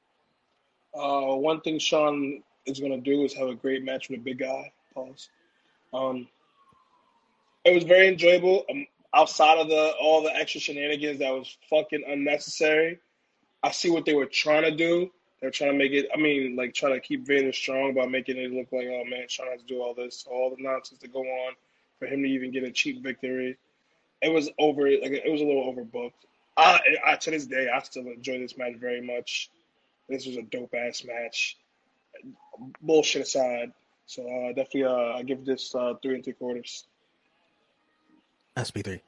Uh, 0.95 1.35
one 1.35 1.61
thing 1.61 1.79
Shawn 1.79 2.43
is 2.65 2.81
going 2.81 2.93
to 2.93 3.01
do 3.01 3.25
is 3.25 3.35
have 3.35 3.49
a 3.49 3.55
great 3.55 3.85
match 3.85 4.09
with 4.09 4.21
a 4.21 4.23
big 4.23 4.39
guy. 4.39 4.73
Pause. 4.95 5.29
Um, 5.93 6.29
it 7.67 7.75
was 7.75 7.85
very 7.85 8.09
enjoyable. 8.09 8.65
Um, 8.71 8.87
outside 9.13 9.59
of 9.59 9.69
the 9.69 9.93
all 10.01 10.23
the 10.23 10.35
extra 10.35 10.63
shenanigans 10.63 11.19
that 11.19 11.31
was 11.31 11.59
fucking 11.69 12.05
unnecessary, 12.09 13.01
I 13.63 13.71
see 13.71 13.91
what 13.91 14.07
they 14.07 14.15
were 14.15 14.25
trying 14.25 14.63
to 14.63 14.75
do. 14.75 15.11
They're 15.43 15.51
trying 15.51 15.73
to 15.73 15.77
make 15.79 15.93
it. 15.93 16.09
I 16.11 16.17
mean, 16.17 16.57
like 16.57 16.73
trying 16.73 16.95
to 16.95 17.01
keep 17.01 17.27
Vader 17.27 17.53
strong 17.53 17.93
by 17.93 18.07
making 18.07 18.39
it 18.39 18.51
look 18.51 18.73
like, 18.73 18.89
oh 18.91 19.05
man, 19.05 19.27
Shawn 19.29 19.49
has 19.49 19.61
to 19.61 19.67
do 19.67 19.83
all 19.83 19.93
this, 19.93 20.25
all 20.27 20.57
the 20.57 20.63
nonsense 20.63 21.01
to 21.01 21.09
go 21.09 21.21
on 21.21 21.53
for 21.99 22.07
him 22.07 22.23
to 22.23 22.29
even 22.29 22.51
get 22.53 22.65
a 22.65 22.71
cheap 22.71 23.03
victory. 23.03 23.57
It 24.23 24.33
was 24.33 24.51
over. 24.59 24.83
Like 24.83 25.13
it 25.13 25.31
was 25.31 25.41
a 25.41 25.45
little 25.45 25.73
overbooked. 25.73 26.13
I, 26.57 26.81
I 27.07 27.17
to 27.17 27.31
this 27.31 27.47
day, 27.47 27.69
I 27.73 27.81
still 27.83 28.07
enjoy 28.07 28.39
this 28.39 28.57
match 28.57 28.77
very 28.77 29.01
much. 29.01 29.51
This 30.09 30.27
was 30.27 30.37
a 30.37 30.43
dope 30.43 30.75
ass 30.75 31.05
match. 31.05 31.59
Bullshit 32.81 33.23
aside, 33.23 33.73
so 34.07 34.23
uh, 34.23 34.49
definitely, 34.49 34.85
uh, 34.85 35.19
I 35.19 35.23
give 35.23 35.45
this 35.45 35.75
uh, 35.75 35.95
three 36.03 36.15
and 36.15 36.25
three 36.25 36.33
quarters. 36.33 36.87
SP3. 38.57 39.01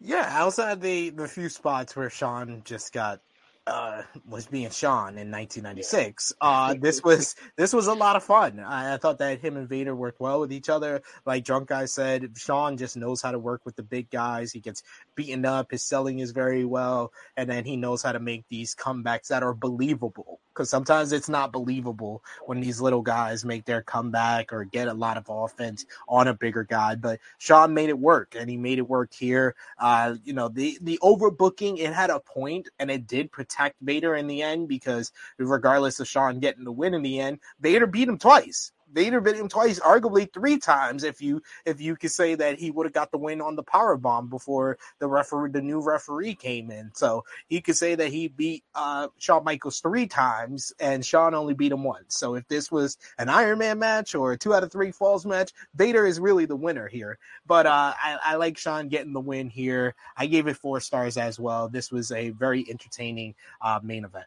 yeah. 0.00 0.26
Outside 0.30 0.80
the 0.80 1.10
the 1.10 1.28
few 1.28 1.50
spots 1.50 1.94
where 1.94 2.08
Shawn 2.08 2.62
just 2.64 2.92
got 2.92 3.20
uh 3.66 4.02
was 4.26 4.46
being 4.46 4.70
Shawn 4.70 5.18
in 5.18 5.30
1996. 5.30 6.32
Uh, 6.40 6.74
this 6.78 7.02
was 7.04 7.36
this 7.56 7.72
was 7.72 7.86
a 7.86 7.94
lot 7.94 8.16
of 8.16 8.24
fun. 8.24 8.60
I, 8.60 8.94
I 8.94 8.96
thought 8.96 9.18
that 9.18 9.40
him 9.40 9.56
and 9.56 9.68
Vader 9.68 9.94
worked 9.94 10.20
well 10.20 10.40
with 10.40 10.52
each 10.52 10.68
other. 10.68 11.02
Like 11.26 11.44
drunk 11.44 11.68
guy 11.68 11.84
said, 11.84 12.32
Shawn 12.36 12.76
just 12.76 12.96
knows 12.96 13.22
how 13.22 13.32
to 13.32 13.38
work 13.38 13.62
with 13.64 13.76
the 13.76 13.82
big 13.82 14.10
guys. 14.10 14.52
He 14.52 14.60
gets 14.60 14.82
beaten 15.14 15.44
up. 15.44 15.70
His 15.70 15.84
selling 15.84 16.18
is 16.20 16.32
very 16.32 16.64
well, 16.64 17.12
and 17.36 17.48
then 17.48 17.64
he 17.64 17.76
knows 17.76 18.02
how 18.02 18.12
to 18.12 18.20
make 18.20 18.44
these 18.48 18.74
comebacks 18.74 19.28
that 19.28 19.42
are 19.42 19.54
believable. 19.54 20.40
Because 20.52 20.68
sometimes 20.68 21.12
it's 21.12 21.28
not 21.28 21.52
believable 21.52 22.22
when 22.46 22.60
these 22.60 22.80
little 22.80 23.02
guys 23.02 23.44
make 23.44 23.64
their 23.64 23.82
comeback 23.82 24.52
or 24.52 24.64
get 24.64 24.88
a 24.88 24.94
lot 24.94 25.16
of 25.16 25.26
offense 25.28 25.86
on 26.08 26.28
a 26.28 26.34
bigger 26.34 26.64
guy. 26.64 26.96
But 26.96 27.20
Shawn 27.38 27.72
made 27.72 27.88
it 27.88 27.98
work, 27.98 28.34
and 28.38 28.50
he 28.50 28.56
made 28.56 28.78
it 28.78 28.88
work 28.88 29.12
here. 29.12 29.54
Uh, 29.78 30.16
you 30.24 30.32
know, 30.32 30.48
the 30.48 30.78
the 30.82 30.98
overbooking 31.02 31.78
it 31.78 31.92
had 31.92 32.10
a 32.10 32.20
point, 32.20 32.68
and 32.78 32.90
it 32.90 33.06
did 33.06 33.30
protect 33.32 33.76
Vader 33.80 34.16
in 34.16 34.26
the 34.26 34.42
end 34.42 34.68
because 34.68 35.12
regardless 35.38 36.00
of 36.00 36.08
Shawn 36.08 36.40
getting 36.40 36.64
the 36.64 36.72
win 36.72 36.94
in 36.94 37.02
the 37.02 37.20
end, 37.20 37.38
Vader 37.60 37.86
beat 37.86 38.08
him 38.08 38.18
twice. 38.18 38.72
Vader 38.92 39.20
beat 39.20 39.36
him 39.36 39.48
twice, 39.48 39.78
arguably 39.80 40.32
three 40.32 40.58
times, 40.58 41.04
if 41.04 41.20
you 41.20 41.42
if 41.64 41.80
you 41.80 41.96
could 41.96 42.10
say 42.10 42.34
that 42.34 42.58
he 42.58 42.70
would 42.70 42.86
have 42.86 42.92
got 42.92 43.10
the 43.10 43.18
win 43.18 43.40
on 43.40 43.56
the 43.56 43.62
power 43.62 43.96
bomb 43.96 44.28
before 44.28 44.78
the 44.98 45.08
referee, 45.08 45.50
the 45.50 45.62
new 45.62 45.80
referee 45.80 46.34
came 46.34 46.70
in. 46.70 46.90
So 46.94 47.24
he 47.48 47.60
could 47.60 47.76
say 47.76 47.94
that 47.94 48.08
he 48.08 48.28
beat 48.28 48.64
uh, 48.74 49.08
Shawn 49.18 49.44
Michaels 49.44 49.80
three 49.80 50.06
times, 50.06 50.72
and 50.80 51.04
Shawn 51.04 51.34
only 51.34 51.54
beat 51.54 51.72
him 51.72 51.84
once. 51.84 52.16
So 52.16 52.34
if 52.34 52.46
this 52.48 52.70
was 52.70 52.98
an 53.18 53.28
Iron 53.28 53.58
Man 53.58 53.78
match 53.78 54.14
or 54.14 54.32
a 54.32 54.38
two 54.38 54.54
out 54.54 54.62
of 54.62 54.72
three 54.72 54.92
falls 54.92 55.24
match, 55.24 55.52
Vader 55.74 56.06
is 56.06 56.18
really 56.18 56.46
the 56.46 56.56
winner 56.56 56.88
here. 56.88 57.18
But 57.46 57.66
uh, 57.66 57.94
I, 57.96 58.18
I 58.24 58.34
like 58.36 58.58
Shawn 58.58 58.88
getting 58.88 59.12
the 59.12 59.20
win 59.20 59.48
here. 59.48 59.94
I 60.16 60.26
gave 60.26 60.46
it 60.46 60.56
four 60.56 60.80
stars 60.80 61.16
as 61.16 61.38
well. 61.38 61.68
This 61.68 61.92
was 61.92 62.12
a 62.12 62.30
very 62.30 62.64
entertaining 62.68 63.34
uh, 63.60 63.80
main 63.82 64.04
event. 64.04 64.26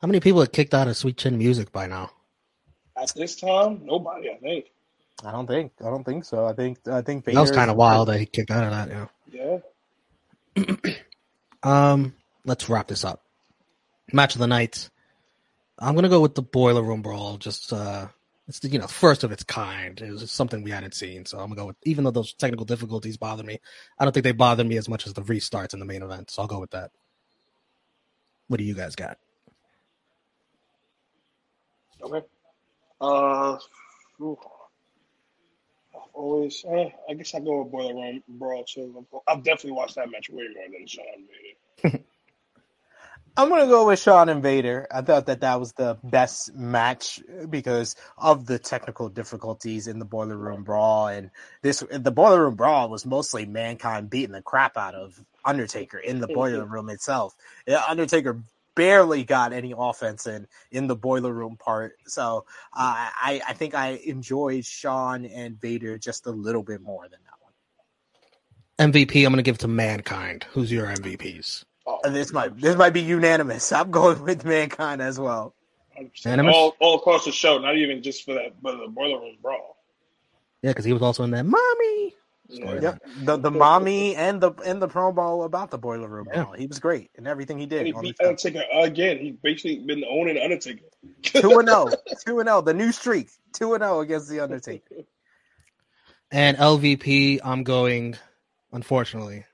How 0.00 0.06
many 0.06 0.20
people 0.20 0.40
have 0.40 0.52
kicked 0.52 0.74
out 0.74 0.86
of 0.86 0.96
Sweet 0.96 1.16
Chin 1.16 1.38
Music 1.38 1.72
by 1.72 1.86
now? 1.86 2.10
At 3.00 3.12
this 3.14 3.36
time, 3.36 3.80
nobody. 3.84 4.30
I 4.30 4.36
think. 4.36 4.66
I 5.24 5.32
don't 5.32 5.46
think. 5.46 5.72
I 5.80 5.84
don't 5.84 6.04
think 6.04 6.24
so. 6.24 6.46
I 6.46 6.52
think. 6.52 6.78
I 6.88 7.02
think 7.02 7.24
That 7.24 7.40
was 7.40 7.50
kind 7.50 7.70
of 7.70 7.76
wild 7.76 8.08
that 8.08 8.18
he 8.18 8.26
kicked 8.26 8.50
out 8.50 8.64
of 8.64 8.70
that. 8.70 9.08
Yeah. 9.32 9.58
Yeah. 10.56 10.92
Um, 11.64 12.14
let's 12.44 12.68
wrap 12.68 12.88
this 12.88 13.04
up. 13.06 13.22
Match 14.12 14.34
of 14.34 14.40
the 14.40 14.46
night. 14.46 14.90
I'm 15.78 15.94
gonna 15.94 16.10
go 16.10 16.20
with 16.20 16.34
the 16.34 16.42
Boiler 16.42 16.82
Room 16.82 17.02
Brawl. 17.02 17.38
Just 17.38 17.72
uh, 17.72 18.08
it's 18.46 18.58
the 18.60 18.68
you 18.68 18.78
know 18.78 18.86
first 18.86 19.24
of 19.24 19.32
its 19.32 19.44
kind. 19.44 19.98
It 20.00 20.10
was 20.10 20.30
something 20.30 20.62
we 20.62 20.70
hadn't 20.70 20.94
seen, 20.94 21.24
so 21.24 21.38
I'm 21.38 21.46
gonna 21.48 21.56
go 21.56 21.66
with. 21.68 21.76
Even 21.84 22.04
though 22.04 22.10
those 22.10 22.34
technical 22.34 22.66
difficulties 22.66 23.16
bothered 23.16 23.46
me, 23.46 23.60
I 23.98 24.04
don't 24.04 24.12
think 24.12 24.24
they 24.24 24.32
bothered 24.32 24.66
me 24.66 24.76
as 24.76 24.88
much 24.90 25.06
as 25.06 25.14
the 25.14 25.22
restarts 25.22 25.72
in 25.72 25.80
the 25.80 25.86
main 25.86 26.02
event. 26.02 26.30
So 26.30 26.42
I'll 26.42 26.48
go 26.48 26.60
with 26.60 26.72
that. 26.72 26.90
What 28.48 28.58
do 28.58 28.64
you 28.64 28.74
guys 28.74 28.94
got? 28.94 29.18
Okay. 32.02 32.26
Uh, 33.04 33.58
ooh. 34.22 34.38
Always, 36.14 36.64
eh, 36.68 36.88
I 37.10 37.14
guess 37.14 37.34
I 37.34 37.40
go 37.40 37.62
with 37.62 37.72
Boiler 37.72 37.94
Room 37.94 38.22
Brawl 38.28 38.64
too. 38.64 39.06
I've 39.28 39.42
definitely 39.42 39.72
watched 39.72 39.96
that 39.96 40.10
match 40.10 40.30
way 40.30 40.44
more 40.54 40.64
than 40.72 40.86
Shawn 40.86 41.04
Vader. 41.82 42.04
I'm 43.36 43.48
gonna 43.48 43.66
go 43.66 43.88
with 43.88 43.98
Shawn 43.98 44.28
and 44.28 44.42
Vader. 44.42 44.86
I 44.92 45.02
thought 45.02 45.26
that 45.26 45.40
that 45.40 45.58
was 45.58 45.72
the 45.72 45.98
best 46.04 46.54
match 46.54 47.20
because 47.50 47.96
of 48.16 48.46
the 48.46 48.60
technical 48.60 49.08
difficulties 49.08 49.88
in 49.88 49.98
the 49.98 50.04
Boiler 50.04 50.36
Room 50.36 50.62
Brawl, 50.62 51.08
and 51.08 51.30
this 51.60 51.82
the 51.90 52.12
Boiler 52.12 52.44
Room 52.44 52.54
Brawl 52.54 52.88
was 52.88 53.04
mostly 53.04 53.44
Mankind 53.44 54.08
beating 54.08 54.32
the 54.32 54.42
crap 54.42 54.76
out 54.76 54.94
of 54.94 55.20
Undertaker 55.44 55.98
in 55.98 56.20
the 56.20 56.28
Boiler 56.34 56.64
Room 56.64 56.88
itself. 56.88 57.34
Yeah, 57.66 57.82
Undertaker 57.86 58.40
barely 58.74 59.24
got 59.24 59.52
any 59.52 59.74
offense 59.76 60.26
in 60.26 60.46
in 60.70 60.86
the 60.86 60.96
Boiler 60.96 61.32
Room 61.32 61.56
part, 61.56 61.96
so 62.06 62.44
uh, 62.72 63.10
I 63.14 63.40
I 63.46 63.52
think 63.54 63.74
I 63.74 64.00
enjoyed 64.04 64.64
Shawn 64.64 65.24
and 65.26 65.60
Vader 65.60 65.98
just 65.98 66.26
a 66.26 66.30
little 66.30 66.62
bit 66.62 66.80
more 66.80 67.08
than 67.08 67.20
that 67.24 68.86
one. 68.86 68.92
MVP. 68.92 69.24
I'm 69.24 69.32
gonna 69.32 69.42
give 69.42 69.58
to 69.58 69.68
Mankind. 69.68 70.46
Who's 70.50 70.70
your 70.72 70.86
MVPs? 70.86 71.64
Oh, 71.86 72.00
And 72.04 72.14
this 72.14 72.32
might 72.32 72.58
this 72.60 72.76
might 72.76 72.90
be 72.90 73.02
unanimous. 73.02 73.72
I'm 73.72 73.90
going 73.90 74.22
with 74.22 74.44
Mankind 74.44 75.02
as 75.02 75.18
well. 75.18 75.54
100%. 75.98 76.52
All, 76.52 76.74
all 76.80 76.96
across 76.96 77.24
the 77.24 77.30
show, 77.32 77.58
not 77.58 77.76
even 77.76 78.02
just 78.02 78.24
for 78.24 78.34
that, 78.34 78.60
but 78.60 78.78
the 78.78 78.88
Boiler 78.88 79.20
Room 79.20 79.36
Brawl. 79.40 79.76
Yeah, 80.62 80.70
because 80.70 80.84
he 80.84 80.92
was 80.92 81.02
also 81.02 81.22
in 81.24 81.30
that 81.30 81.44
mommy. 81.44 82.14
Yeah. 82.48 82.80
Yep. 82.80 83.02
The 83.22 83.36
the 83.38 83.50
mommy 83.50 84.14
and 84.16 84.40
the 84.40 84.52
and 84.66 84.80
the 84.82 84.88
promo 84.88 85.44
about 85.44 85.70
the 85.70 85.78
boiler 85.78 86.08
room. 86.08 86.26
Yeah. 86.32 86.42
brawl. 86.44 86.52
He 86.54 86.66
was 86.66 86.78
great 86.78 87.10
in 87.16 87.26
everything 87.26 87.58
he 87.58 87.64
And 87.64 87.70
did. 87.70 87.86
he 87.86 87.92
on 87.92 88.02
the 88.04 88.10
beat. 88.12 88.20
Undertaker 88.20 88.62
again. 88.74 89.18
He's 89.18 89.36
basically 89.42 89.78
been 89.80 90.04
owning 90.08 90.34
the 90.34 90.42
Undertaker. 90.44 90.84
Two 91.22 91.58
and 91.58 91.68
zero. 91.68 91.90
Two 92.26 92.40
and 92.40 92.48
zero. 92.48 92.60
The 92.60 92.74
new 92.74 92.92
streak. 92.92 93.30
Two 93.54 93.74
and 93.74 93.82
zero 93.82 94.00
against 94.00 94.28
the 94.28 94.40
Undertaker. 94.40 94.96
And 96.30 96.56
LVP. 96.58 97.40
I'm 97.44 97.62
going. 97.64 98.16
Unfortunately, 98.72 99.44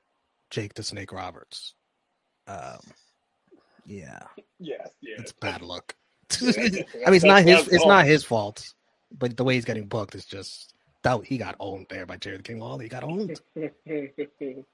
Jake 0.51 0.75
the 0.75 0.83
Snake 0.83 1.13
Roberts. 1.13 1.75
Um, 2.47 2.79
yeah, 3.87 4.21
Yeah, 4.59 4.77
yeah. 5.01 5.17
it's 5.19 5.33
bad 5.33 5.63
luck. 5.63 5.95
I 6.43 6.45
mean, 6.47 6.85
it's 6.97 7.25
not 7.25 7.43
his. 7.45 7.69
It's 7.69 7.87
not 7.87 8.07
his 8.07 8.25
fault, 8.25 8.73
but 9.17 9.37
the 9.37 9.45
way 9.45 9.55
he's 9.55 9.65
getting 9.65 9.87
booked 9.87 10.15
is 10.15 10.25
just 10.25 10.75
that 11.03 11.25
he 11.25 11.39
got 11.39 11.57
owned 11.61 11.87
there 11.91 12.07
by 12.07 12.17
Jerry 12.17 12.37
the 12.39 12.43
King 12.43 12.61
Lawler. 12.61 12.83
He 12.83 12.89
got 12.89 13.05
owned. 13.05 13.41
you 13.55 14.65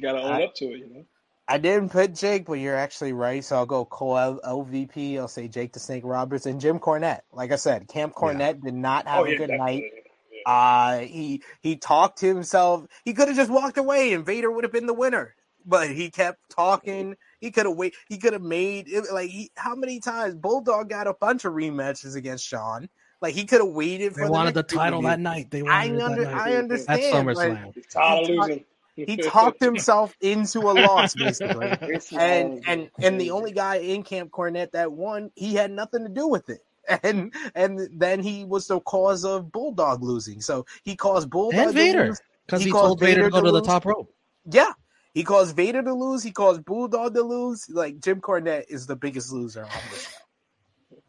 gotta 0.00 0.20
own 0.22 0.32
I- 0.32 0.44
up 0.44 0.54
to 0.56 0.66
it, 0.66 0.78
you 0.78 0.88
know. 0.94 1.04
I 1.50 1.56
didn't 1.56 1.88
put 1.88 2.14
Jake, 2.14 2.44
but 2.44 2.54
you're 2.54 2.76
actually 2.76 3.14
right. 3.14 3.42
So 3.42 3.56
I'll 3.56 3.64
go 3.64 3.86
Cole 3.86 4.18
L- 4.18 4.40
LVP. 4.44 5.16
I'll 5.18 5.28
say 5.28 5.48
Jake 5.48 5.72
the 5.72 5.80
Snake 5.80 6.02
Roberts 6.04 6.44
and 6.44 6.60
Jim 6.60 6.78
Cornette. 6.78 7.20
Like 7.32 7.52
I 7.52 7.56
said, 7.56 7.88
Camp 7.88 8.12
Cornette 8.14 8.62
did 8.62 8.74
not 8.74 9.08
have 9.08 9.20
oh 9.20 9.24
a 9.24 9.30
yeah, 9.30 9.38
good 9.38 9.50
night. 9.50 9.82
definitely. 9.82 10.02
Yeah. 10.46 10.52
Uh, 10.52 10.98
he 11.00 11.42
he 11.62 11.76
talked 11.76 12.18
to 12.18 12.26
himself. 12.26 12.86
He 13.04 13.14
could 13.14 13.28
have 13.28 13.36
just 13.36 13.50
walked 13.50 13.78
away, 13.78 14.12
and 14.12 14.26
Vader 14.26 14.50
would 14.50 14.64
have 14.64 14.72
been 14.72 14.84
the 14.84 14.92
winner. 14.92 15.34
but 15.64 15.88
he 15.90 16.10
kept 16.10 16.38
talking. 16.50 17.16
He 17.40 17.50
could 17.50 17.64
have 17.64 17.76
wait. 17.76 17.94
He 18.10 18.18
could 18.18 18.34
have 18.34 18.42
made 18.42 18.86
it 18.88 19.04
like 19.10 19.30
he, 19.30 19.50
how 19.56 19.74
many 19.74 20.00
times 20.00 20.34
Bulldog 20.34 20.90
got 20.90 21.06
a 21.06 21.14
bunch 21.14 21.46
of 21.46 21.54
rematches 21.54 22.14
against 22.14 22.44
Shawn. 22.46 22.90
Like 23.20 23.34
he 23.34 23.44
could 23.46 23.60
have 23.60 23.70
waited 23.70 24.14
for 24.14 24.20
They 24.20 24.26
the 24.26 24.32
wanted 24.32 24.54
the 24.54 24.60
next 24.62 24.74
title 24.74 25.02
that 25.02 25.18
night. 25.20 25.50
They 25.50 25.62
I 25.62 25.88
wanted 25.88 26.18
it 26.22 26.24
that 26.24 26.32
night. 26.34 26.40
I 26.52 26.54
understand. 26.56 27.00
like, 27.26 27.36
SummerSlam. 27.36 27.74
He's 27.74 27.86
tired 27.86 28.20
of 28.22 28.26
He 28.28 28.36
talked- 28.36 28.48
losing. 28.48 28.64
he 28.96 29.16
talked 29.16 29.60
himself 29.62 30.16
into 30.20 30.60
a 30.60 30.72
loss 30.72 31.14
basically. 31.16 31.68
And 32.16 32.62
and 32.68 32.90
and 33.00 33.20
the 33.20 33.30
only 33.32 33.52
guy 33.52 33.76
in 33.76 34.02
Camp 34.04 34.30
Cornette 34.30 34.72
that 34.72 34.92
won, 34.92 35.30
he 35.34 35.54
had 35.54 35.70
nothing 35.72 36.04
to 36.04 36.08
do 36.10 36.26
with 36.28 36.48
it. 36.48 36.60
And 37.02 37.34
and 37.54 37.88
then 37.92 38.20
he 38.20 38.44
was 38.46 38.66
the 38.68 38.80
cause 38.80 39.24
of 39.24 39.52
Bulldog 39.52 40.02
losing. 40.02 40.40
So 40.40 40.64
he 40.84 40.96
caused 40.96 41.28
Bulldog 41.28 41.60
and 41.60 41.74
Vader. 41.74 42.16
Because 42.46 42.62
He 42.62 42.66
he, 42.68 42.72
caused 42.72 42.84
told 42.86 43.00
Vader, 43.00 43.24
Vader 43.24 43.24
to 43.24 43.30
go 43.30 43.40
to 43.40 43.46
to 43.46 43.52
the 43.52 43.58
lose. 43.58 43.66
top 43.66 43.84
rope. 43.84 44.14
Yeah. 44.50 44.72
He 45.12 45.22
caused 45.22 45.54
Vader 45.54 45.82
to 45.82 45.92
lose. 45.92 46.22
He 46.22 46.30
caused 46.30 46.64
Bulldog 46.64 47.12
to 47.14 47.22
lose. 47.22 47.68
Like 47.68 48.00
Jim 48.00 48.20
Cornette 48.22 48.64
is 48.70 48.86
the 48.86 48.96
biggest 48.96 49.32
loser 49.32 49.64
on 49.64 49.70
this. 49.90 50.08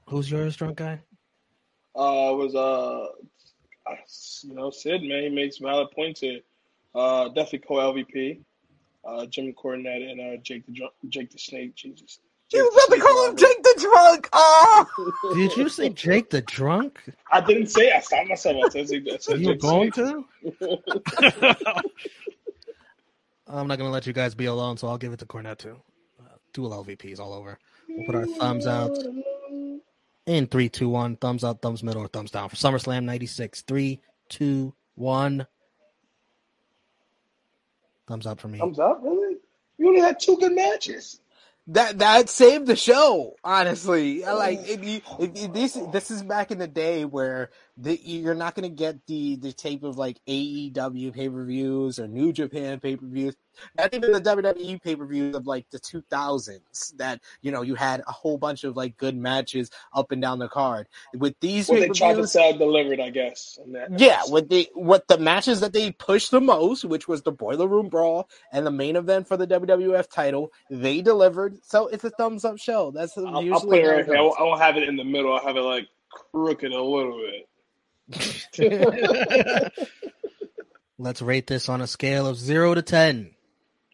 Who's 0.08 0.30
yours, 0.30 0.58
drunk 0.58 0.78
guy? 0.78 1.00
Uh, 1.96 2.34
was 2.36 2.56
uh, 2.56 3.08
you 4.44 4.54
know, 4.54 4.70
Sid 4.72 5.02
man, 5.04 5.24
he 5.24 5.30
makes 5.30 5.58
valid 5.58 5.90
points 5.92 6.20
here. 6.22 6.40
Uh, 6.96 7.28
definitely 7.30 7.60
co 7.68 7.76
LVP. 7.76 8.40
Uh, 9.06 9.26
Jim 9.28 9.54
Cornette 9.54 10.12
and 10.12 10.20
uh, 10.20 10.38
Jake 10.44 10.66
the 10.66 10.74
Dr- 10.74 10.92
Jake 11.10 11.32
the 11.32 11.38
Snake. 11.40 11.74
Jesus. 11.76 12.20
You 12.52 12.60
Jake 12.60 12.72
was 12.72 12.74
about 12.74 12.96
to 12.96 13.02
Snake 13.02 13.02
call 13.02 13.30
him 13.30 13.38
Jake 13.38 13.64
the 13.64 13.76
Drunk. 13.80 14.30
Oh, 14.34 14.86
Did 15.34 15.56
you 15.58 15.70
say 15.70 15.90
Jake 15.90 16.30
the 16.30 16.42
drunk? 16.42 17.02
I 17.32 17.42
didn't 17.42 17.68
say. 17.68 17.92
I 17.92 18.00
stopped 18.02 18.28
myself. 18.28 18.58
I 18.66 18.70
said, 18.86 19.08
I 19.12 19.18
said 19.18 19.40
You 19.40 19.56
Jake 19.56 19.60
the 19.62 19.68
going 19.68 19.92
Snake. 19.94 21.14
to? 21.56 21.56
I'm 23.48 23.68
not 23.68 23.78
gonna 23.78 23.90
let 23.90 24.06
you 24.06 24.14
guys 24.14 24.36
be 24.36 24.46
alone, 24.46 24.78
so 24.78 24.88
I'll 24.88 24.98
give 24.98 25.14
it 25.14 25.20
to 25.20 25.26
Cornette 25.26 25.58
too. 25.60 25.80
Uh, 26.20 26.36
dual 26.54 26.72
LVPs 26.84 27.20
all 27.20 27.34
over. 27.34 27.58
We'll 27.88 28.06
put 28.06 28.16
our 28.16 28.26
thumbs 28.26 28.68
out 28.68 28.96
in 30.30 30.48
three, 30.48 30.70
two, 30.70 30.90
one. 30.90 31.18
Thumbs 31.18 31.44
up, 31.44 31.62
thumbs 31.62 31.84
middle, 31.84 32.04
or 32.04 32.08
thumbs 32.10 32.32
down 32.32 32.50
for 32.50 32.56
SummerSlam 32.58 33.06
'96. 33.06 33.64
Three, 33.64 34.02
two, 34.30 34.76
one. 34.96 35.48
Thumbs 38.08 38.28
up 38.28 38.40
for 38.40 38.48
me. 38.50 38.60
Thumbs 38.60 38.80
up, 38.80 39.02
really? 39.04 39.38
You 39.78 39.90
only 39.90 40.02
had 40.02 40.20
two 40.20 40.38
good 40.38 40.54
matches. 40.54 41.22
that 41.68 42.00
that 42.00 42.30
saved 42.30 42.68
the 42.68 42.76
show. 42.76 43.36
Honestly, 43.44 44.24
like 44.24 44.68
if 44.68 44.84
you, 44.84 45.02
if 45.20 45.40
you, 45.42 45.48
this. 45.50 45.78
This 45.92 46.12
is 46.12 46.24
back 46.24 46.52
in 46.52 46.60
the 46.60 46.68
day 46.68 47.06
where 47.06 47.52
the, 47.82 48.00
you're 48.04 48.36
not 48.36 48.56
going 48.56 48.70
to 48.70 48.76
get 48.76 49.06
the 49.08 49.38
the 49.38 49.54
tape 49.54 49.84
of 49.84 49.98
like 49.98 50.20
AEW 50.28 51.14
pay 51.14 51.30
per 51.30 51.46
views 51.46 51.98
or 51.98 52.08
New 52.08 52.34
Japan 52.34 52.80
pay 52.80 52.98
per 52.98 53.06
views. 53.06 53.36
Not 53.78 53.94
even 53.94 54.12
the 54.12 54.22
WWE 54.22 54.82
pay 54.82 54.96
per 54.96 55.06
views 55.06 55.36
of 55.36 55.48
like 55.48 55.70
the 55.70 55.80
2000s. 55.80 56.96
That 56.98 57.22
you 57.42 57.52
know 57.52 57.62
you 57.62 57.76
had 57.76 58.02
a 58.06 58.12
whole 58.12 58.38
bunch 58.38 58.66
of 58.66 58.76
like 58.76 58.98
good 58.98 59.16
matches 59.16 59.72
up 59.94 60.12
and 60.12 60.22
down 60.22 60.40
the 60.40 60.50
card. 60.50 60.88
With 61.16 61.40
these 61.40 61.70
Well, 61.70 61.80
they 61.80 61.90
tried 61.90 62.16
to 62.16 62.28
sell 62.28 62.58
delivered, 62.58 63.00
I 63.00 63.12
guess. 63.12 63.58
that 63.68 63.98
yeah, 63.98 64.24
with 64.28 64.50
the 64.50 64.70
what 64.74 65.08
the 65.08 65.18
matches 65.18 65.62
that 65.62 65.72
they 65.72 65.92
pushed 65.92 66.32
the 66.32 66.42
most, 66.42 66.84
which 66.84 67.08
was 67.08 67.22
the 67.22 67.32
Boiler 67.32 67.68
Room 67.68 67.88
Brawl 67.88 68.30
and 68.52 68.66
the 68.66 68.72
main 68.72 68.98
event 68.98 69.28
for 69.28 69.38
the 69.38 69.48
WWF 69.48 70.10
title, 70.10 70.52
they 70.70 71.02
delivered. 71.02 71.58
So 71.64 71.88
it's 71.88 72.04
a 72.04 72.10
thumbs 72.10 72.44
up 72.44 72.58
show. 72.58 72.92
That's 72.92 73.18
I'll, 73.18 73.28
I'll 73.28 73.44
usually 73.44 73.80
put 73.80 73.86
it 73.86 73.90
right 73.90 74.06
here. 74.06 74.16
I 74.16 74.18
goes. 74.18 74.26
won't, 74.26 74.40
I 74.40 74.44
won't 74.44 74.62
have 74.62 74.76
it 74.76 74.84
in 74.84 74.98
the 74.98 75.06
middle. 75.06 75.34
I'll 75.34 75.46
have 75.46 75.56
it 75.56 75.62
like 75.62 75.88
crooked 76.10 76.72
a 76.72 76.84
little 76.84 77.18
bit. 77.18 77.49
Let's 80.98 81.22
rate 81.22 81.48
this 81.48 81.70
on 81.70 81.82
a 81.82 81.88
scale 81.88 82.28
of 82.28 82.38
zero 82.38 82.74
to 82.74 82.82
ten. 82.82 83.32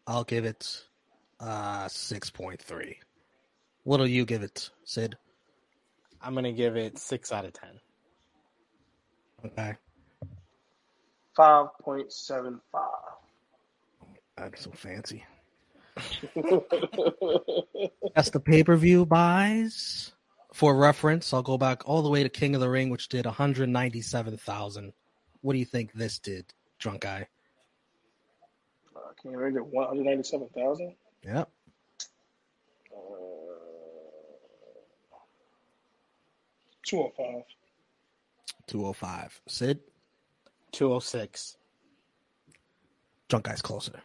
I'll 0.08 0.24
give 0.24 0.46
it 0.46 0.84
uh 1.40 1.88
six 1.88 2.30
point 2.30 2.62
three. 2.62 3.00
What'll 3.84 4.08
you 4.08 4.26
give 4.26 4.42
it, 4.42 4.70
Sid? 4.84 5.18
I'm 6.22 6.34
gonna 6.34 6.54
give 6.54 6.76
it 6.76 6.98
six 6.98 7.32
out 7.32 7.46
of 7.46 7.54
ten. 7.54 7.80
Okay. 9.46 9.76
Five 11.36 11.68
point 11.82 12.12
seven 12.12 12.60
five. 12.72 12.90
That's 14.38 14.64
so 14.64 14.72
fancy. 14.72 15.24
That's 18.16 18.30
the 18.32 18.40
pay 18.44 18.64
per 18.64 18.76
view 18.76 19.06
buys. 19.06 20.15
For 20.56 20.74
reference, 20.74 21.34
I'll 21.34 21.44
go 21.44 21.58
back 21.58 21.82
all 21.86 22.02
the 22.02 22.08
way 22.10 22.24
to 22.24 22.30
King 22.30 22.56
of 22.56 22.62
the 22.62 22.70
Ring, 22.70 22.90
which 22.90 23.10
did 23.10 23.26
197,000. 23.26 24.94
What 25.42 25.52
do 25.52 25.60
you 25.60 25.66
think 25.66 25.92
this 25.92 26.18
did, 26.18 26.46
drunk 26.80 27.02
guy? 27.02 27.28
Uh, 28.96 29.00
can 29.22 29.32
you 29.32 29.38
rate 29.38 29.56
it 29.56 29.66
one 29.66 29.86
hundred 29.86 30.06
ninety-seven 30.06 30.48
thousand? 30.56 30.96
Yep. 31.26 31.50
Two 36.88 36.98
hundred 37.02 37.12
five. 37.18 37.44
205. 38.68 39.42
Sid, 39.50 39.80
Two 40.72 40.94
oh 40.94 41.00
six. 41.00 41.58
drunk 43.28 43.44
guy's 43.44 43.62
closer. 43.62 44.00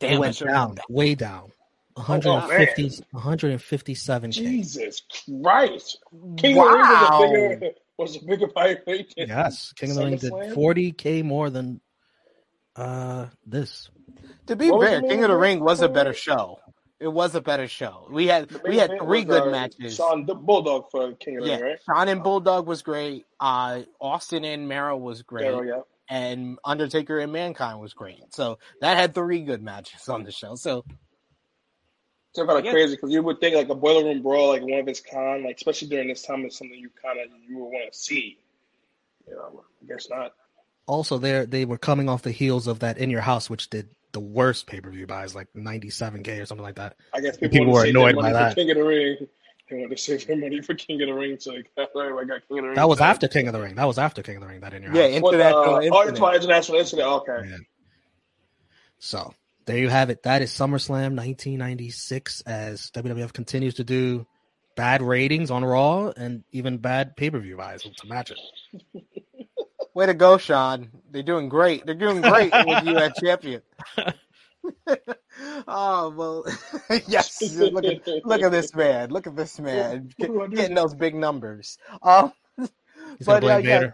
Damn, 0.00 0.14
it 0.14 0.18
went 0.18 0.38
down, 0.40 0.78
way 0.88 1.14
down. 1.14 1.52
Oh, 1.96 2.00
150, 2.02 2.82
man. 2.82 2.90
157k. 3.14 4.32
Jesus 4.32 5.02
Christ! 5.42 5.98
King 6.38 6.56
Wow. 6.56 7.08
of 7.12 7.20
the 7.20 7.34
Ring 7.38 7.50
was 7.50 7.56
a 7.56 7.58
bigger 7.58 7.74
was 7.98 8.16
a 8.16 8.24
bigger 8.24 8.48
fight 8.48 8.78
Yes, 9.16 9.72
King 9.76 9.90
of 9.90 9.96
the 9.96 10.04
Ring 10.04 10.16
did 10.16 10.32
40k 10.32 11.22
more 11.24 11.50
than 11.50 11.80
uh 12.76 13.26
this. 13.46 13.90
To 14.46 14.56
be 14.56 14.70
What 14.70 14.86
fair, 14.88 15.00
King 15.00 15.08
main 15.10 15.24
of 15.24 15.28
the 15.30 15.36
Ring 15.36 15.60
was 15.60 15.82
a 15.82 15.88
better 15.88 16.14
show. 16.14 16.58
It 16.98 17.08
was 17.12 17.34
a 17.34 17.40
better 17.40 17.66
show. 17.68 18.06
We 18.10 18.28
had 18.28 18.48
we 18.62 18.78
had 18.78 18.92
three 18.98 19.24
good 19.24 19.42
uh, 19.42 19.50
matches. 19.50 19.96
Shawn 19.96 20.24
the 20.24 20.34
Bulldog 20.34 20.90
for 20.90 21.12
King 21.14 21.38
of 21.38 21.44
the 21.44 21.50
Yeah, 21.50 21.56
Ring, 21.56 21.64
right? 21.64 21.78
Shawn 21.84 22.08
and 22.08 22.22
Bulldog 22.22 22.66
was 22.66 22.82
great. 22.82 23.26
Uh, 23.40 23.82
Austin 24.00 24.44
and 24.44 24.68
Mero 24.68 24.96
was 24.96 25.22
great. 25.22 25.46
Daryl, 25.46 25.66
yeah. 25.66 25.80
and 26.08 26.58
Undertaker 26.64 27.18
and 27.18 27.32
Mankind 27.32 27.80
was 27.80 27.92
great. 27.92 28.32
So 28.32 28.58
that 28.80 28.96
had 28.96 29.14
three 29.14 29.42
good 29.42 29.62
matches 29.62 30.08
on 30.08 30.22
the 30.22 30.30
show. 30.30 30.54
So 30.54 30.84
It's 32.34 32.38
kind 32.38 32.50
of 32.58 32.64
Yeah. 32.64 32.72
crazy 32.72 32.96
because 32.96 33.10
you 33.10 33.22
would 33.22 33.40
think 33.40 33.54
like 33.54 33.68
a 33.68 33.74
boiler 33.74 34.04
room 34.04 34.22
brawl, 34.22 34.48
like 34.48 34.62
one 34.62 34.80
of 34.80 34.88
its 34.88 35.00
kind, 35.00 35.44
like 35.44 35.56
especially 35.56 35.88
during 35.88 36.08
this 36.08 36.22
time, 36.22 36.46
is 36.46 36.56
something 36.56 36.78
you 36.78 36.88
kind 37.02 37.20
of 37.20 37.26
you 37.46 37.58
would 37.58 37.66
want 37.68 37.92
to 37.92 37.98
see. 37.98 38.38
You 39.28 39.34
know, 39.34 39.64
I 39.82 39.86
guess 39.86 40.08
not. 40.08 40.32
Also, 40.86 41.18
they 41.18 41.44
they 41.44 41.64
were 41.66 41.76
coming 41.78 42.08
off 42.08 42.22
the 42.22 42.30
heels 42.30 42.66
of 42.66 42.78
that 42.80 42.96
In 42.96 43.10
Your 43.10 43.20
House, 43.20 43.50
which 43.50 43.68
did 43.68 43.90
the 44.12 44.20
worst 44.20 44.66
pay 44.66 44.80
per 44.80 44.90
view 44.90 45.06
buys, 45.06 45.34
like 45.34 45.48
97k 45.54 46.40
or 46.40 46.46
something 46.46 46.64
like 46.64 46.76
that. 46.76 46.96
I 47.12 47.20
guess 47.20 47.36
people, 47.36 47.50
People 47.50 47.66
want 47.66 47.74
were 47.74 47.80
to 47.82 47.86
save 47.88 47.94
their 47.94 48.02
annoyed 48.02 48.14
money 48.16 48.32
by 48.32 48.38
for 48.38 48.44
that. 48.44 48.54
King 48.54 48.70
of 48.70 48.76
the 48.78 48.84
Ring. 48.84 49.28
They 49.70 49.76
want 49.78 49.90
to 49.90 49.96
save 49.96 50.26
their 50.26 50.36
money 50.36 50.60
for 50.62 50.74
King 50.74 51.02
of 51.02 51.08
the 51.08 51.14
Ring, 51.14 51.36
so 51.38 51.52
they 51.52 51.62
got, 51.76 51.90
I 51.96 52.24
got 52.24 52.48
King 52.48 52.58
of 52.58 52.62
the 52.62 52.62
Ring. 52.62 52.74
That 52.74 52.88
was 52.88 52.98
tag. 52.98 53.10
after 53.10 53.28
King 53.28 53.46
of 53.48 53.52
the 53.52 53.60
Ring. 53.60 53.74
That 53.74 53.84
was 53.86 53.98
after 53.98 54.22
King 54.22 54.36
of 54.36 54.42
the 54.42 54.48
Ring. 54.48 54.60
That 54.60 54.74
In 54.74 54.82
Your 54.82 54.94
yeah, 54.94 55.12
House. 55.12 55.22
What, 55.22 55.34
uh, 55.34 55.36
International 55.38 55.74
oh, 55.74 55.80
Incident. 55.82 56.08
it's 56.08 56.20
my 56.20 56.34
international 56.34 56.78
incident. 56.78 57.08
Okay. 57.08 57.48
Yeah. 57.50 57.56
So 58.98 59.34
there 59.66 59.78
you 59.78 59.88
have 59.88 60.10
it. 60.10 60.22
That 60.24 60.42
is 60.42 60.50
SummerSlam 60.50 61.16
1996 61.16 62.42
as 62.42 62.90
WWF 62.90 63.32
continues 63.32 63.74
to 63.74 63.84
do 63.84 64.26
bad 64.76 65.02
ratings 65.02 65.50
on 65.50 65.64
Raw 65.64 66.12
and 66.16 66.44
even 66.52 66.78
bad 66.78 67.16
pay 67.16 67.30
per 67.30 67.38
view 67.38 67.56
buys 67.56 67.82
to 67.82 68.06
match 68.06 68.30
it. 68.32 69.04
Way 69.94 70.06
to 70.06 70.14
go, 70.14 70.38
Shawn. 70.38 70.88
They're 71.10 71.22
doing 71.22 71.48
great. 71.48 71.84
They're 71.84 71.94
doing 71.94 72.22
great 72.22 72.52
with 72.52 72.84
you 72.84 72.96
at 72.96 73.14
champion. 73.16 73.60
oh 75.68 76.10
well, 76.16 76.44
yes. 77.08 77.42
Look 77.56 77.84
at 77.84 78.08
look 78.24 78.42
at 78.42 78.50
this 78.50 78.74
man. 78.74 79.10
Look 79.10 79.26
at 79.26 79.36
this 79.36 79.58
man 79.60 80.10
What 80.16 80.28
do 80.28 80.42
I 80.42 80.46
do? 80.46 80.56
getting 80.56 80.74
those 80.76 80.94
big 80.94 81.14
numbers. 81.14 81.78
Um, 82.02 82.32
He's 82.56 83.26
but 83.26 83.42
gonna 83.42 83.54
uh, 83.54 83.58
yeah, 83.58 83.90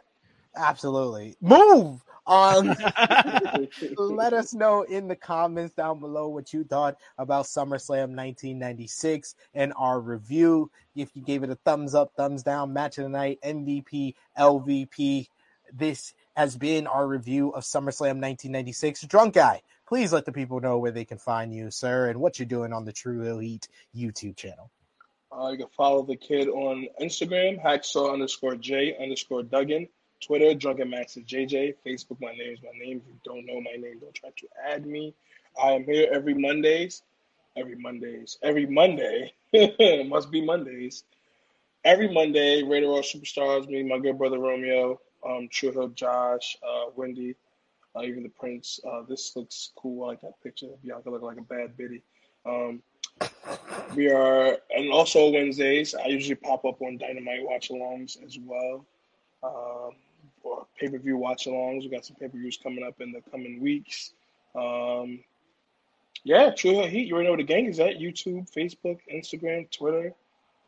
absolutely. 0.57 1.37
Move. 1.41 2.01
Um, 2.29 2.69
let 3.97 4.35
us 4.35 4.53
know 4.53 4.83
in 4.83 5.09
the 5.09 5.17
comments 5.17 5.75
down 5.75 5.99
below 5.99 6.29
what 6.29 6.53
you 6.53 6.63
thought 6.63 6.97
about 7.17 7.47
SummerSlam 7.47 8.15
1996 8.15 9.35
and 9.55 9.73
our 9.77 9.99
review. 9.99 10.71
If 10.95 11.17
you 11.17 11.23
gave 11.23 11.43
it 11.43 11.51
a 11.51 11.55
thumbs 11.55 11.95
up, 11.95 12.13
thumbs 12.17 12.43
down, 12.43 12.75
match 12.75 12.99
of 12.99 13.05
the 13.05 13.11
night, 13.11 13.39
MVP, 13.43 14.15
LVP. 14.39 15.29
This 15.73 16.13
has 16.37 16.57
been 16.57 16.87
our 16.87 17.07
review 17.07 17.51
of 17.51 17.65
SummerSlam 17.65 18.21
1996. 18.21 19.03
Drunk 19.03 19.35
Guy, 19.35 19.63
please 19.87 20.13
let 20.13 20.27
the 20.27 20.33
people 20.33 20.61
know 20.61 20.79
where 20.79 20.93
they 20.93 21.07
can 21.07 21.19
find 21.19 21.53
you, 21.53 21.71
sir, 21.71 22.11
and 22.11 22.21
what 22.21 22.39
you're 22.39 22.47
doing 22.47 22.75
on 22.75 22.85
the 22.85 22.93
True 22.93 23.23
Elite 23.23 23.69
YouTube 23.97 24.37
channel. 24.37 24.71
Uh, 25.33 25.49
you 25.49 25.59
can 25.59 25.69
follow 25.77 26.03
the 26.03 26.17
kid 26.17 26.49
on 26.49 26.87
Instagram, 27.01 27.63
hacksaw 27.63 28.13
underscore 28.13 28.57
J 28.57 28.97
underscore 29.01 29.43
Duggan. 29.43 29.89
Twitter, 30.21 30.55
Drunken 30.55 30.91
Master 30.91 31.21
JJ. 31.21 31.75
Facebook, 31.87 32.21
my 32.21 32.33
name 32.33 32.53
is 32.53 32.59
my 32.63 32.71
name. 32.79 33.03
If 33.05 33.09
you 33.09 33.21
don't 33.25 33.47
know 33.47 33.61
my 33.61 33.77
name, 33.81 33.99
don't 34.01 34.15
try 34.15 34.31
to 34.37 34.49
add 34.67 34.87
me. 34.87 35.15
I 35.63 35.73
am 35.73 35.85
here 35.85 36.09
every 36.13 36.35
Mondays. 36.35 37.03
Every 37.57 37.77
Mondays. 37.77 38.39
Every 38.43 38.67
Monday. 38.67 39.33
it 39.53 40.09
must 40.09 40.31
be 40.31 40.45
Mondays. 40.45 41.05
Every 41.85 42.13
Monday, 42.13 42.63
Radar 42.63 42.91
All 42.91 43.03
Superstars, 43.03 43.69
me, 43.69 43.83
my 43.83 43.99
good 43.99 44.19
brother 44.19 44.39
Romeo, 44.39 45.01
um, 45.27 45.49
True 45.51 45.73
Hill 45.73 45.89
Josh, 45.89 46.57
uh, 46.63 46.91
Wendy, 46.97 47.35
uh, 47.97 48.03
even 48.03 48.25
the 48.25 48.29
Prince. 48.29 48.81
Uh, 48.89 49.03
this 49.09 49.35
looks 49.37 49.71
cool. 49.77 50.05
I 50.05 50.09
like 50.09 50.21
that 50.23 50.43
picture. 50.43 50.69
Bianca 50.85 51.11
look 51.11 51.23
like 51.23 51.39
a 51.39 51.43
bad 51.43 51.77
biddy. 51.77 52.03
Um, 52.45 52.83
we 53.95 54.11
are, 54.11 54.59
and 54.71 54.93
also 54.93 55.31
Wednesdays, 55.31 55.95
I 55.95 56.07
usually 56.07 56.35
pop 56.35 56.65
up 56.65 56.83
on 56.83 56.99
Dynamite 56.99 57.45
watch 57.45 57.71
alongs 57.71 58.23
as 58.25 58.39
well. 58.39 58.85
Um, 59.43 59.93
or 60.43 60.67
pay 60.79 60.89
per 60.89 60.99
view 60.99 61.17
watch 61.17 61.47
alongs. 61.47 61.83
We 61.83 61.89
got 61.89 62.05
some 62.05 62.17
pay 62.17 62.29
per 62.29 62.39
views 62.39 62.59
coming 62.63 62.85
up 62.85 63.01
in 63.01 63.13
the 63.13 63.23
coming 63.31 63.61
weeks. 63.61 64.13
Um, 64.55 65.21
yeah, 66.25 66.51
True 66.51 66.73
Hill 66.73 66.87
Heat. 66.87 67.07
You 67.07 67.15
already 67.15 67.27
know 67.27 67.33
where 67.33 67.39
the 67.39 67.45
gang 67.45 67.67
is 67.67 67.81
at 67.81 67.99
YouTube, 67.99 68.51
Facebook, 68.53 68.99
Instagram, 69.13 69.71
Twitter, 69.71 70.15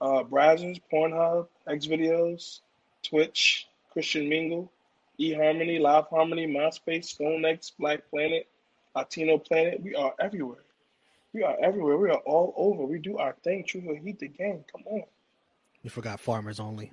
uh, 0.01 0.23
Brazzers, 0.23 0.81
Pornhub, 0.93 1.49
X 1.69 1.87
Videos, 1.87 2.61
Twitch, 3.03 3.69
Christian 3.93 4.29
Mingle, 4.29 4.71
eHarmony, 5.19 5.81
Live 5.81 6.07
Harmony, 6.09 6.47
MySpace, 6.47 7.19
PhoneX, 7.19 7.73
Black 7.79 8.09
Planet, 8.11 8.47
Latino 8.95 9.39
Planet. 9.39 9.83
We 9.83 9.95
are 9.95 10.15
everywhere. 10.21 10.65
We 11.33 11.43
are 11.43 11.57
everywhere. 11.63 11.97
We 11.97 12.11
are 12.11 12.23
all 12.27 12.55
over. 12.57 12.85
We 12.85 12.99
do 12.99 13.19
our 13.19 13.35
thing. 13.45 13.65
True 13.65 13.81
Hill 13.81 13.97
Heat 13.97 14.19
the 14.19 14.29
gang. 14.29 14.65
Come 14.71 14.85
on. 14.87 15.03
You 15.83 15.91
forgot 15.91 16.21
farmers 16.21 16.61
only. 16.61 16.93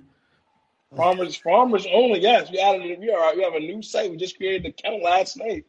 Farmers, 0.96 1.36
farmers 1.36 1.86
only. 1.92 2.20
Yes, 2.20 2.50
we 2.50 2.58
added. 2.58 2.86
it. 2.86 2.98
We 2.98 3.10
are. 3.10 3.36
We 3.36 3.42
have 3.42 3.54
a 3.54 3.60
new 3.60 3.82
site. 3.82 4.10
We 4.10 4.16
just 4.16 4.36
created 4.36 4.64
the 4.64 4.68
account 4.68 5.02
last 5.02 5.36
night. 5.36 5.66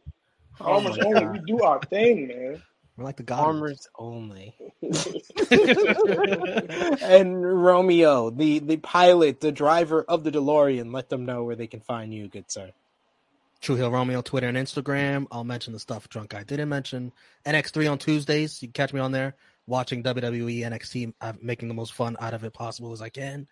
Farmers 0.56 0.98
my 0.98 1.04
only. 1.04 1.20
God. 1.20 1.32
We 1.32 1.38
do 1.40 1.62
our 1.62 1.80
thing, 1.80 2.28
man. 2.28 2.62
We're 2.96 3.04
like 3.04 3.16
the 3.16 3.22
Goblins. 3.22 3.88
Farmers 3.96 3.98
only. 3.98 4.54
and 7.02 7.62
Romeo, 7.62 8.30
the 8.30 8.58
the 8.58 8.76
pilot, 8.78 9.40
the 9.40 9.52
driver 9.52 10.02
of 10.02 10.24
the 10.24 10.30
DeLorean, 10.30 10.92
let 10.92 11.08
them 11.08 11.24
know 11.24 11.44
where 11.44 11.56
they 11.56 11.66
can 11.66 11.80
find 11.80 12.12
you, 12.12 12.28
good 12.28 12.50
sir. 12.50 12.72
True 13.60 13.76
Hill 13.76 13.90
Romeo, 13.90 14.22
Twitter 14.22 14.48
and 14.48 14.56
Instagram. 14.56 15.26
I'll 15.30 15.44
mention 15.44 15.74
the 15.74 15.78
stuff 15.78 16.08
Drunk 16.08 16.30
Guy 16.30 16.44
didn't 16.44 16.70
mention. 16.70 17.12
NX3 17.44 17.92
on 17.92 17.98
Tuesdays. 17.98 18.62
You 18.62 18.68
can 18.68 18.72
catch 18.72 18.94
me 18.94 19.00
on 19.00 19.12
there 19.12 19.34
watching 19.66 20.02
WWE 20.02 20.60
NXT, 20.60 21.12
uh, 21.20 21.34
making 21.40 21.68
the 21.68 21.74
most 21.74 21.92
fun 21.92 22.16
out 22.20 22.34
of 22.34 22.44
it 22.44 22.52
possible 22.52 22.92
as 22.92 23.02
I 23.02 23.10
can. 23.10 23.46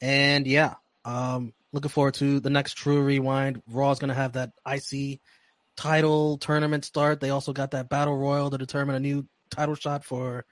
And 0.00 0.46
yeah, 0.46 0.74
um, 1.04 1.52
looking 1.72 1.88
forward 1.90 2.14
to 2.14 2.40
the 2.40 2.50
next 2.50 2.74
Tru 2.74 3.00
Rewind. 3.00 3.62
Raw's 3.68 3.98
going 3.98 4.08
to 4.08 4.14
have 4.14 4.32
that 4.32 4.52
IC 4.66 5.20
title 5.76 6.38
tournament 6.38 6.84
start. 6.84 7.20
They 7.20 7.30
also 7.30 7.52
got 7.52 7.72
that 7.72 7.88
Battle 7.88 8.16
Royal 8.16 8.50
to 8.50 8.58
determine 8.58 8.96
a 8.96 9.00
new 9.00 9.26
title 9.50 9.74
shot 9.74 10.04
for 10.04 10.44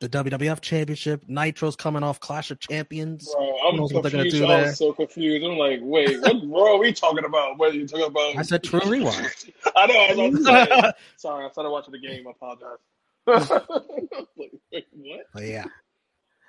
the 0.00 0.08
WWF 0.08 0.60
Championship. 0.60 1.22
Nitro's 1.26 1.76
coming 1.76 2.02
off 2.02 2.20
Clash 2.20 2.50
of 2.50 2.60
Champions. 2.60 3.32
Bro, 3.34 3.56
I'm 3.66 3.76
knows 3.76 3.92
gonna 3.92 4.10
confused. 4.10 4.36
do 4.36 4.44
I 4.46 4.60
there. 4.62 4.74
so 4.74 4.92
confused. 4.92 5.44
I'm 5.44 5.56
like, 5.56 5.80
wait, 5.82 6.20
what 6.20 6.42
Raw 6.46 6.74
are 6.74 6.78
we 6.78 6.92
talking 6.92 7.24
about? 7.24 7.58
What 7.58 7.72
are 7.72 7.76
you 7.76 7.86
talking 7.86 8.06
about? 8.06 8.36
I 8.36 8.42
said 8.42 8.62
Tru 8.62 8.80
Rewind. 8.80 9.32
I 9.76 9.86
know. 9.86 9.94
I 9.98 10.14
was 10.14 10.40
about 10.46 10.68
to 10.68 10.82
say. 10.82 10.92
Sorry, 11.16 11.46
I 11.46 11.50
started 11.50 11.70
watching 11.70 11.92
the 11.92 11.98
game. 11.98 12.26
I 12.26 12.30
apologize. 12.30 12.78
like, 14.36 14.52
wait, 14.70 14.86
what? 14.92 15.20
But 15.32 15.44
yeah, 15.44 15.64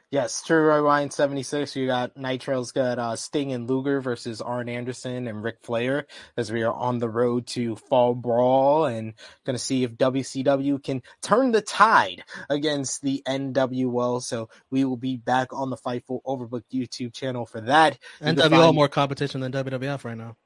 Yes, 0.09 0.41
Tru 0.41 0.65
Rewind 0.65 1.11
76. 1.11 1.75
You 1.75 1.85
got 1.85 2.15
Nitro's 2.15 2.71
got 2.71 2.97
uh, 2.97 3.17
Sting 3.17 3.51
and 3.51 3.69
Luger 3.69 3.99
versus 3.99 4.39
Arn 4.39 4.69
Anderson 4.69 5.27
and 5.27 5.43
Ric 5.43 5.57
Flair 5.63 6.07
as 6.37 6.49
we 6.49 6.63
are 6.63 6.73
on 6.73 6.99
the 6.99 7.09
road 7.09 7.45
to 7.47 7.75
Fall 7.75 8.15
Brawl 8.15 8.85
and 8.85 9.13
going 9.45 9.55
to 9.55 9.63
see 9.63 9.83
if 9.83 9.97
WCW 9.97 10.81
can 10.81 11.01
turn 11.21 11.51
the 11.51 11.61
tide 11.61 12.23
against 12.49 13.01
the 13.01 13.21
NWO. 13.27 14.21
So 14.21 14.47
we 14.71 14.85
will 14.85 14.95
be 14.95 15.17
back 15.17 15.51
on 15.51 15.69
the 15.69 15.77
Fightful 15.77 16.21
Overbook 16.25 16.63
YouTube 16.73 17.13
channel 17.13 17.45
for 17.45 17.59
that. 17.61 17.97
You 18.21 18.27
NWO 18.27 18.49
find- 18.49 18.75
more 18.75 18.87
competition 18.87 19.41
than 19.41 19.51
WWF 19.51 20.05
right 20.05 20.17
now. 20.17 20.37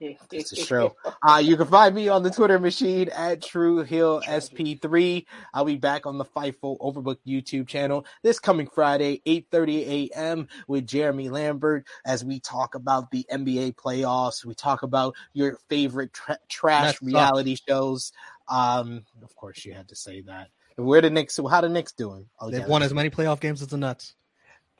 This 0.00 0.52
is 0.52 0.66
true. 0.66 0.92
Uh, 1.22 1.40
you 1.42 1.56
can 1.56 1.66
find 1.66 1.94
me 1.94 2.08
on 2.08 2.22
the 2.22 2.30
Twitter 2.30 2.58
machine 2.58 3.08
at 3.10 3.42
True 3.42 3.82
Hill 3.84 4.22
SP3. 4.26 5.24
I'll 5.52 5.64
be 5.64 5.76
back 5.76 6.06
on 6.06 6.18
the 6.18 6.24
Fightful 6.24 6.78
Overbook 6.78 7.18
YouTube 7.26 7.68
channel 7.68 8.04
this 8.22 8.38
coming 8.40 8.66
Friday, 8.66 9.22
8:30 9.26 10.10
a.m. 10.12 10.48
with 10.68 10.86
Jeremy 10.86 11.28
Lambert 11.30 11.86
as 12.04 12.24
we 12.24 12.40
talk 12.40 12.74
about 12.74 13.10
the 13.10 13.24
NBA 13.30 13.76
playoffs. 13.76 14.44
We 14.44 14.54
talk 14.54 14.82
about 14.82 15.14
your 15.32 15.58
favorite 15.68 16.12
tra- 16.12 16.38
trash 16.48 16.84
That 16.84 16.90
sucks. 16.94 17.02
reality 17.02 17.56
shows. 17.66 18.12
Um, 18.48 19.04
of 19.22 19.34
course, 19.36 19.64
you 19.64 19.72
had 19.72 19.88
to 19.88 19.96
say 19.96 20.22
that. 20.22 20.48
Where 20.76 21.00
the 21.00 21.10
Knicks? 21.10 21.38
How 21.38 21.60
the 21.60 21.68
Knicks 21.68 21.92
doing? 21.92 22.26
Oh, 22.40 22.50
They've 22.50 22.60
yeah, 22.60 22.66
won 22.66 22.82
as 22.82 22.92
many 22.92 23.10
playoff 23.10 23.40
games 23.40 23.62
as 23.62 23.68
the 23.68 23.76
Nuts. 23.76 24.14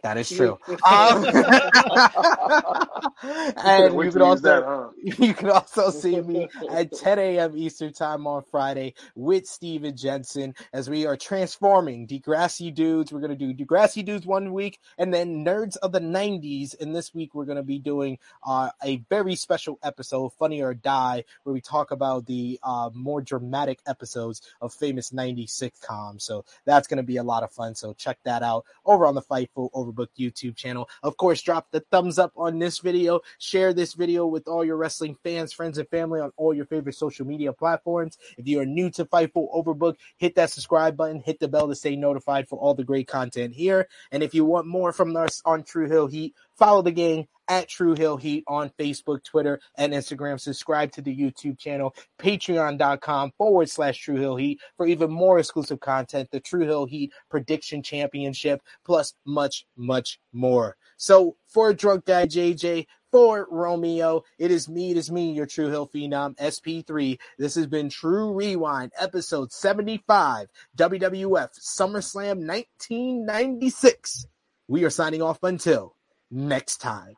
That 0.05 0.19
is 0.19 0.31
true. 0.31 0.59
Um, 0.87 1.25
and 3.25 3.95
you 3.95 4.11
can 4.11 4.27
use 4.27 4.43
that, 4.43 4.63
also 4.65 4.93
huh? 5.07 5.15
you 5.25 5.33
can 5.33 5.51
also 5.51 5.91
see 5.91 6.21
me 6.21 6.49
at 6.71 6.93
10 6.93 7.19
a.m. 7.19 7.57
Eastern 7.57 7.93
time 7.93 8.27
on 8.27 8.43
Friday 8.51 8.95
with 9.15 9.47
Steven 9.47 9.97
Jensen 9.97 10.55
as 10.73 10.91
we 10.91 11.07
are 11.07 11.17
transforming 11.17 12.07
Degrassi 12.07 12.75
Dudes. 12.75 13.13
We're 13.13 13.21
going 13.21 13.37
to 13.37 13.55
do 13.55 13.55
Degrassi 13.55 14.05
Dudes 14.05 14.27
one 14.27 14.53
week 14.53 14.79
and 14.99 15.15
then 15.15 15.45
Nerds 15.45 15.77
of 15.79 15.93
the 15.93 16.01
90s. 16.01 16.79
And 16.81 16.95
this 16.95 17.15
week 17.15 17.35
we're 17.35 17.47
going 17.47 17.57
to 17.57 17.63
be 17.63 17.79
doing 17.79 18.19
uh, 18.47 18.71
a 18.83 18.97
very 19.09 19.37
special 19.37 19.79
episode, 19.83 20.33
Funny 20.35 20.61
or 20.61 20.75
Die, 20.75 21.25
where 21.45 21.55
we 21.55 21.61
talk 21.63 21.93
about 21.93 22.27
the 22.27 22.59
uh, 22.63 22.91
more 22.93 23.23
dramatic 23.23 23.79
episodes 23.87 24.43
of 24.61 24.75
famous 24.75 25.11
90s 25.11 25.51
sitcoms. 25.51 26.23
So 26.23 26.45
that's 26.67 26.89
going 26.89 26.99
to 26.99 27.03
be 27.05 27.17
a 27.17 27.23
lot 27.25 27.43
of 27.43 27.53
fun. 27.53 27.75
So 27.75 27.95
check 27.95 28.19
that 28.25 28.43
out 28.43 28.67
over 28.85 29.07
on 29.07 29.15
the 29.15 29.23
Fightful 29.23 29.71
Overbook 29.95 30.09
YouTube 30.19 30.57
channel. 30.57 30.89
Of 31.03 31.17
course, 31.17 31.43
drop 31.43 31.71
the 31.71 31.81
thumbs 31.91 32.19
up 32.19 32.33
on 32.37 32.59
this 32.59 32.79
video. 32.79 33.21
Share 33.39 33.73
this 33.73 33.95
video 33.95 34.27
with 34.27 34.49
all 34.49 34.65
your 34.65 34.77
wrestling 34.77 35.17
fans, 35.23 35.53
friends, 35.53 35.79
and 35.79 35.89
family 35.89 36.21
on 36.21 36.33
all 36.37 36.55
your 36.55 36.67
favorite 36.67 36.95
social 36.95 37.27
media 37.27 37.53
platforms. 37.53 38.19
If 38.39 38.47
you 38.47 38.61
are 38.61 38.67
new 38.67 38.91
to 38.91 39.05
Fightful 39.05 39.55
Overbook, 39.55 39.97
hit 40.17 40.35
that 40.37 40.51
subscribe 40.51 40.97
button, 40.97 41.21
hit 41.21 41.41
the 41.41 41.49
bell 41.49 41.69
to 41.69 41.75
stay 41.75 41.97
notified 41.97 42.49
for 42.49 42.59
all 42.59 42.75
the 42.75 42.85
great 42.85 43.09
content 43.09 43.55
here. 43.55 43.89
And 44.11 44.23
if 44.23 44.35
you 44.35 44.45
want 44.45 44.67
more 44.67 44.93
from 44.93 45.17
us 45.17 45.43
on 45.45 45.63
True 45.63 45.89
Hill 45.89 46.07
Heat, 46.07 46.35
follow 46.57 46.83
the 46.83 46.93
gang 46.93 47.27
at 47.49 47.69
True 47.69 47.95
Hill 47.95 48.17
Heat 48.17 48.45
on 48.47 48.71
Facebook, 48.79 49.23
Twitter, 49.25 49.61
and 49.77 49.93
Instagram. 49.93 50.41
Subscribe 50.41 50.93
to 50.93 51.03
the 51.03 51.15
YouTube 51.15 51.59
channel, 51.59 51.95
patreon.com 52.19 53.33
forward 53.37 53.69
slash 53.69 53.99
True 53.99 54.17
Hill 54.17 54.37
Heat 54.37 54.61
for 54.77 54.87
even 54.87 55.11
more 55.11 55.39
exclusive 55.39 55.81
content, 55.81 56.31
the 56.31 56.41
True 56.41 56.65
Hill 56.65 56.87
Heat 56.87 57.13
Prediction 57.31 57.83
Championship, 57.83 58.63
plus 58.85 59.15
much, 59.25 59.67
much 59.77 60.19
more. 60.33 60.77
So 60.97 61.37
for 61.49 61.73
Drunk 61.75 62.07
Guy 62.07 62.27
JJ, 62.27 62.87
for 63.11 63.47
Romeo, 63.49 64.25
it 64.39 64.51
is 64.51 64.69
me, 64.69 64.91
it 64.91 64.97
is 64.97 65.11
me, 65.11 65.33
your 65.33 65.47
True 65.47 65.69
Hill 65.69 65.89
Phenom 65.95 66.35
SP3. 66.37 67.17
This 67.39 67.55
has 67.55 67.69
been 67.69 67.89
Tru 67.89 68.33
Rewind, 68.33 68.91
episode 68.99 69.53
75, 69.53 70.49
WWF 70.77 71.51
SummerSlam 71.61 72.45
1996. 72.45 74.27
We 74.67 74.83
are 74.85 74.91
signing 74.91 75.23
off 75.23 75.39
until 75.45 75.94
next 76.35 76.79
time. 76.79 77.15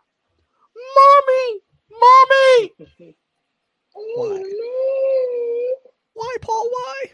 Mommy! 0.97 1.61
Mommy! 1.91 2.73
Why? 3.95 4.43
Why, 6.14 6.37
Paul? 6.43 6.69
Why? 6.71 7.05